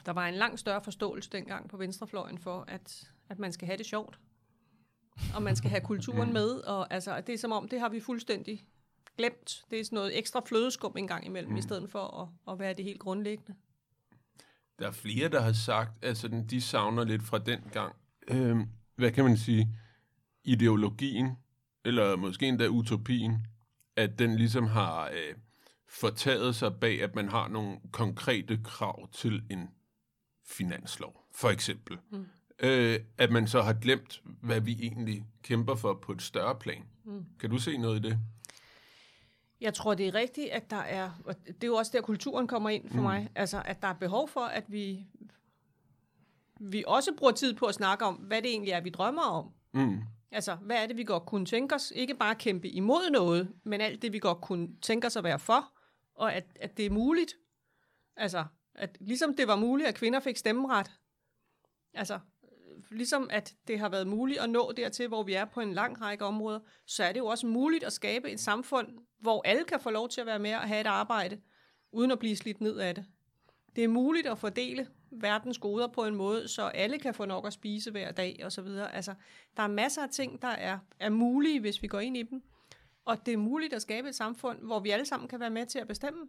der 0.06 0.12
var 0.12 0.28
en 0.28 0.34
langt 0.34 0.60
større 0.60 0.84
forståelse 0.84 1.30
dengang 1.30 1.68
på 1.68 1.76
venstrefløjen 1.76 2.38
for, 2.38 2.64
at, 2.68 3.12
at 3.28 3.38
man 3.38 3.52
skal 3.52 3.66
have 3.66 3.78
det 3.78 3.86
sjovt. 3.86 4.18
Og 5.34 5.42
man 5.42 5.56
skal 5.56 5.70
have 5.70 5.80
kulturen 5.80 6.32
med. 6.32 6.50
Og 6.50 6.92
altså, 6.92 7.20
det 7.20 7.34
er 7.34 7.38
som 7.38 7.52
om, 7.52 7.68
det 7.68 7.80
har 7.80 7.88
vi 7.88 8.00
fuldstændig 8.00 8.66
glemt. 9.16 9.64
Det 9.70 9.80
er 9.80 9.84
sådan 9.84 9.96
noget 9.96 10.18
ekstra 10.18 10.42
flødeskum 10.46 10.94
en 10.98 11.06
gang 11.06 11.26
imellem, 11.26 11.52
mm. 11.52 11.58
i 11.58 11.62
stedet 11.62 11.90
for 11.90 12.22
at, 12.22 12.52
at 12.52 12.58
være 12.58 12.74
det 12.74 12.84
helt 12.84 13.00
grundlæggende. 13.00 13.54
Der 14.78 14.86
er 14.86 14.92
flere, 14.92 15.28
der 15.28 15.40
har 15.40 15.52
sagt, 15.52 16.04
at 16.04 16.16
sådan, 16.16 16.46
de 16.46 16.60
savner 16.60 17.04
lidt 17.04 17.22
fra 17.22 17.38
den 17.38 17.60
gang. 17.72 17.96
Øhm, 18.28 18.68
hvad 18.96 19.12
kan 19.12 19.24
man 19.24 19.36
sige? 19.36 19.68
Ideologien, 20.44 21.30
eller 21.84 22.16
måske 22.16 22.46
endda 22.46 22.68
utopien, 22.68 23.46
at 23.98 24.18
den 24.18 24.36
ligesom 24.36 24.66
har 24.66 25.08
øh, 25.08 25.34
fortaget 25.88 26.54
sig 26.54 26.74
bag, 26.80 27.02
at 27.02 27.14
man 27.14 27.28
har 27.28 27.48
nogle 27.48 27.80
konkrete 27.92 28.60
krav 28.64 29.08
til 29.12 29.42
en 29.50 29.68
finanslov, 30.46 31.24
for 31.34 31.48
eksempel. 31.48 31.98
Mm. 32.10 32.26
Øh, 32.62 33.00
at 33.18 33.30
man 33.30 33.48
så 33.48 33.62
har 33.62 33.72
glemt, 33.72 34.22
hvad 34.24 34.60
vi 34.60 34.72
egentlig 34.80 35.24
kæmper 35.42 35.74
for 35.74 35.94
på 35.94 36.12
et 36.12 36.22
større 36.22 36.54
plan. 36.54 36.82
Mm. 37.04 37.24
Kan 37.40 37.50
du 37.50 37.58
se 37.58 37.76
noget 37.76 38.04
i 38.04 38.08
det? 38.08 38.18
Jeg 39.60 39.74
tror, 39.74 39.94
det 39.94 40.08
er 40.08 40.14
rigtigt, 40.14 40.48
at 40.48 40.70
der 40.70 40.76
er, 40.76 41.10
og 41.24 41.34
det 41.46 41.64
er 41.64 41.66
jo 41.66 41.74
også 41.74 41.92
der, 41.94 42.00
kulturen 42.00 42.46
kommer 42.46 42.70
ind 42.70 42.88
for 42.88 42.96
mm. 42.96 43.02
mig, 43.02 43.28
altså 43.34 43.62
at 43.64 43.82
der 43.82 43.88
er 43.88 43.94
behov 43.94 44.28
for, 44.28 44.40
at 44.40 44.64
vi, 44.68 45.06
vi 46.60 46.84
også 46.86 47.10
bruger 47.18 47.32
tid 47.32 47.54
på 47.54 47.66
at 47.66 47.74
snakke 47.74 48.04
om, 48.04 48.14
hvad 48.14 48.42
det 48.42 48.50
egentlig 48.50 48.72
er, 48.72 48.80
vi 48.80 48.90
drømmer 48.90 49.22
om. 49.22 49.50
Mm. 49.72 50.02
Altså, 50.30 50.54
hvad 50.54 50.76
er 50.82 50.86
det, 50.86 50.96
vi 50.96 51.04
godt 51.04 51.26
kunne 51.26 51.46
tænke 51.46 51.74
os? 51.74 51.92
Ikke 51.96 52.14
bare 52.14 52.34
kæmpe 52.34 52.68
imod 52.68 53.10
noget, 53.10 53.52
men 53.64 53.80
alt 53.80 54.02
det, 54.02 54.12
vi 54.12 54.18
godt 54.18 54.40
kunne 54.40 54.68
tænke 54.82 55.06
os 55.06 55.16
at 55.16 55.24
være 55.24 55.38
for, 55.38 55.72
og 56.14 56.34
at, 56.34 56.44
at 56.56 56.76
det 56.76 56.86
er 56.86 56.90
muligt. 56.90 57.34
Altså, 58.16 58.44
at 58.74 58.96
ligesom 59.00 59.36
det 59.36 59.48
var 59.48 59.56
muligt, 59.56 59.88
at 59.88 59.94
kvinder 59.94 60.20
fik 60.20 60.36
stemmeret, 60.36 60.90
altså, 61.94 62.20
ligesom 62.90 63.28
at 63.30 63.54
det 63.66 63.78
har 63.78 63.88
været 63.88 64.06
muligt 64.06 64.40
at 64.40 64.50
nå 64.50 64.72
dertil, 64.72 65.08
hvor 65.08 65.22
vi 65.22 65.32
er 65.34 65.44
på 65.44 65.60
en 65.60 65.72
lang 65.72 66.00
række 66.00 66.24
områder, 66.24 66.60
så 66.86 67.04
er 67.04 67.12
det 67.12 67.20
jo 67.20 67.26
også 67.26 67.46
muligt 67.46 67.84
at 67.84 67.92
skabe 67.92 68.30
et 68.30 68.40
samfund, 68.40 68.98
hvor 69.20 69.42
alle 69.44 69.64
kan 69.64 69.80
få 69.80 69.90
lov 69.90 70.08
til 70.08 70.20
at 70.20 70.26
være 70.26 70.38
med 70.38 70.54
og 70.54 70.60
have 70.60 70.80
et 70.80 70.86
arbejde, 70.86 71.40
uden 71.92 72.10
at 72.10 72.18
blive 72.18 72.36
slidt 72.36 72.60
ned 72.60 72.78
af 72.78 72.94
det. 72.94 73.06
Det 73.78 73.84
er 73.84 73.88
muligt 73.88 74.26
at 74.26 74.38
fordele 74.38 74.86
verdens 75.10 75.58
goder 75.58 75.86
på 75.86 76.04
en 76.04 76.14
måde, 76.14 76.48
så 76.48 76.62
alle 76.62 76.98
kan 76.98 77.14
få 77.14 77.24
nok 77.24 77.46
at 77.46 77.52
spise 77.52 77.90
hver 77.90 78.12
dag 78.12 78.40
og 78.44 78.52
så 78.52 78.62
videre. 78.62 78.94
Altså, 78.94 79.14
der 79.56 79.62
er 79.62 79.66
masser 79.66 80.02
af 80.02 80.08
ting, 80.10 80.42
der 80.42 80.48
er, 80.48 80.78
er 81.00 81.08
mulige, 81.08 81.60
hvis 81.60 81.82
vi 81.82 81.88
går 81.88 82.00
ind 82.00 82.16
i 82.16 82.22
dem. 82.22 82.42
Og 83.04 83.26
det 83.26 83.34
er 83.34 83.38
muligt 83.38 83.72
at 83.72 83.82
skabe 83.82 84.08
et 84.08 84.14
samfund, 84.14 84.58
hvor 84.58 84.80
vi 84.80 84.90
alle 84.90 85.06
sammen 85.06 85.28
kan 85.28 85.40
være 85.40 85.50
med 85.50 85.66
til 85.66 85.78
at 85.78 85.88
bestemme. 85.88 86.28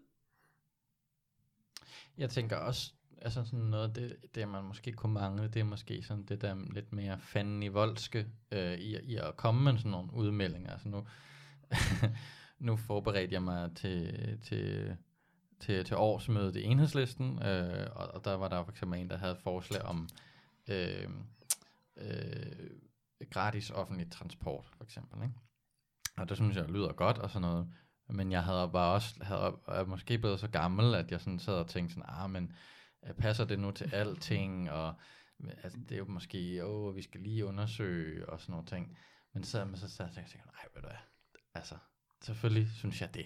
Jeg 2.18 2.30
tænker 2.30 2.56
også, 2.56 2.94
altså 3.22 3.46
sådan 3.46 3.60
noget, 3.60 3.96
det, 3.96 4.36
det 4.36 4.48
man 4.48 4.64
måske 4.64 4.92
kunne 4.92 5.14
mangle, 5.14 5.48
det 5.48 5.60
er 5.60 5.64
måske 5.64 6.04
sådan 6.04 6.24
det 6.24 6.42
der 6.42 6.56
lidt 6.74 6.94
mere 6.94 7.20
fanden 7.20 7.64
i 7.64 7.68
voldske 7.68 8.28
øh, 8.52 8.74
i, 8.74 9.00
i 9.00 9.16
at 9.16 9.38
komme 9.38 9.64
med 9.64 9.78
sådan 9.78 9.92
nogle 9.92 10.14
udmeldinger. 10.14 10.72
Altså 10.72 10.90
nu, 10.90 11.08
nu 12.68 12.78
forberedte 12.78 13.34
jeg 13.34 13.44
mig 13.44 13.76
til, 13.76 14.40
til, 14.44 14.98
til, 15.60 15.86
til 15.86 15.98
årsmødet 15.98 16.56
i 16.56 16.64
enhedslisten, 16.64 17.44
øh, 17.44 17.88
og, 17.96 18.08
og 18.08 18.26
der 18.26 18.34
var 18.34 18.48
der 18.48 18.64
for 18.64 18.72
eksempel 18.72 19.00
en, 19.00 19.10
der 19.10 19.18
havde 19.18 19.38
forslag 19.44 19.82
om 19.82 20.10
øh, 20.70 21.10
øh, 21.98 22.70
gratis 23.30 23.72
offentlig 23.72 24.12
transport, 24.12 24.66
for 24.78 24.84
eksempel. 24.84 25.24
Ikke? 25.24 25.36
Og 26.18 26.30
det 26.30 26.38
synes 26.38 26.56
jeg 26.56 26.66
lyder 26.66 26.94
godt 26.94 27.18
og 27.18 27.30
sådan 27.30 27.42
noget. 27.42 27.74
Men 28.10 28.32
jeg 28.32 28.44
havde 28.44 28.70
bare 28.74 28.94
også, 28.94 29.24
havde, 29.24 29.58
er 29.68 29.86
måske 29.86 30.18
blevet 30.18 30.40
så 30.40 30.48
gammel, 30.48 30.96
at 30.96 31.12
jeg 31.12 31.22
sådan 31.22 31.40
sad 31.40 31.54
og 31.54 31.68
tænkte 31.68 31.94
sådan, 31.94 32.10
ah, 32.10 32.30
men 32.30 32.54
øh, 33.08 33.14
passer 33.14 33.46
det 33.46 33.60
nu 33.60 33.72
til 33.72 33.94
alting, 33.94 34.72
og 34.72 34.94
altså, 35.64 35.80
det 35.80 35.92
er 35.92 35.98
jo 35.98 36.06
måske, 36.06 36.66
åh, 36.66 36.96
vi 36.96 37.02
skal 37.02 37.22
lige 37.22 37.46
undersøge, 37.46 38.30
og 38.30 38.40
sådan 38.40 38.52
nogle 38.52 38.68
ting. 38.68 38.98
Men 39.34 39.44
så, 39.44 39.66
men 39.66 39.78
så 39.78 39.90
sad 39.90 40.06
jeg 40.16 40.24
og 40.24 40.30
tænkte, 40.30 40.50
nej, 40.52 40.66
ved 40.74 40.82
du 40.82 40.88
hvad, 40.88 40.98
altså, 41.54 41.76
selvfølgelig 42.22 42.70
synes 42.70 43.02
jeg 43.02 43.14
det. 43.14 43.26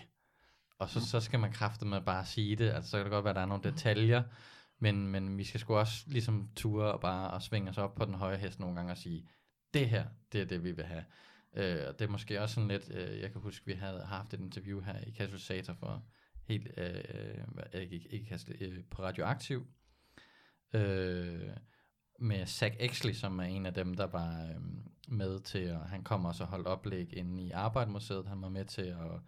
Og 0.80 0.90
så, 0.90 1.08
så 1.08 1.20
skal 1.20 1.40
man 1.40 1.52
kræfte 1.52 1.86
med 1.86 2.02
bare 2.02 2.20
at 2.20 2.28
sige 2.28 2.56
det, 2.56 2.72
altså 2.72 2.90
så 2.90 2.98
kan 2.98 3.06
det 3.06 3.12
godt 3.12 3.26
være, 3.26 3.32
at 3.32 3.36
der 3.36 3.42
er 3.42 3.46
nogle 3.46 3.64
detaljer, 3.64 4.24
men, 4.80 5.08
men 5.08 5.38
vi 5.38 5.44
skal 5.44 5.60
sgu 5.60 5.76
også 5.76 6.04
ligesom 6.08 6.50
ture 6.56 6.94
og 6.94 7.02
bare 7.02 7.32
og 7.32 7.42
svinge 7.42 7.70
os 7.70 7.78
op 7.78 7.96
på 7.96 8.06
den 8.06 8.14
høje 8.14 8.38
hest 8.38 8.60
nogle 8.60 8.76
gange 8.76 8.92
og 8.92 8.98
sige, 8.98 9.30
det 9.74 9.90
her, 9.90 10.06
det 10.32 10.42
er 10.42 10.46
det, 10.46 10.64
vi 10.64 10.72
vil 10.72 10.86
have. 10.86 11.06
Øh, 11.56 11.88
og 11.88 12.00
det 12.00 12.06
er 12.06 12.12
måske 12.12 12.42
også 12.42 12.56
sådan 12.56 12.68
lidt, 12.68 12.92
øh, 12.92 13.20
jeg 13.20 13.32
kan 13.32 13.42
huske, 13.42 13.66
vi 13.66 13.74
havde 13.74 14.06
haft 14.06 14.34
et 14.34 14.40
interview 14.40 14.82
her 14.82 14.98
i 15.08 15.12
Katalysator 15.12 15.74
for 15.74 16.06
helt, 16.48 16.68
øh, 16.78 17.04
øh 17.74 17.82
ikke, 17.82 17.96
ikke, 17.96 18.40
ikke 18.50 18.66
øh, 18.66 18.84
på 18.92 19.04
Radioaktiv, 19.04 19.68
øh, 20.74 21.50
med 22.20 22.46
Zach 22.46 22.76
Exley, 22.80 23.14
som 23.14 23.40
er 23.40 23.44
en 23.44 23.66
af 23.66 23.74
dem, 23.74 23.94
der 23.94 24.08
var 24.08 24.44
øh, 24.44 24.62
med 25.08 25.40
til, 25.40 25.72
og 25.72 25.90
han 25.90 26.04
kom 26.04 26.26
også 26.26 26.44
og 26.44 26.50
holdt 26.50 26.68
oplæg 26.68 27.18
inde 27.18 27.44
i 27.44 27.52
Arbejdsmuseet, 27.52 28.28
han 28.28 28.42
var 28.42 28.50
med 28.50 28.66
til 28.66 28.82
at, 28.82 29.20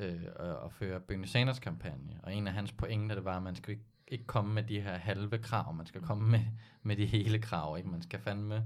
øh, 0.00 0.64
at 0.64 0.72
føre 0.72 1.00
Bernie 1.00 1.26
Sanders 1.26 1.58
kampagne, 1.58 2.20
og 2.22 2.34
en 2.34 2.46
af 2.46 2.52
hans 2.52 2.72
pointer, 2.72 3.14
det 3.14 3.24
var, 3.24 3.36
at 3.36 3.42
man 3.42 3.56
skal 3.56 3.70
ikke, 3.70 3.84
ikke 4.08 4.26
komme 4.26 4.54
med 4.54 4.62
de 4.62 4.80
her 4.80 4.96
halve 4.96 5.38
krav, 5.38 5.74
man 5.74 5.86
skal 5.86 6.00
komme 6.00 6.30
med, 6.30 6.44
med 6.82 6.96
de 6.96 7.06
hele 7.06 7.38
krav, 7.38 7.78
ikke? 7.78 7.88
man 7.88 8.02
skal 8.02 8.20
fandme 8.20 8.64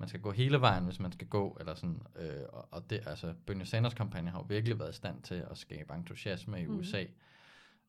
man 0.00 0.08
skal 0.08 0.20
gå 0.20 0.30
hele 0.30 0.60
vejen, 0.60 0.84
hvis 0.84 1.00
man 1.00 1.12
skal 1.12 1.26
gå, 1.26 1.56
eller 1.60 1.74
sådan, 1.74 2.02
øh, 2.16 2.42
og, 2.48 2.68
og 2.70 2.90
det, 2.90 3.00
altså, 3.06 3.34
Bernie 3.46 3.66
Sanders 3.66 3.94
kampagne 3.94 4.30
har 4.30 4.38
jo 4.38 4.44
virkelig 4.48 4.78
været 4.78 4.92
i 4.92 4.96
stand 4.96 5.22
til 5.22 5.44
at 5.50 5.58
skabe 5.58 5.94
entusiasme 5.94 6.62
i 6.62 6.66
mm. 6.66 6.78
USA, 6.78 7.04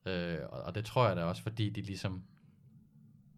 øh, 0.05 0.39
og, 0.49 0.61
og 0.61 0.75
det 0.75 0.85
tror 0.85 1.07
jeg 1.07 1.15
da 1.15 1.23
også, 1.23 1.43
fordi 1.43 1.69
de 1.69 1.81
ligesom 1.81 2.23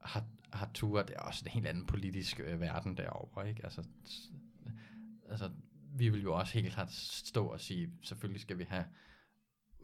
har, 0.02 0.26
har 0.54 0.70
turet, 0.74 1.08
det 1.08 1.16
er 1.16 1.20
også 1.20 1.44
en 1.46 1.52
helt 1.52 1.68
anden 1.68 1.86
politisk 1.86 2.39
øh, 2.39 2.62
verden 2.62 2.98
derovre, 2.98 3.50
ikke? 3.50 3.64
Altså, 3.64 3.84
altså, 5.30 5.52
vi 5.96 6.10
vil 6.10 6.22
jo 6.22 6.34
også 6.34 6.54
helt 6.54 6.74
klart 6.74 6.91
stå 6.91 7.46
og 7.46 7.60
sige, 7.60 7.91
selvfølgelig 8.02 8.41
skal 8.41 8.58
vi 8.58 8.66
have 8.70 8.86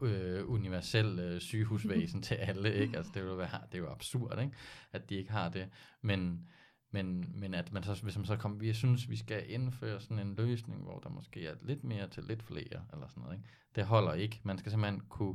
øh, 0.02 0.50
universel 0.50 1.18
øh, 1.18 1.40
sygehusvæsen 1.40 2.22
til 2.22 2.34
alle, 2.34 2.74
ikke? 2.74 2.96
Altså, 2.96 3.12
det, 3.14 3.24
vil 3.24 3.38
være, 3.38 3.60
det 3.72 3.74
er 3.74 3.82
jo 3.82 3.90
absurd, 3.90 4.40
ikke? 4.40 4.52
At 4.92 5.10
de 5.10 5.14
ikke 5.14 5.30
har 5.30 5.48
det, 5.48 5.68
men 6.02 6.48
men, 6.92 7.32
men 7.34 7.54
at 7.54 7.72
man 7.72 7.82
så, 7.82 8.02
hvis 8.02 8.16
man 8.16 8.26
så 8.26 8.36
kommer, 8.36 8.58
vi 8.58 8.72
synes, 8.72 9.10
vi 9.10 9.16
skal 9.16 9.50
indføre 9.50 10.00
sådan 10.00 10.18
en 10.18 10.34
løsning, 10.34 10.82
hvor 10.82 10.98
der 10.98 11.08
måske 11.08 11.46
er 11.46 11.54
lidt 11.62 11.84
mere 11.84 12.08
til 12.08 12.24
lidt 12.24 12.42
flere, 12.42 12.84
eller 12.92 13.08
sådan 13.08 13.22
noget, 13.22 13.36
ikke? 13.36 13.48
Det 13.74 13.86
holder 13.86 14.12
ikke. 14.12 14.40
Man 14.42 14.58
skal 14.58 14.72
simpelthen 14.72 15.00
kunne, 15.00 15.34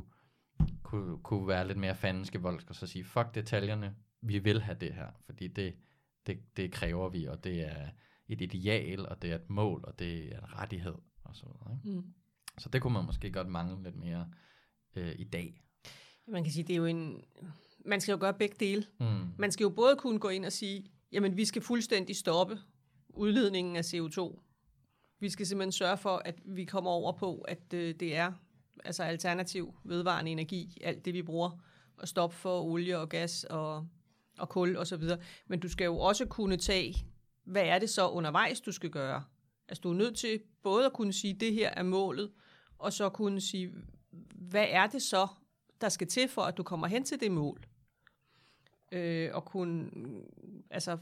kunne, 0.82 1.18
kunne 1.18 1.48
være 1.48 1.66
lidt 1.66 1.78
mere 1.78 1.94
fandenske 1.94 2.40
og 2.44 2.74
så 2.74 2.86
sige, 2.86 3.04
fuck 3.04 3.34
detaljerne, 3.34 3.94
vi 4.20 4.38
vil 4.38 4.62
have 4.62 4.76
det 4.80 4.94
her, 4.94 5.08
fordi 5.26 5.48
det, 5.48 5.74
det, 6.26 6.56
det 6.56 6.72
kræver 6.72 7.08
vi, 7.08 7.24
og 7.24 7.44
det 7.44 7.60
er 7.60 7.88
et 8.28 8.40
ideal, 8.40 9.08
og 9.08 9.22
det 9.22 9.30
er 9.30 9.34
et 9.34 9.50
mål, 9.50 9.84
og 9.84 9.98
det 9.98 10.34
er 10.34 10.38
en 10.38 10.58
rettighed, 10.58 10.94
og 11.24 11.36
så 11.36 11.46
videre, 11.46 11.78
ikke? 11.84 11.98
Mm. 11.98 12.14
Så 12.58 12.68
det 12.68 12.82
kunne 12.82 12.92
man 12.92 13.04
måske 13.04 13.32
godt 13.32 13.48
mangle 13.48 13.82
lidt 13.82 13.96
mere 13.96 14.28
øh, 14.96 15.12
i 15.18 15.24
dag. 15.24 15.62
Man 16.28 16.44
kan 16.44 16.52
sige, 16.52 16.62
det 16.62 16.72
er 16.72 16.76
jo 16.76 16.86
en... 16.86 17.24
Man 17.84 18.00
skal 18.00 18.12
jo 18.12 18.18
gøre 18.20 18.34
begge 18.34 18.56
dele. 18.60 18.86
Mm. 19.00 19.06
Man 19.38 19.52
skal 19.52 19.64
jo 19.64 19.70
både 19.70 19.96
kunne 19.96 20.18
gå 20.18 20.28
ind 20.28 20.44
og 20.44 20.52
sige, 20.52 20.90
Jamen, 21.12 21.36
vi 21.36 21.44
skal 21.44 21.62
fuldstændig 21.62 22.16
stoppe 22.16 22.58
udledningen 23.08 23.76
af 23.76 23.94
CO2. 23.94 24.40
Vi 25.20 25.30
skal 25.30 25.46
simpelthen 25.46 25.72
sørge 25.72 25.96
for, 25.96 26.22
at 26.24 26.40
vi 26.44 26.64
kommer 26.64 26.90
over 26.90 27.12
på, 27.12 27.40
at 27.40 27.74
øh, 27.74 27.94
det 27.94 28.16
er 28.16 28.32
altså 28.84 29.02
alternativ 29.02 29.74
vedvarende 29.84 30.30
energi, 30.30 30.78
alt 30.84 31.04
det 31.04 31.14
vi 31.14 31.22
bruger, 31.22 31.50
og 31.96 32.08
stoppe 32.08 32.36
for 32.36 32.62
olie 32.62 32.98
og 32.98 33.08
gas 33.08 33.44
og, 33.44 33.88
og 34.38 34.48
kul 34.48 34.76
osv. 34.76 35.02
Men 35.46 35.60
du 35.60 35.68
skal 35.68 35.84
jo 35.84 35.98
også 35.98 36.26
kunne 36.26 36.56
tage, 36.56 36.94
hvad 37.44 37.62
er 37.62 37.78
det 37.78 37.90
så 37.90 38.08
undervejs, 38.08 38.60
du 38.60 38.72
skal 38.72 38.90
gøre? 38.90 39.24
Altså 39.68 39.80
du 39.80 39.90
er 39.90 39.94
nødt 39.94 40.16
til 40.16 40.40
både 40.62 40.86
at 40.86 40.92
kunne 40.92 41.12
sige, 41.12 41.34
det 41.34 41.52
her 41.52 41.70
er 41.70 41.82
målet, 41.82 42.32
og 42.78 42.92
så 42.92 43.08
kunne 43.08 43.40
sige, 43.40 43.72
hvad 44.50 44.66
er 44.68 44.86
det 44.86 45.02
så, 45.02 45.28
der 45.80 45.88
skal 45.88 46.06
til 46.06 46.28
for, 46.28 46.42
at 46.42 46.56
du 46.56 46.62
kommer 46.62 46.86
hen 46.86 47.04
til 47.04 47.20
det 47.20 47.32
mål? 47.32 47.66
øh, 48.92 49.30
og 49.34 49.44
kunne, 49.44 49.90
altså 50.70 50.98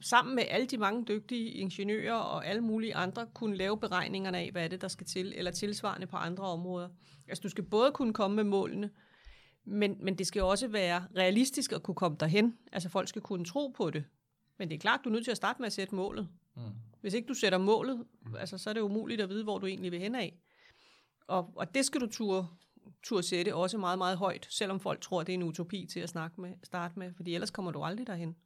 sammen 0.00 0.34
med 0.34 0.44
alle 0.48 0.66
de 0.66 0.78
mange 0.78 1.04
dygtige 1.04 1.50
ingeniører 1.50 2.16
og 2.16 2.46
alle 2.46 2.60
mulige 2.60 2.94
andre, 2.94 3.26
kunne 3.34 3.56
lave 3.56 3.78
beregningerne 3.78 4.38
af, 4.38 4.50
hvad 4.52 4.64
er 4.64 4.68
det, 4.68 4.80
der 4.80 4.88
skal 4.88 5.06
til, 5.06 5.32
eller 5.36 5.50
tilsvarende 5.50 6.06
på 6.06 6.16
andre 6.16 6.44
områder. 6.44 6.88
Altså 7.28 7.42
du 7.42 7.48
skal 7.48 7.64
både 7.64 7.92
kunne 7.92 8.12
komme 8.12 8.36
med 8.36 8.44
målene, 8.44 8.90
men, 9.64 9.96
men 10.00 10.18
det 10.18 10.26
skal 10.26 10.42
også 10.42 10.68
være 10.68 11.06
realistisk 11.16 11.72
at 11.72 11.82
kunne 11.82 11.94
komme 11.94 12.16
derhen. 12.20 12.58
Altså 12.72 12.88
folk 12.88 13.08
skal 13.08 13.22
kunne 13.22 13.44
tro 13.44 13.68
på 13.68 13.90
det. 13.90 14.04
Men 14.58 14.68
det 14.68 14.74
er 14.74 14.78
klart, 14.78 15.00
du 15.04 15.08
er 15.08 15.12
nødt 15.12 15.24
til 15.24 15.30
at 15.30 15.36
starte 15.36 15.58
med 15.62 15.66
at 15.66 15.72
sætte 15.72 15.94
målet. 15.94 16.28
Mm. 16.56 16.62
Hvis 17.00 17.14
ikke 17.14 17.28
du 17.28 17.34
sætter 17.34 17.58
målet, 17.58 18.04
altså, 18.38 18.58
så 18.58 18.70
er 18.70 18.74
det 18.74 18.80
umuligt 18.80 19.20
at 19.20 19.28
vide, 19.28 19.44
hvor 19.44 19.58
du 19.58 19.66
egentlig 19.66 19.92
vil 19.92 20.00
hen 20.00 20.14
af. 20.14 20.38
Og, 21.26 21.52
og 21.56 21.74
det 21.74 21.84
skal 21.84 22.00
du 22.00 22.06
turde 22.06 22.46
tur 23.02 23.20
sætte 23.20 23.54
også 23.54 23.78
meget, 23.78 23.98
meget 23.98 24.18
højt, 24.18 24.46
selvom 24.50 24.80
folk 24.80 25.00
tror, 25.00 25.22
det 25.22 25.32
er 25.32 25.34
en 25.34 25.42
utopi 25.42 25.86
til 25.92 26.00
at 26.00 26.08
snakke 26.08 26.40
med, 26.40 26.54
starte 26.62 26.98
med, 26.98 27.12
fordi 27.16 27.34
ellers 27.34 27.50
kommer 27.50 27.70
du 27.70 27.82
aldrig 27.82 28.06
derhen. 28.06 28.36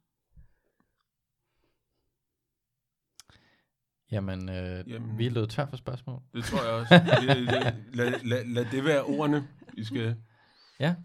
Jamen, 4.11 4.49
øh, 4.49 4.89
Jamen. 4.89 5.17
Vi 5.17 5.25
er 5.25 5.31
løbet 5.31 5.49
tør 5.49 5.65
for 5.65 5.77
spørgsmål. 5.77 6.21
Det 6.33 6.43
tror 6.43 6.63
jeg 6.63 6.73
også. 6.73 6.93
Lad, 7.93 8.23
lad, 8.23 8.45
lad 8.45 8.65
det 8.71 8.85
være 8.85 9.03
ordene, 9.03 9.47
vi 9.73 9.83
skal... 9.83 10.15
Ja, 10.79 10.95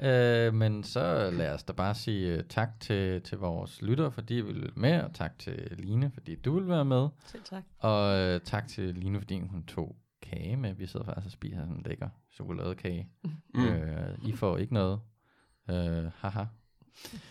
øh, 0.00 0.54
men 0.54 0.84
så 0.84 1.30
lad 1.30 1.54
os 1.54 1.64
da 1.64 1.72
bare 1.72 1.94
sige 1.94 2.38
uh, 2.38 2.44
tak 2.48 2.80
til, 2.80 3.22
til 3.22 3.38
vores 3.38 3.82
lyttere, 3.82 4.12
fordi 4.12 4.38
I 4.38 4.40
vil 4.40 4.70
med, 4.76 5.00
og 5.00 5.14
tak 5.14 5.38
til 5.38 5.74
Line, 5.78 6.10
fordi 6.14 6.34
du 6.34 6.58
vil 6.58 6.68
være 6.68 6.84
med, 6.84 7.08
Selv 7.26 7.42
tak. 7.44 7.62
og 7.78 8.34
uh, 8.34 8.40
tak 8.40 8.68
til 8.68 8.94
Line, 8.94 9.18
fordi 9.18 9.40
hun 9.40 9.64
tog 9.64 9.96
kage 10.22 10.56
med. 10.56 10.74
Vi 10.74 10.86
sidder 10.86 11.06
faktisk 11.06 11.26
og 11.26 11.32
spiser 11.32 11.60
sådan 11.60 11.74
en 11.74 11.82
lækker 11.86 12.08
chokoladekage. 12.34 13.08
Mm. 13.24 13.30
Mm. 13.54 13.64
Øh, 13.66 14.18
I 14.24 14.32
får 14.32 14.58
ikke 14.58 14.74
noget. 14.74 15.00
Øh, 15.70 16.10
haha. 16.16 16.44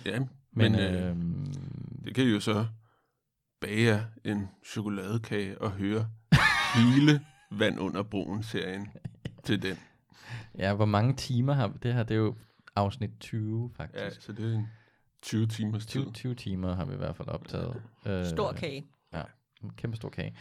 Ja, 0.05 0.19
Men, 0.19 0.29
men 0.51 0.75
øh, 0.75 1.09
øh, 1.09 1.15
det 2.05 2.15
kan 2.15 2.23
I 2.23 2.27
jo 2.27 2.39
så 2.39 2.65
bage 3.61 3.81
jer 3.85 4.05
en 4.25 4.47
chokoladekage 4.65 5.61
og 5.61 5.71
høre 5.71 6.07
hele 6.75 7.21
Vand 7.51 7.79
under 7.79 8.03
broen-serien 8.03 8.87
til 9.43 9.61
den. 9.61 9.77
ja, 10.57 10.73
hvor 10.73 10.85
mange 10.85 11.13
timer 11.15 11.53
har 11.53 11.67
vi? 11.67 11.77
Det 11.83 11.93
her, 11.93 12.03
det 12.03 12.15
er 12.15 12.19
jo 12.19 12.35
afsnit 12.75 13.09
20 13.19 13.71
faktisk. 13.77 14.03
Ja, 14.03 14.09
så 14.09 14.31
det 14.33 14.53
er 14.53 14.57
en 14.57 14.67
20 15.21 15.47
timers 15.47 15.85
tid. 15.85 16.01
20, 16.01 16.11
20 16.13 16.35
timer 16.35 16.75
har 16.75 16.85
vi 16.85 16.93
i 16.93 16.97
hvert 16.97 17.15
fald 17.15 17.27
optaget. 17.27 17.81
Øh, 18.05 18.25
Stor 18.25 18.51
kage. 18.53 18.87
En 19.63 19.69
kæmpe 19.69 19.97
stor 19.97 20.09
kage. 20.09 20.35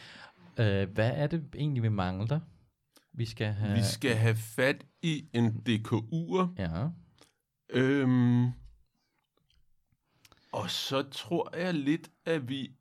Øh, 0.58 0.90
hvad 0.90 1.10
er 1.14 1.26
det 1.26 1.44
egentlig, 1.54 1.82
vi 1.82 1.88
mangler? 1.88 2.40
Vi 3.12 3.24
skal 3.26 3.52
have... 3.52 3.74
Vi 3.76 3.82
skal 3.82 4.14
have 4.16 4.36
fat 4.36 4.84
i 5.02 5.28
en 5.32 5.46
DKU'er. 5.68 6.48
Ja. 6.58 6.88
Øhm, 7.70 8.44
og 10.52 10.70
så 10.70 11.02
tror 11.10 11.56
jeg 11.56 11.74
lidt, 11.74 12.10
at 12.24 12.48
vi 12.48 12.72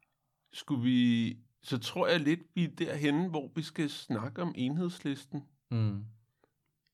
skulle 0.53 0.83
vi... 0.83 1.37
Så 1.63 1.77
tror 1.77 2.07
jeg 2.07 2.19
lidt, 2.19 2.39
vi 2.55 2.63
er 2.63 2.75
derhenne, 2.77 3.29
hvor 3.29 3.51
vi 3.55 3.61
skal 3.61 3.89
snakke 3.89 4.41
om 4.41 4.53
enhedslisten. 4.57 5.43
Mm. 5.71 6.05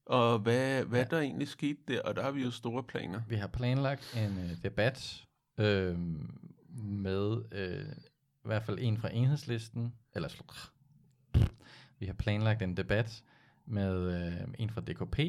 Og 0.05 0.39
hvad, 0.39 0.83
hvad 0.83 0.99
Ja. 0.99 1.05
der 1.05 1.19
egentlig 1.19 1.47
skete 1.47 1.79
der, 1.87 2.01
og 2.01 2.15
der 2.15 2.21
har 2.23 2.31
vi 2.31 2.43
jo 2.43 2.51
store 2.51 2.83
planer. 2.83 3.21
Vi 3.27 3.35
har 3.35 3.47
planlagt 3.47 4.13
en 4.17 4.37
øh, 4.37 4.63
debat 4.63 5.25
øh, 5.57 5.99
med 6.83 7.43
øh, 7.51 7.95
i 8.43 8.47
hvert 8.47 8.63
fald 8.63 8.77
en 8.81 8.97
fra 8.97 9.09
enhedslisten, 9.13 9.93
eller 10.15 10.29
vi 11.99 12.05
har 12.05 12.13
planlagt 12.13 12.61
en 12.61 12.77
debat 12.77 13.23
med 13.65 14.23
øh, 14.41 14.47
en 14.59 14.69
fra 14.69 14.81
DKP, 14.81 15.19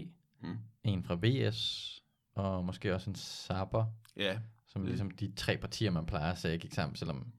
Mm. 0.43 0.59
en 0.85 1.05
fra 1.05 1.19
VS, 1.23 2.03
og 2.35 2.65
måske 2.65 2.95
også 2.95 3.11
en 3.11 3.17
Saber, 3.17 3.87
Ja, 4.17 4.39
som 4.67 4.81
Mm. 4.83 4.87
ligesom 4.87 5.11
de 5.11 5.33
tre 5.37 5.57
partier, 5.57 5.91
man 5.91 6.07
plejer 6.07 6.33
at 6.33 6.39
sige, 6.39 6.59
gik 6.59 6.73
sammen, 6.73 6.97
selvom 6.97 7.33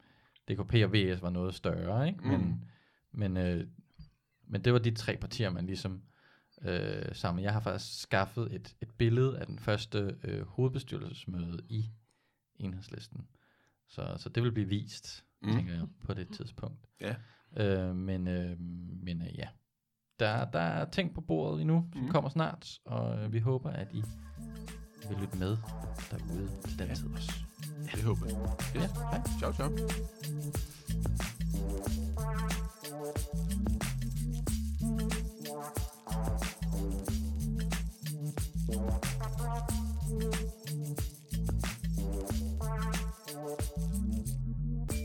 DKP 0.52 0.74
og 0.84 0.94
VS 0.94 1.22
var 1.22 1.30
noget 1.30 1.56
større, 1.56 2.08
ikke? 2.08 2.28
Men, 2.28 2.42
Mm. 2.42 2.60
men, 3.12 3.38
øh, 3.38 3.68
men 4.48 4.62
det 4.64 4.74
var 4.74 4.80
de 4.80 4.92
tre 4.96 5.18
partier, 5.18 5.50
man 5.50 5.66
ligesom 5.66 6.02
øh, 6.62 7.16
sammen. 7.16 7.44
Jeg 7.44 7.54
har 7.54 7.60
faktisk 7.60 8.02
skaffet 8.02 8.54
et, 8.56 8.76
et 8.82 8.90
billede 8.98 9.40
af 9.40 9.46
den 9.48 9.60
første 9.60 10.18
øh, 10.24 10.46
hovedbestyrelsesmøde 10.48 11.64
i 11.70 11.86
enhedslisten. 12.56 13.28
Så, 13.88 14.16
så 14.18 14.30
det 14.30 14.44
vil 14.44 14.52
blive 14.52 14.68
vist. 14.70 15.24
Mm. 15.42 15.52
tænker 15.54 15.74
jeg, 15.74 15.88
på 16.04 16.14
det 16.14 16.30
tidspunkt. 16.34 16.80
Ja. 17.02 17.16
Øh, 17.58 17.96
men 17.96 18.28
øh, 18.28 18.60
men 19.04 19.22
øh, 19.22 19.38
ja, 19.38 19.48
der, 20.20 20.46
der 20.46 20.60
er 20.60 20.86
ting 20.90 21.14
på 21.16 21.22
bordet 21.22 21.62
endnu, 21.62 21.86
som 21.94 22.02
mm. 22.02 22.06
Mm. 22.08 22.12
kommer 22.12 22.30
snart, 22.30 22.68
og 22.86 23.18
øh, 23.24 23.34
vi 23.34 23.40
håber, 23.40 23.70
at 23.70 23.88
I 23.94 24.04
vil 25.10 25.18
lytte 25.22 25.38
med 25.38 25.58
derude 26.12 26.50
til 26.68 26.80
den 26.80 26.88
Ja. 26.88 26.94
tid 26.94 27.08
også. 27.14 27.32
det 27.96 28.04
håber 28.04 28.26
jeg. 28.26 28.38
Yes. 28.76 28.84
Ja, 28.84 29.02
hej. 29.12 29.22
Ciao, 29.40 29.54
ciao. 29.54 29.70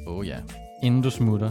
Oh 0.07 0.27
ja. 0.27 0.39
Inden 0.83 1.03
du 1.03 1.11
smutter, 1.11 1.51